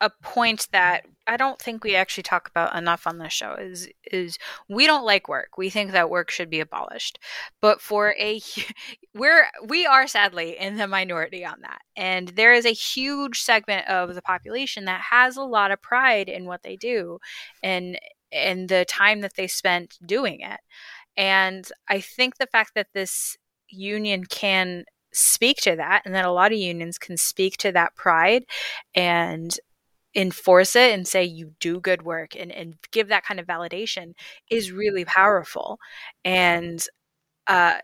a 0.00 0.10
point 0.22 0.66
that 0.72 1.04
I 1.26 1.36
don't 1.36 1.60
think 1.60 1.84
we 1.84 1.94
actually 1.94 2.22
talk 2.22 2.48
about 2.48 2.74
enough 2.76 3.06
on 3.06 3.18
this 3.18 3.32
show 3.32 3.54
is 3.54 3.88
is 4.10 4.38
we 4.68 4.86
don't 4.86 5.04
like 5.04 5.28
work. 5.28 5.58
We 5.58 5.70
think 5.70 5.92
that 5.92 6.10
work 6.10 6.30
should 6.30 6.50
be 6.50 6.60
abolished. 6.60 7.18
But 7.60 7.80
for 7.80 8.14
a 8.18 8.40
we're 9.14 9.46
we 9.66 9.86
are 9.86 10.06
sadly 10.06 10.56
in 10.58 10.76
the 10.76 10.86
minority 10.86 11.44
on 11.44 11.60
that. 11.62 11.80
And 11.96 12.28
there 12.28 12.52
is 12.52 12.66
a 12.66 12.72
huge 12.72 13.40
segment 13.42 13.88
of 13.88 14.14
the 14.14 14.22
population 14.22 14.86
that 14.86 15.00
has 15.10 15.36
a 15.36 15.42
lot 15.42 15.70
of 15.70 15.82
pride 15.82 16.28
in 16.28 16.46
what 16.46 16.62
they 16.62 16.76
do 16.76 17.18
and 17.62 17.98
and 18.32 18.68
the 18.68 18.84
time 18.84 19.20
that 19.20 19.34
they 19.36 19.46
spent 19.46 19.98
doing 20.04 20.40
it. 20.40 20.60
And 21.16 21.70
I 21.88 22.00
think 22.00 22.36
the 22.36 22.46
fact 22.46 22.72
that 22.74 22.88
this 22.94 23.36
union 23.68 24.24
can 24.24 24.84
speak 25.12 25.58
to 25.58 25.76
that 25.76 26.02
and 26.04 26.14
that 26.14 26.24
a 26.24 26.30
lot 26.30 26.52
of 26.52 26.58
unions 26.58 26.98
can 26.98 27.16
speak 27.16 27.56
to 27.58 27.72
that 27.72 27.94
pride 27.96 28.44
and 28.94 29.58
enforce 30.14 30.74
it 30.74 30.92
and 30.92 31.06
say 31.06 31.24
you 31.24 31.52
do 31.60 31.80
good 31.80 32.02
work 32.02 32.34
and, 32.36 32.50
and 32.50 32.74
give 32.90 33.08
that 33.08 33.24
kind 33.24 33.38
of 33.38 33.46
validation 33.46 34.12
is 34.50 34.72
really 34.72 35.04
powerful. 35.04 35.78
And 36.24 36.84
uh, 37.46 37.78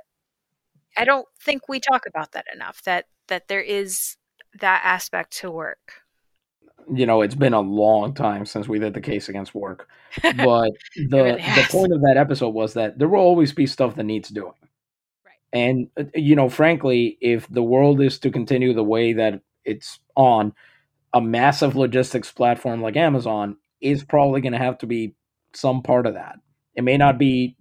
i 0.97 1.05
don't 1.05 1.27
think 1.41 1.69
we 1.69 1.79
talk 1.79 2.07
about 2.07 2.33
that 2.33 2.47
enough 2.55 2.83
that 2.85 3.07
that 3.29 3.49
there 3.49 3.61
is 3.61 4.17
that 4.61 4.81
aspect 4.85 5.37
to 5.39 5.51
work. 5.51 6.03
You 6.93 7.05
know 7.05 7.21
it's 7.23 7.35
been 7.35 7.53
a 7.53 7.61
long 7.61 8.15
time 8.15 8.47
since 8.47 8.69
we 8.69 8.79
did 8.79 8.95
the 8.95 9.01
case 9.01 9.29
against 9.29 9.55
work 9.55 9.89
but 10.23 10.71
the 10.97 11.23
really 11.25 11.33
the 11.37 11.67
point 11.69 11.93
of 11.93 12.01
that 12.03 12.17
episode 12.17 12.51
was 12.51 12.75
that 12.75 12.99
there 12.99 13.09
will 13.09 13.21
always 13.21 13.53
be 13.53 13.67
stuff 13.67 13.97
that 13.97 14.05
needs 14.05 14.29
doing. 14.29 14.53
Right. 15.25 15.35
And 15.53 15.89
uh, 15.99 16.05
you 16.15 16.37
know 16.37 16.49
frankly 16.49 17.19
if 17.21 17.49
the 17.49 17.63
world 17.63 18.01
is 18.01 18.19
to 18.21 18.31
continue 18.31 18.73
the 18.73 18.85
way 18.85 19.15
that 19.15 19.41
it's 19.65 19.99
on 20.15 20.55
a 21.17 21.21
massive 21.23 21.75
logistics 21.75 22.31
platform 22.31 22.83
like 22.83 22.95
Amazon 22.95 23.57
is 23.81 24.05
probably 24.05 24.43
going 24.43 24.53
to 24.53 24.59
have 24.59 24.77
to 24.79 24.87
be 24.87 25.15
some 25.55 25.83
part 25.83 26.07
of 26.07 26.13
that. 26.13 26.37
It 26.75 26.85
may 26.85 26.99
not 26.99 27.19
be 27.19 27.57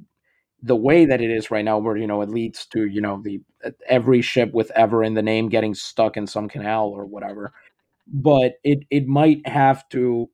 the 0.62 0.76
way 0.76 1.06
that 1.06 1.22
it 1.22 1.32
is 1.32 1.52
right 1.52 1.64
now, 1.64 1.78
where 1.78 1.96
you 1.96 2.06
know 2.06 2.22
it 2.22 2.30
leads 2.30 2.66
to 2.68 2.86
you 2.86 3.00
know 3.00 3.22
the 3.24 3.40
every 3.88 4.22
ship 4.22 4.54
with 4.54 4.72
ever 4.72 5.04
in 5.04 5.14
the 5.14 5.22
name 5.22 5.48
getting 5.48 5.74
stuck 5.74 6.18
in 6.18 6.28
some 6.28 6.50
canal 6.50 6.90
or 6.90 7.06
whatever. 7.06 7.54
But 8.08 8.56
it 8.66 8.80
it 8.90 9.08
might 9.08 9.48
have 9.48 9.88
to. 9.90 10.30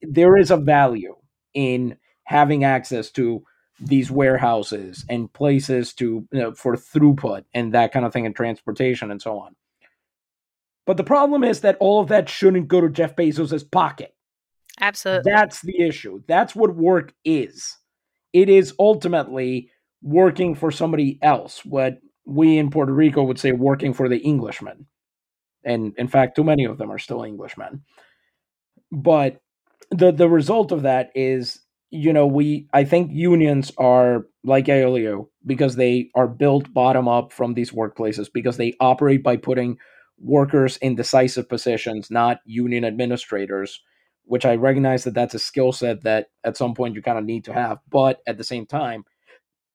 there 0.00 0.36
is 0.36 0.52
a 0.52 0.56
value 0.56 1.16
in 1.54 1.96
having 2.24 2.62
access 2.62 3.10
to 3.10 3.42
these 3.80 4.08
warehouses 4.08 5.04
and 5.08 5.32
places 5.32 5.92
to 5.94 6.28
you 6.30 6.40
know, 6.40 6.54
for 6.54 6.76
throughput 6.76 7.44
and 7.52 7.74
that 7.74 7.90
kind 7.92 8.06
of 8.06 8.12
thing 8.12 8.24
and 8.24 8.36
transportation 8.36 9.10
and 9.10 9.20
so 9.20 9.40
on. 9.40 9.56
But 10.86 10.96
the 10.96 11.04
problem 11.04 11.44
is 11.44 11.60
that 11.60 11.76
all 11.78 12.00
of 12.00 12.08
that 12.08 12.28
shouldn't 12.28 12.68
go 12.68 12.80
to 12.80 12.88
Jeff 12.88 13.14
Bezos' 13.14 13.70
pocket. 13.70 14.14
Absolutely. 14.80 15.30
That's 15.30 15.60
the 15.60 15.80
issue. 15.80 16.22
That's 16.26 16.56
what 16.56 16.74
work 16.74 17.12
is. 17.24 17.76
It 18.32 18.48
is 18.48 18.74
ultimately 18.78 19.70
working 20.02 20.54
for 20.54 20.70
somebody 20.70 21.18
else, 21.22 21.64
what 21.64 21.98
we 22.24 22.58
in 22.58 22.70
Puerto 22.70 22.92
Rico 22.92 23.22
would 23.22 23.38
say 23.38 23.52
working 23.52 23.92
for 23.92 24.08
the 24.08 24.18
Englishman. 24.18 24.86
And 25.64 25.94
in 25.96 26.08
fact, 26.08 26.36
too 26.36 26.44
many 26.44 26.64
of 26.64 26.78
them 26.78 26.90
are 26.90 26.98
still 26.98 27.24
Englishmen. 27.24 27.82
But 28.90 29.40
the 29.90 30.10
the 30.10 30.28
result 30.28 30.72
of 30.72 30.82
that 30.82 31.10
is, 31.14 31.60
you 31.90 32.12
know, 32.12 32.26
we 32.26 32.66
I 32.72 32.84
think 32.84 33.12
unions 33.12 33.70
are 33.78 34.26
like 34.42 34.68
ALU 34.68 35.28
because 35.46 35.76
they 35.76 36.10
are 36.14 36.26
built 36.26 36.72
bottom 36.72 37.06
up 37.06 37.32
from 37.32 37.54
these 37.54 37.70
workplaces 37.70 38.28
because 38.32 38.56
they 38.56 38.74
operate 38.80 39.22
by 39.22 39.36
putting 39.36 39.78
workers 40.22 40.76
in 40.78 40.94
decisive 40.94 41.48
positions, 41.48 42.10
not 42.10 42.38
union 42.44 42.84
administrators, 42.84 43.82
which 44.24 44.46
I 44.46 44.54
recognize 44.54 45.04
that 45.04 45.14
that's 45.14 45.34
a 45.34 45.38
skill 45.38 45.72
set 45.72 46.02
that 46.04 46.28
at 46.44 46.56
some 46.56 46.74
point 46.74 46.94
you 46.94 47.02
kind 47.02 47.18
of 47.18 47.24
need 47.24 47.44
to 47.44 47.52
have. 47.52 47.78
But 47.90 48.20
at 48.26 48.38
the 48.38 48.44
same 48.44 48.66
time, 48.66 49.04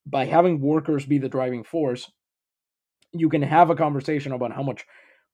by 0.06 0.26
having 0.26 0.62
workers 0.62 1.06
be 1.06 1.18
the 1.18 1.30
driving 1.30 1.64
force, 1.64 2.10
you 3.12 3.30
can 3.30 3.42
have 3.42 3.70
a 3.70 3.76
conversation 3.76 4.32
about 4.32 4.54
how 4.54 4.64
much 4.64 4.86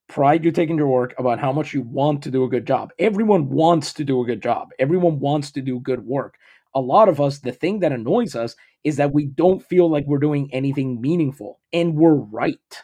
pride 0.09 0.43
you 0.43 0.51
take 0.51 0.69
in 0.69 0.77
your 0.77 0.87
work, 0.87 1.13
about 1.17 1.39
how 1.39 1.51
much 1.51 1.73
you 1.73 1.81
want 1.81 2.23
to 2.23 2.31
do 2.31 2.43
a 2.43 2.49
good 2.49 2.65
job. 2.65 2.91
Everyone 2.99 3.49
wants 3.49 3.93
to 3.93 4.03
do 4.03 4.21
a 4.21 4.25
good 4.25 4.41
job, 4.41 4.69
everyone 4.79 5.19
wants 5.19 5.51
to 5.51 5.61
do 5.61 5.79
good 5.79 6.05
work. 6.05 6.35
A 6.75 6.81
lot 6.81 7.07
of 7.07 7.21
us, 7.21 7.39
the 7.39 7.51
thing 7.51 7.81
that 7.81 7.91
annoys 7.91 8.35
us 8.35 8.55
is 8.83 8.95
that 8.97 9.13
we 9.13 9.27
don't 9.27 9.63
feel 9.63 9.89
like 9.89 10.05
we're 10.07 10.17
doing 10.17 10.49
anything 10.51 10.99
meaningful, 10.99 11.59
and 11.71 11.95
we're 11.95 12.15
right. 12.15 12.83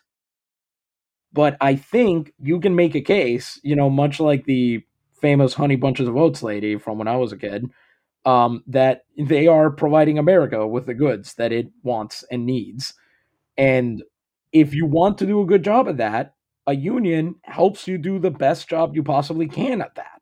But 1.32 1.58
I 1.62 1.76
think 1.76 2.34
you 2.40 2.60
can 2.60 2.76
make 2.76 2.96
a 2.96 3.02
case, 3.02 3.60
you 3.64 3.76
know, 3.76 3.90
much 3.90 4.20
like 4.20 4.46
the 4.46 4.84
famous 5.22 5.54
Honey 5.54 5.76
Bunches 5.76 6.08
of 6.08 6.18
Oats 6.18 6.42
lady 6.42 6.78
from 6.78 6.98
when 6.98 7.08
I 7.08 7.18
was 7.18 7.32
a 7.32 7.38
kid, 7.38 7.66
um, 8.26 8.64
that 8.68 9.04
they 9.18 9.48
are 9.48 9.70
providing 9.70 10.18
America 10.18 10.68
with 10.68 10.86
the 10.86 10.94
goods 10.94 11.36
that 11.36 11.52
it 11.52 11.68
wants 11.84 12.24
and 12.32 12.46
needs. 12.46 12.94
And 13.58 14.04
if 14.52 14.74
you 14.74 14.86
want 14.86 15.18
to 15.20 15.26
do 15.26 15.42
a 15.42 15.46
good 15.46 15.64
job 15.64 15.88
at 15.88 15.98
that, 15.98 16.34
a 16.68 16.76
union 16.76 17.36
helps 17.44 17.88
you 17.88 17.98
do 17.98 18.20
the 18.20 18.32
best 18.32 18.70
job 18.70 18.96
you 18.96 19.04
possibly 19.04 19.48
can 19.48 19.82
at 19.82 19.96
that. 19.96 20.22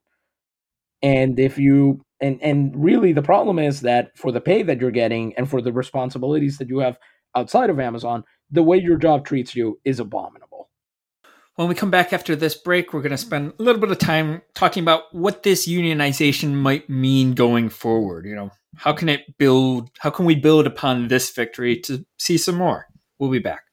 And 1.01 1.39
if 1.39 1.57
you 1.57 2.01
and 2.19 2.41
and 2.41 2.73
really 2.75 3.13
the 3.13 3.21
problem 3.21 3.59
is 3.59 3.81
that 3.81 4.17
for 4.17 4.31
the 4.31 4.41
pay 4.41 4.63
that 4.63 4.79
you're 4.81 4.91
getting 4.91 5.35
and 5.35 5.49
for 5.49 5.61
the 5.61 5.71
responsibilities 5.73 6.57
that 6.57 6.69
you 6.69 6.79
have 6.79 6.97
outside 7.35 7.69
of 7.69 7.79
Amazon, 7.79 8.23
the 8.49 8.63
way 8.63 8.77
your 8.77 8.97
job 8.97 9.25
treats 9.25 9.55
you 9.55 9.79
is 9.85 9.99
abominable. 9.99 10.46
When 11.57 11.67
we 11.67 11.73
come 11.73 11.89
back 11.89 12.13
after 12.13 12.35
this 12.35 12.53
break, 12.53 12.93
we're 12.93 13.01
going 13.01 13.09
to 13.09 13.17
spend 13.17 13.51
a 13.57 13.63
little 13.63 13.81
bit 13.81 13.89
of 13.89 13.97
time 13.97 14.43
talking 14.53 14.83
about 14.83 15.11
what 15.11 15.41
this 15.41 15.67
unionization 15.67 16.53
might 16.53 16.87
mean 16.87 17.33
going 17.33 17.69
forward. 17.69 18.27
You 18.27 18.35
know, 18.35 18.51
how 18.75 18.93
can 18.93 19.09
it 19.09 19.39
build, 19.39 19.89
how 19.97 20.11
can 20.11 20.25
we 20.25 20.35
build 20.35 20.67
upon 20.67 21.07
this 21.07 21.31
victory 21.31 21.75
to 21.79 22.05
see 22.19 22.37
some 22.37 22.57
more? 22.57 22.85
We'll 23.17 23.31
be 23.31 23.39
back. 23.39 23.63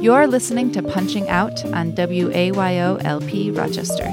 You're 0.00 0.28
listening 0.28 0.70
to 0.70 0.82
Punching 0.84 1.28
Out 1.28 1.64
on 1.64 1.90
WAYO 1.94 3.02
LP 3.04 3.50
Rochester. 3.50 4.06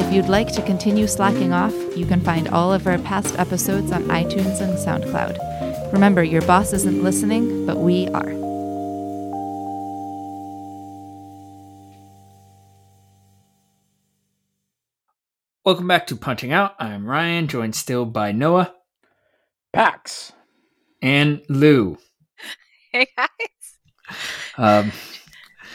If 0.00 0.12
you'd 0.12 0.28
like 0.28 0.52
to 0.54 0.62
continue 0.62 1.06
slacking 1.06 1.52
off, 1.52 1.72
you 1.96 2.04
can 2.04 2.20
find 2.20 2.48
all 2.48 2.72
of 2.72 2.88
our 2.88 2.98
past 2.98 3.38
episodes 3.38 3.92
on 3.92 4.02
iTunes 4.06 4.60
and 4.60 4.76
SoundCloud. 4.76 5.49
Remember, 5.92 6.22
your 6.22 6.42
boss 6.42 6.72
isn't 6.72 7.02
listening, 7.02 7.66
but 7.66 7.78
we 7.78 8.06
are. 8.08 8.32
Welcome 15.64 15.88
back 15.88 16.06
to 16.06 16.16
Punching 16.16 16.52
Out. 16.52 16.74
I'm 16.78 17.06
Ryan, 17.06 17.48
joined 17.48 17.74
still 17.74 18.04
by 18.04 18.30
Noah. 18.32 18.72
Pax. 19.72 20.32
And 21.02 21.42
Lou. 21.48 21.98
Hey 22.92 23.06
guys. 23.16 23.28
Um, 24.56 24.92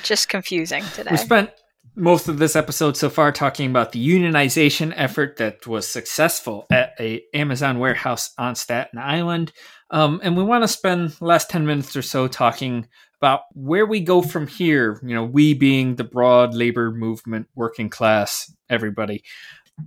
Just 0.04 0.30
confusing 0.30 0.84
today. 0.94 1.12
We 1.12 1.18
spent 1.18 1.52
most 1.96 2.28
of 2.28 2.40
this 2.40 2.56
episode 2.56 2.98
so 2.98 3.10
far 3.10 3.32
talking 3.32 3.70
about 3.70 3.92
the 3.92 4.06
unionization 4.06 4.94
effort 4.96 5.38
that 5.38 5.66
was 5.66 5.88
successful 5.88 6.68
at 6.72 6.94
a 7.00 7.24
Amazon 7.34 7.80
warehouse 7.80 8.32
on 8.38 8.56
Staten 8.56 9.00
Island. 9.00 9.54
Um, 9.92 10.20
and 10.24 10.36
we 10.36 10.44
want 10.44 10.64
to 10.64 10.68
spend 10.68 11.20
last 11.22 11.50
10 11.50 11.66
minutes 11.66 11.96
or 11.96 12.02
so 12.02 12.28
talking 12.28 12.88
about 13.22 13.42
where 13.54 13.86
we 13.86 14.00
go 14.00 14.22
from 14.22 14.48
here, 14.48 15.00
you 15.04 15.16
know, 15.16 15.24
we 15.24 15.54
being 15.54 15.96
the 15.96 16.04
broad 16.04 16.54
labor 16.54 16.92
movement, 16.92 17.48
working 17.56 17.90
class, 17.90 18.52
everybody. 18.70 19.24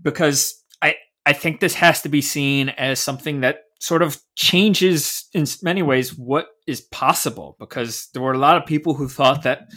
Because 0.03 0.63
I 0.83 0.97
I 1.27 1.33
think 1.33 1.61
this 1.61 1.75
has 1.75 2.03
to 2.03 2.09
be 2.09 2.23
seen 2.23 2.71
as 2.71 3.01
something 3.01 3.41
that 3.41 3.65
sort 3.81 4.03
of 4.03 4.21
changes 4.35 5.29
in 5.35 5.47
many 5.63 5.83
ways 5.83 6.17
what 6.17 6.49
is 6.67 6.81
possible 6.81 7.57
because 7.61 8.09
there 8.13 8.23
were 8.23 8.33
a 8.33 8.39
lot 8.39 8.57
of 8.57 8.67
people 8.67 8.95
who 8.95 9.09
thought 9.09 9.43
that 9.43 9.69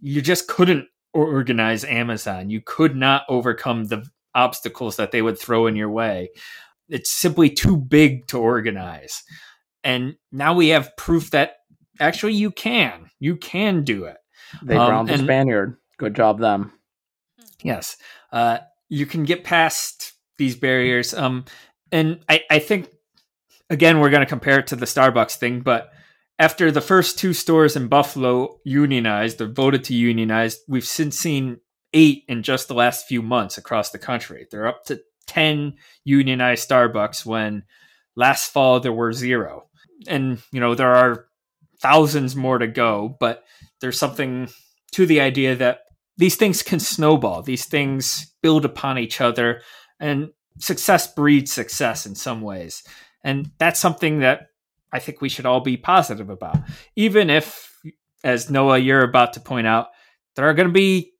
you 0.00 0.20
just 0.20 0.46
couldn't 0.46 0.86
organize 1.14 1.84
Amazon. 1.84 2.50
You 2.50 2.60
could 2.64 2.94
not 2.94 3.24
overcome 3.28 3.84
the 3.84 4.04
obstacles 4.34 4.96
that 4.96 5.10
they 5.10 5.22
would 5.22 5.38
throw 5.38 5.66
in 5.66 5.74
your 5.76 5.90
way. 5.90 6.30
It's 6.88 7.10
simply 7.10 7.50
too 7.50 7.76
big 7.76 8.26
to 8.28 8.38
organize. 8.38 9.22
And 9.82 10.16
now 10.30 10.54
we 10.54 10.68
have 10.68 10.96
proof 10.96 11.30
that 11.30 11.56
actually 11.98 12.34
you 12.34 12.50
can. 12.50 13.10
You 13.18 13.36
can 13.36 13.84
do 13.84 14.04
it. 14.04 14.16
They 14.62 14.76
um, 14.76 14.86
drowned 14.86 15.08
the 15.08 15.18
Spaniard. 15.18 15.76
Good 15.98 16.14
job, 16.14 16.38
them. 16.38 16.72
Yes. 17.62 17.96
Uh, 18.32 18.58
you 18.88 19.06
can 19.06 19.24
get 19.24 19.44
past 19.44 20.12
these 20.38 20.56
barriers. 20.56 21.14
Um, 21.14 21.44
and 21.92 22.20
I, 22.28 22.42
I 22.50 22.58
think, 22.58 22.88
again, 23.68 24.00
we're 24.00 24.10
going 24.10 24.22
to 24.22 24.26
compare 24.26 24.58
it 24.58 24.68
to 24.68 24.76
the 24.76 24.86
Starbucks 24.86 25.36
thing, 25.36 25.60
but 25.60 25.92
after 26.38 26.70
the 26.70 26.80
first 26.80 27.18
two 27.18 27.34
stores 27.34 27.76
in 27.76 27.88
Buffalo 27.88 28.58
unionized 28.64 29.40
or 29.42 29.46
voted 29.46 29.84
to 29.84 29.94
unionize, 29.94 30.58
we've 30.66 30.86
since 30.86 31.18
seen 31.18 31.60
eight 31.92 32.24
in 32.28 32.42
just 32.42 32.68
the 32.68 32.74
last 32.74 33.06
few 33.06 33.20
months 33.20 33.58
across 33.58 33.90
the 33.90 33.98
country. 33.98 34.46
They're 34.50 34.66
up 34.66 34.84
to 34.86 35.02
10 35.26 35.74
unionized 36.04 36.68
Starbucks 36.68 37.26
when 37.26 37.64
last 38.16 38.52
fall 38.52 38.80
there 38.80 38.92
were 38.92 39.12
zero. 39.12 39.68
And, 40.06 40.42
you 40.52 40.60
know, 40.60 40.74
there 40.74 40.94
are 40.94 41.26
thousands 41.80 42.36
more 42.36 42.58
to 42.58 42.66
go, 42.66 43.16
but 43.20 43.44
there's 43.80 43.98
something 43.98 44.48
to 44.92 45.06
the 45.06 45.20
idea 45.20 45.56
that 45.56 45.80
these 46.16 46.36
things 46.36 46.62
can 46.62 46.80
snowball, 46.80 47.42
these 47.42 47.64
things 47.64 48.34
build 48.42 48.64
upon 48.64 48.98
each 48.98 49.20
other, 49.20 49.62
and 49.98 50.30
success 50.58 51.12
breeds 51.12 51.52
success 51.52 52.06
in 52.06 52.14
some 52.14 52.42
ways. 52.42 52.82
And 53.24 53.50
that's 53.58 53.80
something 53.80 54.20
that 54.20 54.48
I 54.92 54.98
think 54.98 55.20
we 55.20 55.28
should 55.28 55.46
all 55.46 55.60
be 55.60 55.76
positive 55.76 56.30
about. 56.30 56.58
Even 56.96 57.30
if, 57.30 57.74
as 58.24 58.50
Noah, 58.50 58.78
you're 58.78 59.04
about 59.04 59.34
to 59.34 59.40
point 59.40 59.66
out, 59.66 59.88
there 60.36 60.48
are 60.48 60.54
going 60.54 60.68
to 60.68 60.74
be 60.74 61.12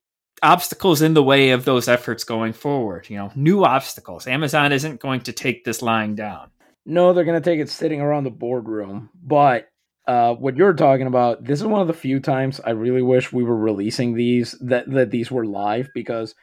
obstacles 0.42 1.02
in 1.02 1.14
the 1.14 1.22
way 1.22 1.50
of 1.50 1.64
those 1.64 1.88
efforts 1.88 2.24
going 2.24 2.52
forward. 2.52 3.08
You 3.08 3.16
know, 3.16 3.32
new 3.34 3.64
obstacles. 3.64 4.26
Amazon 4.26 4.72
isn't 4.72 5.00
going 5.00 5.20
to 5.22 5.32
take 5.32 5.64
this 5.64 5.82
lying 5.82 6.14
down. 6.14 6.50
No, 6.86 7.12
they're 7.12 7.24
going 7.24 7.40
to 7.40 7.50
take 7.50 7.60
it 7.60 7.68
sitting 7.68 8.00
around 8.00 8.24
the 8.24 8.30
boardroom. 8.30 9.10
But 9.22 9.68
uh, 10.06 10.34
what 10.34 10.56
you're 10.56 10.74
talking 10.74 11.06
about, 11.06 11.44
this 11.44 11.60
is 11.60 11.66
one 11.66 11.80
of 11.80 11.86
the 11.86 11.92
few 11.92 12.20
times 12.20 12.60
I 12.60 12.70
really 12.70 13.02
wish 13.02 13.32
we 13.32 13.44
were 13.44 13.56
releasing 13.56 14.14
these 14.14 14.52
that 14.60 14.90
that 14.90 15.10
these 15.10 15.30
were 15.30 15.46
live 15.46 15.88
because 15.94 16.34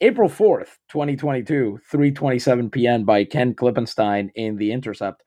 April 0.00 0.28
4th, 0.28 0.76
2022, 0.90 1.80
3:27 1.92 2.70
p.m. 2.72 3.04
by 3.04 3.24
Ken 3.24 3.54
Klippenstein 3.54 4.30
in 4.34 4.56
The 4.56 4.72
Intercept 4.72 5.22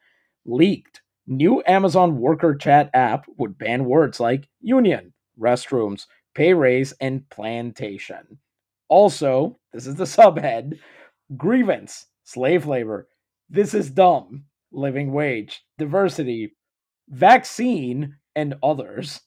leaked 0.46 1.02
New 1.28 1.64
Amazon 1.68 2.18
worker 2.18 2.56
chat 2.56 2.90
app 2.94 3.26
would 3.38 3.58
ban 3.58 3.86
words 3.86 4.20
like 4.20 4.48
union, 4.62 5.14
restrooms, 5.40 6.08
pay 6.36 6.54
raise, 6.54 6.94
and 7.02 7.30
plantation. 7.30 8.40
Also, 8.90 9.60
this 9.74 9.86
is 9.86 9.96
the 9.96 10.04
subhead 10.06 10.80
grievance, 11.38 12.08
slave 12.24 12.66
labor, 12.68 13.08
this 13.50 13.74
is 13.74 13.90
dumb, 13.90 14.46
living 14.72 15.12
wage, 15.12 15.62
diversity, 15.78 16.56
vaccine, 17.08 18.16
and 18.36 18.56
others. 18.64 19.22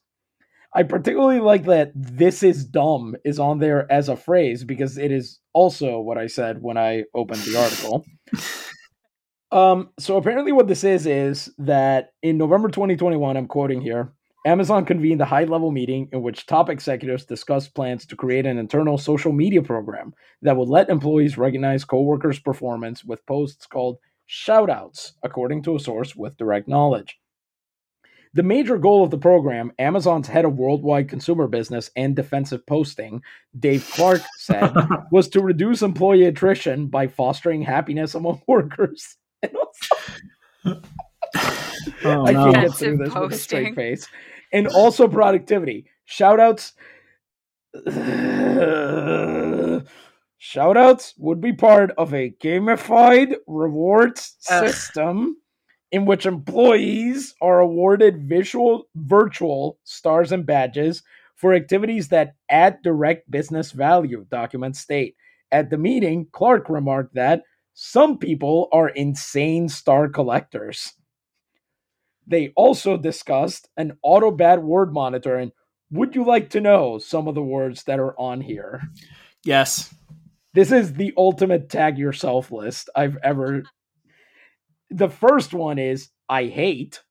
I 0.74 0.84
particularly 0.84 1.40
like 1.40 1.64
that 1.64 1.92
this 1.94 2.42
is 2.42 2.64
dumb 2.64 3.14
is 3.24 3.38
on 3.38 3.58
there 3.58 3.90
as 3.92 4.08
a 4.08 4.16
phrase 4.16 4.64
because 4.64 4.96
it 4.96 5.10
is 5.10 5.38
also 5.52 6.00
what 6.00 6.16
I 6.16 6.28
said 6.28 6.62
when 6.62 6.78
I 6.78 7.04
opened 7.14 7.42
the 7.42 7.56
article. 7.56 8.04
Um, 9.52 9.90
so 9.98 10.16
apparently, 10.16 10.50
what 10.50 10.66
this 10.66 10.82
is 10.82 11.06
is 11.06 11.52
that 11.58 12.12
in 12.22 12.38
November 12.38 12.68
2021, 12.68 13.36
I'm 13.36 13.46
quoting 13.46 13.82
here, 13.82 14.14
Amazon 14.46 14.86
convened 14.86 15.20
a 15.20 15.26
high 15.26 15.44
level 15.44 15.70
meeting 15.70 16.08
in 16.10 16.22
which 16.22 16.46
top 16.46 16.70
executives 16.70 17.26
discussed 17.26 17.74
plans 17.74 18.06
to 18.06 18.16
create 18.16 18.46
an 18.46 18.56
internal 18.58 18.96
social 18.96 19.30
media 19.30 19.62
program 19.62 20.14
that 20.40 20.56
would 20.56 20.70
let 20.70 20.88
employees 20.88 21.36
recognize 21.36 21.84
coworkers' 21.84 22.40
performance 22.40 23.04
with 23.04 23.24
posts 23.26 23.66
called 23.66 23.98
shoutouts, 24.32 25.12
according 25.22 25.62
to 25.64 25.76
a 25.76 25.80
source 25.80 26.16
with 26.16 26.38
direct 26.38 26.66
knowledge. 26.66 27.18
The 28.34 28.42
major 28.42 28.78
goal 28.78 29.04
of 29.04 29.10
the 29.10 29.18
program, 29.18 29.72
Amazon's 29.78 30.26
head 30.26 30.46
of 30.46 30.56
worldwide 30.56 31.10
consumer 31.10 31.46
business 31.46 31.90
and 31.96 32.16
defensive 32.16 32.66
posting, 32.66 33.20
Dave 33.58 33.86
Clark, 33.92 34.22
said, 34.38 34.72
was 35.12 35.28
to 35.28 35.42
reduce 35.42 35.82
employee 35.82 36.24
attrition 36.24 36.86
by 36.86 37.08
fostering 37.08 37.60
happiness 37.60 38.14
among 38.14 38.40
workers 38.48 39.18
oh, 40.64 40.80
I 42.04 42.32
can't 42.32 42.54
get 42.54 42.74
through 42.74 42.98
this 42.98 43.08
posting. 43.08 43.22
with 43.22 43.32
a 43.32 43.38
straight 43.38 43.74
face. 43.74 44.06
And 44.52 44.68
also 44.68 45.08
productivity. 45.08 45.86
Shoutouts. 46.08 46.72
Shoutouts 50.42 51.14
would 51.18 51.40
be 51.40 51.52
part 51.52 51.92
of 51.96 52.12
a 52.12 52.34
gamified 52.42 53.36
rewards 53.46 54.34
system 54.40 55.36
in 55.92 56.04
which 56.04 56.26
employees 56.26 57.34
are 57.40 57.60
awarded 57.60 58.28
visual 58.28 58.88
virtual 58.96 59.78
stars 59.84 60.32
and 60.32 60.44
badges 60.44 61.04
for 61.36 61.54
activities 61.54 62.08
that 62.08 62.34
add 62.50 62.82
direct 62.82 63.30
business 63.30 63.70
value, 63.70 64.26
documents 64.30 64.80
state. 64.80 65.14
At 65.52 65.70
the 65.70 65.78
meeting, 65.78 66.26
Clark 66.32 66.68
remarked 66.68 67.14
that 67.14 67.44
some 67.74 68.18
people 68.18 68.68
are 68.72 68.88
insane 68.88 69.68
star 69.68 70.08
collectors. 70.08 70.94
They 72.26 72.52
also 72.56 72.96
discussed 72.96 73.68
an 73.76 73.96
auto 74.02 74.32
bad 74.32 74.60
word 74.64 74.92
monitor. 74.92 75.36
And 75.36 75.52
would 75.92 76.16
you 76.16 76.24
like 76.24 76.50
to 76.50 76.60
know 76.60 76.98
some 76.98 77.28
of 77.28 77.36
the 77.36 77.42
words 77.42 77.84
that 77.84 78.00
are 78.00 78.18
on 78.18 78.40
here? 78.40 78.82
Yes. 79.44 79.94
This 80.54 80.72
is 80.72 80.94
the 80.94 81.14
ultimate 81.16 81.70
tag 81.70 81.98
yourself 81.98 82.52
list 82.52 82.90
I've 82.96 83.18
ever. 83.24 83.64
The 84.90 85.10
first 85.10 85.54
one 85.54 85.78
is 85.78 86.10
I 86.28 86.46
hate. 86.46 87.02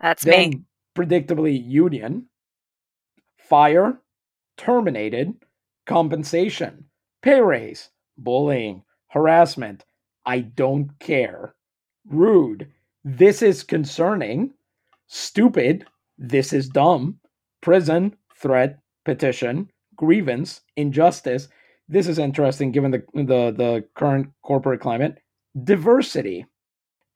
That's 0.00 0.24
then, 0.24 0.50
me. 0.50 0.62
Predictably, 0.96 1.62
union. 1.64 2.26
fire, 3.38 4.00
terminated, 4.56 5.34
compensation, 5.86 6.86
pay 7.22 7.40
raise, 7.40 7.90
bullying, 8.18 8.82
harassment, 9.08 9.84
I 10.26 10.40
don't 10.40 10.98
care, 11.00 11.54
rude, 12.08 12.68
this 13.04 13.42
is 13.42 13.64
concerning, 13.64 14.52
stupid, 15.08 15.86
this 16.18 16.52
is 16.52 16.68
dumb, 16.68 17.20
prison, 17.62 18.16
threat, 18.36 18.80
petition, 19.04 19.70
grievance, 19.96 20.62
injustice. 20.76 21.48
This 21.88 22.08
is 22.08 22.18
interesting 22.18 22.72
given 22.72 22.90
the 22.90 23.04
the, 23.14 23.52
the 23.52 23.84
current 23.94 24.28
corporate 24.42 24.80
climate. 24.80 25.18
Diversity, 25.62 26.46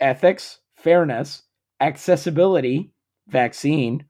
ethics, 0.01 0.61
fairness, 0.77 1.43
accessibility, 1.81 2.93
vaccine, 3.29 4.05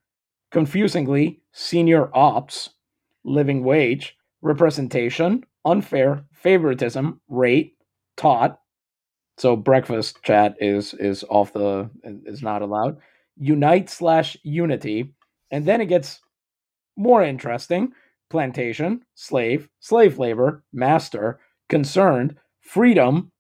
confusingly, 0.51 1.41
senior 1.53 2.11
ops, 2.15 2.71
living 3.25 3.65
wage, 3.65 4.17
representation, 4.43 5.45
unfair, 5.65 6.25
favoritism, 6.33 7.21
rate, 7.29 7.77
taught. 8.17 8.61
So 9.37 9.55
breakfast 9.57 10.23
chat 10.23 10.57
is 10.61 10.95
is 10.95 11.25
off 11.29 11.53
the 11.53 11.89
is 12.03 12.43
not 12.43 12.63
allowed. 12.63 12.99
Unite 13.37 13.89
slash 13.89 14.37
unity, 14.43 15.15
and 15.51 15.65
then 15.65 15.81
it 15.81 15.87
gets 15.87 16.21
more 16.97 17.23
interesting. 17.23 17.93
Plantation, 18.31 19.03
slave, 19.15 19.69
slave 19.81 20.19
labor, 20.19 20.63
master, 20.73 21.41
concerned, 21.69 22.37
freedom. 22.61 23.33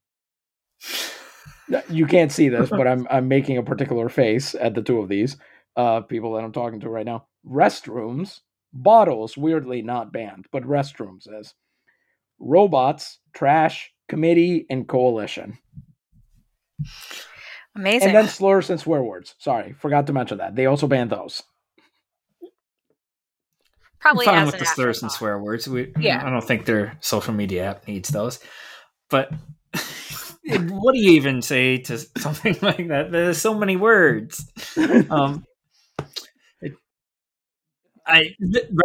You 1.90 2.06
can't 2.06 2.32
see 2.32 2.48
this, 2.48 2.70
but 2.70 2.86
I'm 2.86 3.06
I'm 3.10 3.28
making 3.28 3.58
a 3.58 3.62
particular 3.62 4.08
face 4.08 4.54
at 4.54 4.74
the 4.74 4.82
two 4.82 5.00
of 5.00 5.08
these 5.08 5.36
uh, 5.76 6.00
people 6.00 6.32
that 6.34 6.44
I'm 6.44 6.52
talking 6.52 6.80
to 6.80 6.88
right 6.88 7.04
now. 7.04 7.26
Restrooms, 7.46 8.40
bottles, 8.72 9.36
weirdly 9.36 9.82
not 9.82 10.12
banned, 10.12 10.46
but 10.50 10.62
restrooms 10.62 11.28
is. 11.40 11.54
Robots, 12.38 13.18
trash, 13.34 13.92
committee, 14.08 14.66
and 14.70 14.88
coalition. 14.88 15.58
Amazing. 17.76 18.08
And 18.08 18.16
then 18.16 18.28
slurs 18.28 18.70
and 18.70 18.80
swear 18.80 19.02
words. 19.02 19.34
Sorry, 19.38 19.72
forgot 19.72 20.06
to 20.06 20.12
mention 20.12 20.38
that. 20.38 20.56
They 20.56 20.66
also 20.66 20.86
banned 20.86 21.10
those. 21.10 21.42
Probably 24.00 24.24
fine 24.24 24.46
with 24.46 24.58
the 24.58 24.64
slurs 24.64 25.02
and 25.02 25.10
swear 25.10 25.38
words. 25.38 25.68
We, 25.68 25.92
Yeah. 25.98 26.24
I 26.24 26.30
don't 26.30 26.44
think 26.44 26.64
their 26.66 26.96
social 27.00 27.34
media 27.34 27.70
app 27.70 27.88
needs 27.88 28.08
those. 28.08 28.38
But 29.10 29.30
what 30.44 30.94
do 30.94 31.00
you 31.00 31.12
even 31.12 31.42
say 31.42 31.78
to 31.78 31.98
something 32.18 32.56
like 32.62 32.88
that? 32.88 33.10
There's 33.10 33.38
so 33.38 33.54
many 33.54 33.76
words. 33.76 34.50
Um, 35.10 35.44
I 38.06 38.34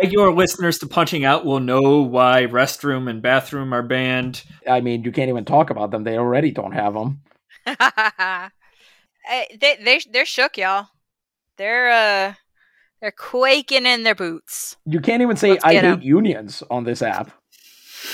regular 0.02 0.34
listeners 0.34 0.80
to 0.80 0.88
punching 0.88 1.24
out 1.24 1.46
will 1.46 1.62
know 1.62 2.02
why 2.02 2.46
restroom 2.46 3.10
and 3.10 3.22
bathroom 3.22 3.74
are 3.74 3.82
banned. 3.82 4.44
I 4.70 4.82
mean, 4.82 5.04
you 5.04 5.14
can't 5.14 5.30
even 5.30 5.46
talk 5.46 5.70
about 5.70 5.92
them. 5.92 6.04
They 6.04 6.18
already 6.18 6.52
don't 6.52 6.74
have 6.74 6.94
them. 6.94 7.22
Eh, 9.26 9.46
they 9.58 9.78
they 9.82 10.02
they're 10.12 10.26
shook, 10.26 10.58
y'all. 10.58 10.88
They're 11.58 11.90
uh 11.92 12.34
they're 13.04 13.12
quaking 13.12 13.86
in 13.86 14.04
their 14.04 14.16
boots. 14.16 14.78
You 14.86 15.02
can't 15.02 15.22
even 15.22 15.36
say 15.36 15.52
Let's 15.52 15.66
I 15.66 15.74
hate 15.74 15.84
hate 15.84 15.92
'em." 15.92 16.02
unions 16.02 16.64
on 16.72 16.86
this 16.86 17.02
app. 17.02 17.32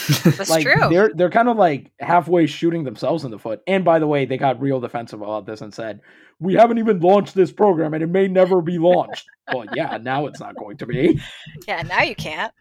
That's 0.23 0.49
like 0.49 0.63
true. 0.63 0.89
they're 0.89 1.11
they're 1.13 1.29
kind 1.29 1.47
of 1.47 1.57
like 1.57 1.91
halfway 1.99 2.47
shooting 2.47 2.85
themselves 2.85 3.23
in 3.23 3.29
the 3.29 3.37
foot. 3.37 3.61
And 3.67 3.85
by 3.85 3.99
the 3.99 4.07
way, 4.07 4.25
they 4.25 4.37
got 4.37 4.59
real 4.59 4.79
defensive 4.79 5.21
about 5.21 5.45
this 5.45 5.61
and 5.61 5.71
said, 5.71 6.01
"We 6.39 6.55
haven't 6.55 6.79
even 6.79 7.01
launched 7.01 7.35
this 7.35 7.51
program, 7.51 7.93
and 7.93 8.01
it 8.01 8.07
may 8.07 8.27
never 8.27 8.63
be 8.63 8.79
launched." 8.79 9.27
well, 9.53 9.65
yeah, 9.75 9.97
now 10.01 10.25
it's 10.25 10.39
not 10.39 10.55
going 10.55 10.77
to 10.77 10.87
be. 10.87 11.21
Yeah, 11.67 11.83
now 11.83 12.01
you 12.01 12.15
can't. 12.15 12.51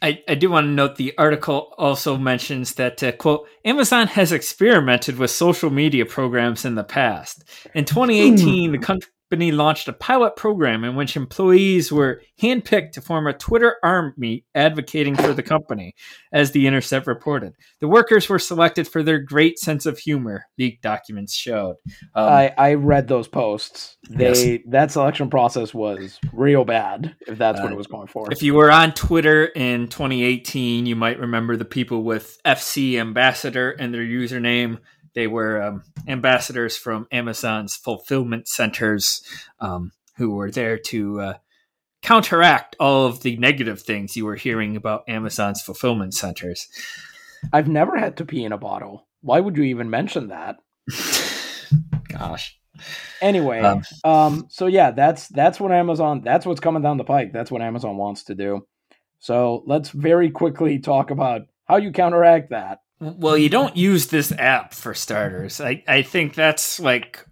I, 0.00 0.22
I 0.28 0.34
do 0.34 0.50
want 0.50 0.64
to 0.66 0.70
note 0.70 0.96
the 0.96 1.16
article 1.18 1.74
also 1.76 2.16
mentions 2.16 2.74
that, 2.74 3.02
uh, 3.02 3.10
quote, 3.12 3.48
Amazon 3.64 4.06
has 4.06 4.30
experimented 4.30 5.18
with 5.18 5.32
social 5.32 5.70
media 5.70 6.06
programs 6.06 6.64
in 6.64 6.76
the 6.76 6.84
past. 6.84 7.42
In 7.74 7.84
2018, 7.84 8.70
the 8.70 8.78
company 9.30 9.52
launched 9.52 9.88
a 9.88 9.92
pilot 9.92 10.36
program 10.36 10.84
in 10.84 10.96
which 10.96 11.14
employees 11.14 11.92
were 11.92 12.22
handpicked 12.40 12.92
to 12.92 13.00
form 13.02 13.26
a 13.26 13.32
Twitter 13.34 13.76
army 13.82 14.42
advocating 14.54 15.14
for 15.14 15.34
the 15.34 15.42
company, 15.42 15.94
as 16.32 16.52
The 16.52 16.66
Intercept 16.66 17.06
reported. 17.06 17.52
The 17.80 17.88
workers 17.88 18.26
were 18.28 18.38
selected 18.38 18.88
for 18.88 19.02
their 19.02 19.18
great 19.18 19.58
sense 19.58 19.84
of 19.84 19.98
humor, 19.98 20.46
leaked 20.58 20.82
documents 20.82 21.34
showed. 21.34 21.76
Um, 22.14 22.24
I 22.28 22.54
I 22.56 22.74
read 22.74 23.08
those 23.08 23.28
posts. 23.28 23.98
Yes. 24.08 24.44
That 24.66 24.90
selection 24.92 25.28
process 25.28 25.74
was 25.74 26.18
real 26.32 26.64
bad. 26.64 27.14
If 27.26 27.36
that's 27.36 27.60
what 27.60 27.70
Uh, 27.70 27.74
it 27.74 27.76
was 27.76 27.86
going 27.86 28.06
for. 28.06 28.32
If 28.32 28.42
you 28.42 28.54
were 28.54 28.72
on 28.72 28.92
Twitter 28.94 29.44
in 29.44 29.88
2018, 29.88 30.86
you 30.86 30.96
might 30.96 31.18
remember 31.18 31.54
the 31.56 31.66
people 31.66 32.02
with 32.02 32.38
FC 32.46 32.98
Ambassador 32.98 33.72
and 33.72 33.92
their 33.92 34.02
username. 34.02 34.78
They 35.18 35.26
were 35.26 35.60
um, 35.60 35.82
ambassadors 36.06 36.76
from 36.76 37.08
Amazon's 37.10 37.74
fulfillment 37.74 38.46
centers 38.46 39.20
um, 39.58 39.90
who 40.16 40.30
were 40.30 40.48
there 40.48 40.78
to 40.78 41.20
uh, 41.20 41.34
counteract 42.02 42.76
all 42.78 43.04
of 43.04 43.22
the 43.22 43.36
negative 43.36 43.82
things 43.82 44.16
you 44.16 44.24
were 44.24 44.36
hearing 44.36 44.76
about 44.76 45.02
Amazon's 45.08 45.60
fulfillment 45.60 46.14
centers. 46.14 46.68
I've 47.52 47.66
never 47.66 47.98
had 47.98 48.18
to 48.18 48.24
pee 48.24 48.44
in 48.44 48.52
a 48.52 48.58
bottle. 48.58 49.08
Why 49.20 49.40
would 49.40 49.56
you 49.56 49.64
even 49.64 49.90
mention 49.90 50.28
that? 50.28 50.58
Gosh. 52.08 52.56
Anyway, 53.20 53.58
Um, 53.58 53.82
um, 54.04 54.46
so 54.50 54.66
yeah, 54.66 54.92
that's 54.92 55.26
that's 55.26 55.58
what 55.58 55.72
Amazon 55.72 56.20
that's 56.24 56.46
what's 56.46 56.60
coming 56.60 56.82
down 56.82 56.96
the 56.96 57.02
pike. 57.02 57.32
That's 57.32 57.50
what 57.50 57.60
Amazon 57.60 57.96
wants 57.96 58.22
to 58.26 58.36
do. 58.36 58.68
So 59.18 59.64
let's 59.66 59.90
very 59.90 60.30
quickly 60.30 60.78
talk 60.78 61.10
about 61.10 61.40
how 61.64 61.78
you 61.78 61.90
counteract 61.90 62.50
that. 62.50 62.78
Well, 63.00 63.38
you 63.38 63.48
don't 63.48 63.76
use 63.76 64.06
this 64.08 64.32
app 64.32 64.74
for 64.74 64.92
starters. 64.94 65.60
I, 65.60 65.84
I 65.86 66.02
think 66.02 66.34
that's 66.34 66.80
like 66.80 67.24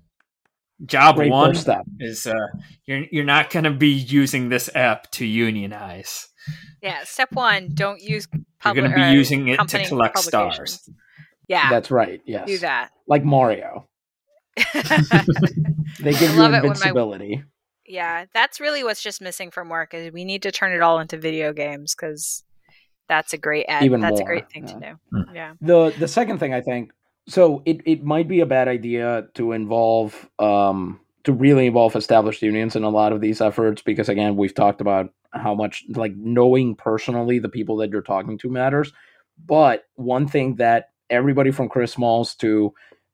job 0.84 1.16
Great 1.16 1.30
one 1.30 1.50
first 1.50 1.62
step. 1.62 1.82
is 1.98 2.26
uh, 2.26 2.34
you're 2.84 3.04
you're 3.10 3.24
not 3.24 3.50
going 3.50 3.64
to 3.64 3.70
be 3.72 3.88
using 3.88 4.48
this 4.48 4.70
app 4.74 5.10
to 5.12 5.24
unionize. 5.26 6.28
Yeah, 6.82 7.02
step 7.04 7.32
one: 7.32 7.70
don't 7.74 8.00
use. 8.00 8.28
You're 8.64 8.74
going 8.74 8.90
to 8.90 8.96
be 8.96 9.12
using 9.16 9.48
it 9.48 9.58
to 9.68 9.84
collect 9.86 10.18
stars. 10.18 10.88
Yeah, 11.48 11.70
That's 11.70 11.90
right. 11.90 12.20
Yes. 12.26 12.46
do 12.48 12.58
that. 12.58 12.90
Like 13.06 13.24
Mario. 13.24 13.88
They 16.00 16.12
give 16.12 16.30
I 16.30 16.34
you 16.34 16.40
love 16.40 16.52
it 16.54 16.62
when 16.62 16.62
my- 16.62 16.66
invincibility. 16.68 17.44
yeah, 17.86 18.24
that's 18.34 18.60
really 18.60 18.82
what's 18.84 19.02
just 19.02 19.20
missing 19.20 19.50
from 19.50 19.68
work 19.68 19.94
is 19.94 20.12
we 20.12 20.24
need 20.24 20.42
to 20.42 20.50
turn 20.52 20.72
it 20.72 20.82
all 20.82 20.98
into 20.98 21.16
video 21.16 21.52
games 21.52 21.94
because 21.94 22.42
that's 23.08 23.32
a 23.32 23.38
great 23.38 23.66
ad. 23.68 23.84
Even 23.84 24.00
that's 24.00 24.20
a 24.20 24.24
great 24.24 24.50
thing 24.50 24.66
to 24.66 24.78
yeah. 24.80 24.90
do. 24.90 24.98
Hmm. 25.10 25.34
Yeah. 25.34 25.52
The 25.60 25.94
the 25.98 26.08
second 26.08 26.38
thing 26.38 26.54
I 26.54 26.60
think 26.60 26.92
so 27.28 27.62
it, 27.64 27.80
it 27.84 28.04
might 28.04 28.28
be 28.28 28.40
a 28.40 28.46
bad 28.46 28.68
idea 28.68 29.26
to 29.34 29.52
involve 29.52 30.28
um 30.38 31.00
to 31.24 31.32
really 31.32 31.66
involve 31.66 31.96
established 31.96 32.42
unions 32.42 32.76
in 32.76 32.84
a 32.84 32.88
lot 32.88 33.12
of 33.12 33.20
these 33.20 33.40
efforts 33.40 33.82
because 33.82 34.08
again 34.08 34.36
we've 34.36 34.54
talked 34.54 34.80
about 34.80 35.12
how 35.32 35.54
much 35.54 35.84
like 35.90 36.14
knowing 36.16 36.74
personally 36.74 37.38
the 37.38 37.48
people 37.48 37.76
that 37.76 37.90
you're 37.90 38.02
talking 38.02 38.38
to 38.38 38.48
matters. 38.48 38.92
But 39.44 39.84
one 39.96 40.28
thing 40.28 40.56
that 40.56 40.90
everybody 41.10 41.50
from 41.50 41.68
Chris 41.68 41.92
Smalls 41.92 42.34
to 42.36 42.72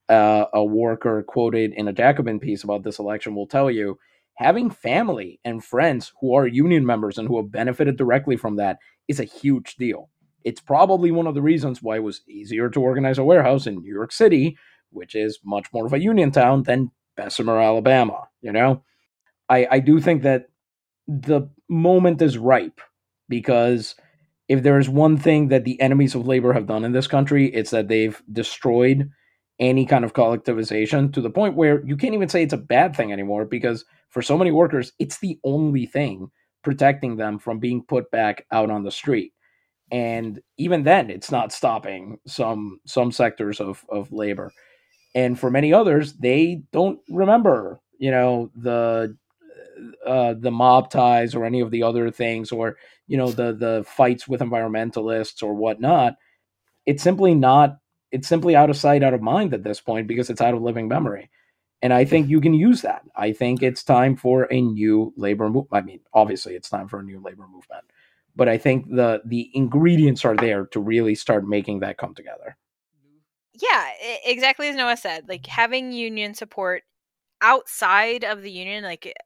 uh, 0.08 0.46
a 0.52 0.64
worker 0.64 1.22
quoted 1.22 1.72
in 1.72 1.88
a 1.88 1.92
Jacobin 1.92 2.38
piece 2.38 2.64
about 2.64 2.84
this 2.84 2.98
election 2.98 3.34
will 3.34 3.46
tell 3.46 3.70
you 3.70 3.98
having 4.34 4.70
family 4.70 5.40
and 5.44 5.64
friends 5.64 6.12
who 6.20 6.34
are 6.34 6.46
union 6.46 6.86
members 6.86 7.18
and 7.18 7.28
who 7.28 7.36
have 7.36 7.52
benefited 7.52 7.96
directly 7.96 8.36
from 8.36 8.56
that 8.56 8.78
is 9.08 9.20
a 9.20 9.24
huge 9.24 9.76
deal. 9.76 10.08
It's 10.44 10.60
probably 10.60 11.10
one 11.10 11.26
of 11.26 11.34
the 11.34 11.42
reasons 11.42 11.82
why 11.82 11.96
it 11.96 12.02
was 12.02 12.22
easier 12.28 12.68
to 12.70 12.80
organize 12.80 13.18
a 13.18 13.24
warehouse 13.24 13.66
in 13.66 13.76
New 13.76 13.92
York 13.92 14.12
City, 14.12 14.56
which 14.90 15.14
is 15.14 15.38
much 15.44 15.66
more 15.72 15.86
of 15.86 15.92
a 15.92 16.00
union 16.00 16.30
town 16.30 16.64
than 16.64 16.90
Bessemer, 17.16 17.60
Alabama. 17.60 18.28
You 18.40 18.52
know, 18.52 18.82
I, 19.48 19.66
I 19.70 19.78
do 19.78 20.00
think 20.00 20.22
that 20.22 20.46
the 21.06 21.48
moment 21.68 22.22
is 22.22 22.38
ripe 22.38 22.80
because 23.28 23.94
if 24.48 24.62
there 24.62 24.78
is 24.78 24.88
one 24.88 25.16
thing 25.16 25.48
that 25.48 25.64
the 25.64 25.80
enemies 25.80 26.14
of 26.14 26.26
labor 26.26 26.52
have 26.52 26.66
done 26.66 26.84
in 26.84 26.92
this 26.92 27.06
country, 27.06 27.46
it's 27.54 27.70
that 27.70 27.88
they've 27.88 28.20
destroyed 28.32 29.10
any 29.58 29.86
kind 29.86 30.04
of 30.04 30.12
collectivization 30.12 31.12
to 31.12 31.20
the 31.20 31.30
point 31.30 31.56
where 31.56 31.84
you 31.86 31.96
can't 31.96 32.14
even 32.14 32.28
say 32.28 32.42
it's 32.42 32.52
a 32.52 32.58
bad 32.58 32.96
thing 32.96 33.12
anymore 33.12 33.44
because 33.44 33.84
for 34.12 34.22
so 34.22 34.38
many 34.38 34.52
workers, 34.52 34.92
it's 34.98 35.18
the 35.18 35.38
only 35.42 35.86
thing 35.86 36.30
protecting 36.62 37.16
them 37.16 37.38
from 37.38 37.58
being 37.58 37.82
put 37.82 38.10
back 38.10 38.46
out 38.52 38.70
on 38.70 38.84
the 38.84 38.90
street. 38.90 39.32
And 39.90 40.40
even 40.58 40.84
then, 40.84 41.10
it's 41.10 41.30
not 41.30 41.52
stopping 41.52 42.18
some 42.26 42.78
some 42.86 43.10
sectors 43.10 43.60
of, 43.60 43.84
of 43.90 44.12
labor. 44.12 44.52
And 45.14 45.38
for 45.38 45.50
many 45.50 45.72
others, 45.72 46.14
they 46.14 46.62
don't 46.72 46.98
remember, 47.10 47.80
you 47.98 48.10
know, 48.10 48.50
the 48.54 49.16
uh, 50.06 50.34
the 50.38 50.50
mob 50.50 50.90
ties 50.90 51.34
or 51.34 51.44
any 51.44 51.60
of 51.60 51.70
the 51.70 51.82
other 51.82 52.10
things, 52.10 52.52
or 52.52 52.76
you 53.06 53.16
know, 53.16 53.30
the 53.30 53.54
the 53.54 53.84
fights 53.86 54.28
with 54.28 54.40
environmentalists 54.40 55.42
or 55.42 55.54
whatnot. 55.54 56.14
It's 56.86 57.02
simply 57.02 57.34
not. 57.34 57.76
It's 58.12 58.28
simply 58.28 58.54
out 58.56 58.70
of 58.70 58.76
sight, 58.76 59.02
out 59.02 59.14
of 59.14 59.22
mind 59.22 59.54
at 59.54 59.64
this 59.64 59.80
point 59.80 60.06
because 60.06 60.30
it's 60.30 60.40
out 60.42 60.54
of 60.54 60.62
living 60.62 60.88
memory. 60.88 61.30
And 61.82 61.92
I 61.92 62.04
think 62.04 62.28
you 62.28 62.40
can 62.40 62.54
use 62.54 62.82
that. 62.82 63.02
I 63.16 63.32
think 63.32 63.62
it's 63.62 63.82
time 63.82 64.16
for 64.16 64.44
a 64.44 64.60
new 64.60 65.12
labor 65.16 65.50
movement. 65.50 65.68
I 65.72 65.80
mean, 65.84 66.00
obviously, 66.14 66.54
it's 66.54 66.70
time 66.70 66.88
for 66.88 67.00
a 67.00 67.02
new 67.02 67.20
labor 67.20 67.46
movement, 67.52 67.84
but 68.36 68.48
I 68.48 68.56
think 68.56 68.88
the 68.88 69.20
the 69.24 69.50
ingredients 69.54 70.24
are 70.24 70.36
there 70.36 70.66
to 70.66 70.80
really 70.80 71.16
start 71.16 71.46
making 71.46 71.80
that 71.80 71.98
come 71.98 72.14
together. 72.14 72.56
Yeah, 73.54 73.90
exactly 74.24 74.68
as 74.68 74.76
Noah 74.76 74.96
said. 74.96 75.28
Like 75.28 75.46
having 75.46 75.92
union 75.92 76.34
support 76.34 76.84
outside 77.42 78.24
of 78.24 78.42
the 78.42 78.50
union, 78.50 78.84
like 78.84 79.06
it, 79.06 79.16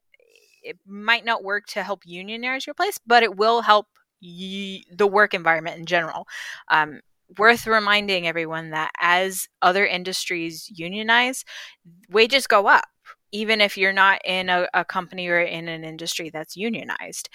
it 0.63 0.79
might 0.87 1.25
not 1.25 1.45
work 1.45 1.67
to 1.69 1.83
help 1.83 2.03
unionize 2.05 2.67
your 2.67 2.75
place, 2.75 2.99
but 3.07 3.23
it 3.23 3.37
will 3.37 3.63
help 3.63 3.87
y- 4.23 4.83
the 4.91 5.07
work 5.07 5.35
environment 5.35 5.79
in 5.79 5.87
general. 5.87 6.27
Um, 6.69 7.01
worth 7.39 7.67
reminding 7.67 8.27
everyone 8.27 8.71
that 8.71 8.91
as 9.01 9.49
other 9.63 9.87
industries 9.87 10.71
unionize, 10.73 11.45
wages 12.09 12.47
go 12.47 12.67
up, 12.67 12.85
even 13.33 13.61
if 13.61 13.77
you're 13.77 13.93
not 13.93 14.21
in 14.25 14.49
a, 14.49 14.69
a 14.75 14.85
company 14.85 15.29
or 15.29 15.41
in 15.41 15.69
an 15.69 15.85
industry 15.85 16.31
that's 16.31 16.57
unionized. 16.57 17.29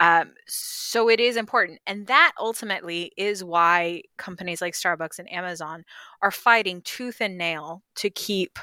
Um, 0.00 0.32
so 0.46 1.08
it 1.08 1.20
is 1.20 1.36
important. 1.36 1.80
And 1.86 2.06
that 2.06 2.32
ultimately 2.38 3.12
is 3.16 3.42
why 3.42 4.02
companies 4.16 4.60
like 4.60 4.74
Starbucks 4.74 5.18
and 5.18 5.32
Amazon 5.32 5.84
are 6.22 6.30
fighting 6.30 6.82
tooth 6.82 7.20
and 7.20 7.38
nail 7.38 7.82
to 7.96 8.10
keep 8.10 8.58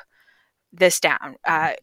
this 0.71 0.99
down. 0.99 1.35
Uh, 1.45 1.73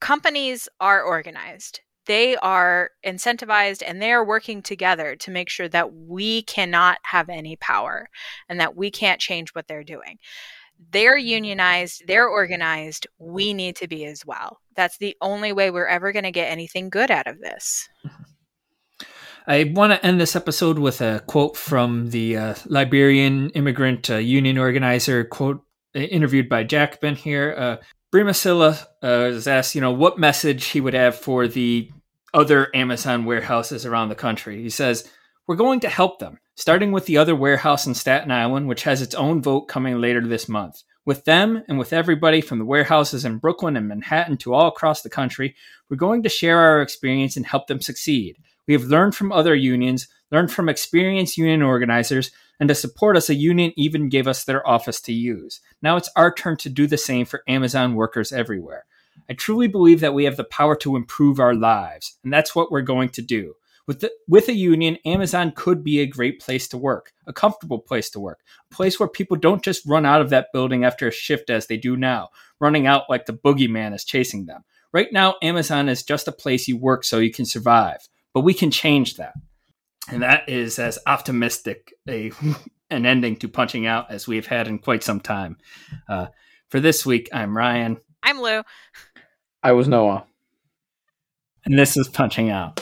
companies 0.00 0.68
are 0.80 1.02
organized 1.02 1.80
they 2.06 2.36
are 2.36 2.90
incentivized 3.04 3.82
and 3.86 4.00
they 4.00 4.12
are 4.12 4.24
working 4.24 4.62
together 4.62 5.16
to 5.16 5.30
make 5.30 5.48
sure 5.48 5.68
that 5.68 5.92
we 5.92 6.42
cannot 6.42 6.98
have 7.02 7.28
any 7.28 7.56
power 7.56 8.08
and 8.48 8.60
that 8.60 8.76
we 8.76 8.90
can't 8.90 9.20
change 9.20 9.50
what 9.50 9.66
they're 9.68 9.84
doing. 9.84 10.18
They're 10.92 11.16
unionized, 11.16 12.04
they're 12.06 12.28
organized. 12.28 13.06
We 13.18 13.54
need 13.54 13.76
to 13.76 13.88
be 13.88 14.04
as 14.04 14.24
well. 14.26 14.60
That's 14.74 14.98
the 14.98 15.16
only 15.20 15.52
way 15.52 15.70
we're 15.70 15.86
ever 15.86 16.12
going 16.12 16.24
to 16.24 16.30
get 16.30 16.50
anything 16.50 16.90
good 16.90 17.10
out 17.10 17.26
of 17.26 17.40
this. 17.40 17.88
I 19.48 19.72
want 19.74 19.92
to 19.92 20.04
end 20.04 20.20
this 20.20 20.34
episode 20.34 20.78
with 20.78 21.00
a 21.00 21.22
quote 21.28 21.56
from 21.56 22.10
the 22.10 22.36
uh, 22.36 22.54
Liberian 22.66 23.50
immigrant 23.50 24.10
uh, 24.10 24.16
union 24.16 24.58
organizer, 24.58 25.22
quote 25.22 25.62
interviewed 25.94 26.48
by 26.48 26.64
Jacobin 26.64 27.14
here. 27.14 27.54
Uh, 27.56 27.76
uh, 28.12 28.80
was 29.02 29.46
asked, 29.46 29.74
you 29.74 29.80
know, 29.80 29.92
what 29.92 30.18
message 30.18 30.66
he 30.66 30.80
would 30.80 30.94
have 30.94 31.16
for 31.16 31.46
the 31.46 31.90
other 32.36 32.68
Amazon 32.74 33.24
warehouses 33.24 33.86
around 33.86 34.10
the 34.10 34.14
country. 34.14 34.62
He 34.62 34.68
says, 34.70 35.10
We're 35.46 35.56
going 35.56 35.80
to 35.80 35.88
help 35.88 36.18
them, 36.18 36.38
starting 36.54 36.92
with 36.92 37.06
the 37.06 37.16
other 37.16 37.34
warehouse 37.34 37.86
in 37.86 37.94
Staten 37.94 38.30
Island, 38.30 38.68
which 38.68 38.82
has 38.82 39.00
its 39.00 39.14
own 39.14 39.42
vote 39.42 39.62
coming 39.62 40.00
later 40.00 40.24
this 40.24 40.48
month. 40.48 40.82
With 41.06 41.24
them 41.24 41.62
and 41.66 41.78
with 41.78 41.94
everybody 41.94 42.42
from 42.42 42.58
the 42.58 42.64
warehouses 42.64 43.24
in 43.24 43.38
Brooklyn 43.38 43.76
and 43.76 43.88
Manhattan 43.88 44.36
to 44.38 44.52
all 44.52 44.68
across 44.68 45.00
the 45.00 45.08
country, 45.08 45.56
we're 45.88 45.96
going 45.96 46.22
to 46.24 46.28
share 46.28 46.58
our 46.58 46.82
experience 46.82 47.36
and 47.36 47.46
help 47.46 47.68
them 47.68 47.80
succeed. 47.80 48.36
We 48.66 48.74
have 48.74 48.84
learned 48.84 49.14
from 49.14 49.32
other 49.32 49.54
unions, 49.54 50.06
learned 50.30 50.52
from 50.52 50.68
experienced 50.68 51.38
union 51.38 51.62
organizers, 51.62 52.32
and 52.60 52.68
to 52.68 52.74
support 52.74 53.16
us, 53.16 53.30
a 53.30 53.34
union 53.34 53.72
even 53.76 54.08
gave 54.08 54.26
us 54.26 54.44
their 54.44 54.66
office 54.66 55.00
to 55.02 55.12
use. 55.12 55.60
Now 55.80 55.96
it's 55.96 56.10
our 56.16 56.34
turn 56.34 56.56
to 56.58 56.68
do 56.68 56.86
the 56.86 56.98
same 56.98 57.24
for 57.24 57.42
Amazon 57.46 57.94
workers 57.94 58.32
everywhere. 58.32 58.84
I 59.28 59.34
truly 59.34 59.68
believe 59.68 60.00
that 60.00 60.14
we 60.14 60.24
have 60.24 60.36
the 60.36 60.44
power 60.44 60.76
to 60.76 60.96
improve 60.96 61.40
our 61.40 61.54
lives, 61.54 62.18
and 62.22 62.32
that's 62.32 62.54
what 62.54 62.70
we're 62.70 62.82
going 62.82 63.10
to 63.10 63.22
do. 63.22 63.54
With, 63.86 64.00
the, 64.00 64.10
with 64.26 64.48
a 64.48 64.54
union, 64.54 64.98
Amazon 65.04 65.52
could 65.54 65.84
be 65.84 66.00
a 66.00 66.06
great 66.06 66.40
place 66.40 66.66
to 66.68 66.78
work, 66.78 67.12
a 67.26 67.32
comfortable 67.32 67.78
place 67.78 68.10
to 68.10 68.20
work, 68.20 68.40
a 68.70 68.74
place 68.74 68.98
where 68.98 69.08
people 69.08 69.36
don't 69.36 69.62
just 69.62 69.86
run 69.86 70.04
out 70.04 70.20
of 70.20 70.30
that 70.30 70.48
building 70.52 70.84
after 70.84 71.06
a 71.06 71.12
shift 71.12 71.50
as 71.50 71.66
they 71.66 71.76
do 71.76 71.96
now, 71.96 72.30
running 72.58 72.86
out 72.86 73.08
like 73.08 73.26
the 73.26 73.32
boogeyman 73.32 73.94
is 73.94 74.04
chasing 74.04 74.46
them. 74.46 74.64
Right 74.92 75.12
now, 75.12 75.36
Amazon 75.40 75.88
is 75.88 76.02
just 76.02 76.26
a 76.26 76.32
place 76.32 76.66
you 76.66 76.76
work 76.76 77.04
so 77.04 77.18
you 77.18 77.30
can 77.30 77.44
survive, 77.44 78.08
but 78.34 78.40
we 78.40 78.54
can 78.54 78.72
change 78.72 79.16
that. 79.16 79.34
And 80.08 80.22
that 80.22 80.48
is 80.48 80.78
as 80.78 80.98
optimistic 81.06 81.92
a, 82.08 82.32
an 82.90 83.06
ending 83.06 83.36
to 83.36 83.48
punching 83.48 83.86
out 83.86 84.10
as 84.10 84.26
we've 84.26 84.46
had 84.46 84.66
in 84.66 84.78
quite 84.78 85.04
some 85.04 85.20
time. 85.20 85.58
Uh, 86.08 86.26
for 86.68 86.80
this 86.80 87.06
week, 87.06 87.28
I'm 87.32 87.56
Ryan. 87.56 87.98
I'm 88.22 88.40
Lou. 88.40 88.62
I 89.66 89.72
was 89.72 89.88
Noah. 89.88 90.24
And 91.64 91.76
this 91.76 91.96
is 91.96 92.06
Punching 92.06 92.50
Out. 92.50 92.80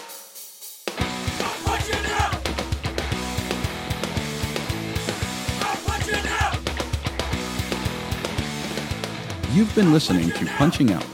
You've 9.55 9.75
been 9.75 9.95
listening 9.95 10.29
to 10.33 10.45
Punching 10.59 10.93
Out. 10.93 11.07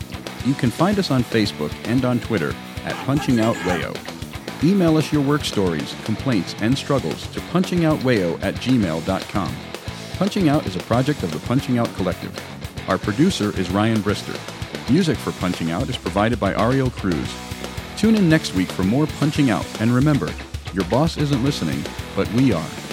You 0.44 0.54
can 0.54 0.70
find 0.70 0.98
us 0.98 1.12
on 1.12 1.22
Facebook 1.22 1.72
and 1.84 2.04
on 2.04 2.18
Twitter 2.18 2.52
at 2.84 2.96
Punching 3.06 3.38
Out 3.38 3.54
Wayo. 3.58 3.94
Email 4.64 4.96
us 4.96 5.12
your 5.12 5.22
work 5.22 5.44
stories, 5.44 5.94
complaints, 6.02 6.56
and 6.60 6.76
struggles 6.76 7.28
to 7.28 7.38
punchingoutwayo 7.52 8.42
at 8.42 8.56
gmail.com. 8.56 9.54
Punching 10.14 10.48
Out 10.48 10.66
is 10.66 10.74
a 10.74 10.80
project 10.80 11.22
of 11.22 11.30
the 11.30 11.38
Punching 11.46 11.78
Out 11.78 11.94
Collective. 11.94 12.36
Our 12.88 12.98
producer 12.98 13.56
is 13.56 13.70
Ryan 13.70 13.98
Brister. 13.98 14.59
Music 14.91 15.16
for 15.16 15.30
Punching 15.32 15.70
Out 15.70 15.88
is 15.88 15.97
provided 15.97 16.41
by 16.41 16.53
Ariel 16.55 16.91
Cruz. 16.91 17.32
Tune 17.97 18.16
in 18.16 18.28
next 18.28 18.55
week 18.55 18.68
for 18.68 18.82
more 18.82 19.07
Punching 19.07 19.49
Out, 19.49 19.64
and 19.80 19.95
remember, 19.95 20.28
your 20.72 20.84
boss 20.86 21.16
isn't 21.16 21.45
listening, 21.45 21.80
but 22.16 22.30
we 22.32 22.53
are. 22.53 22.89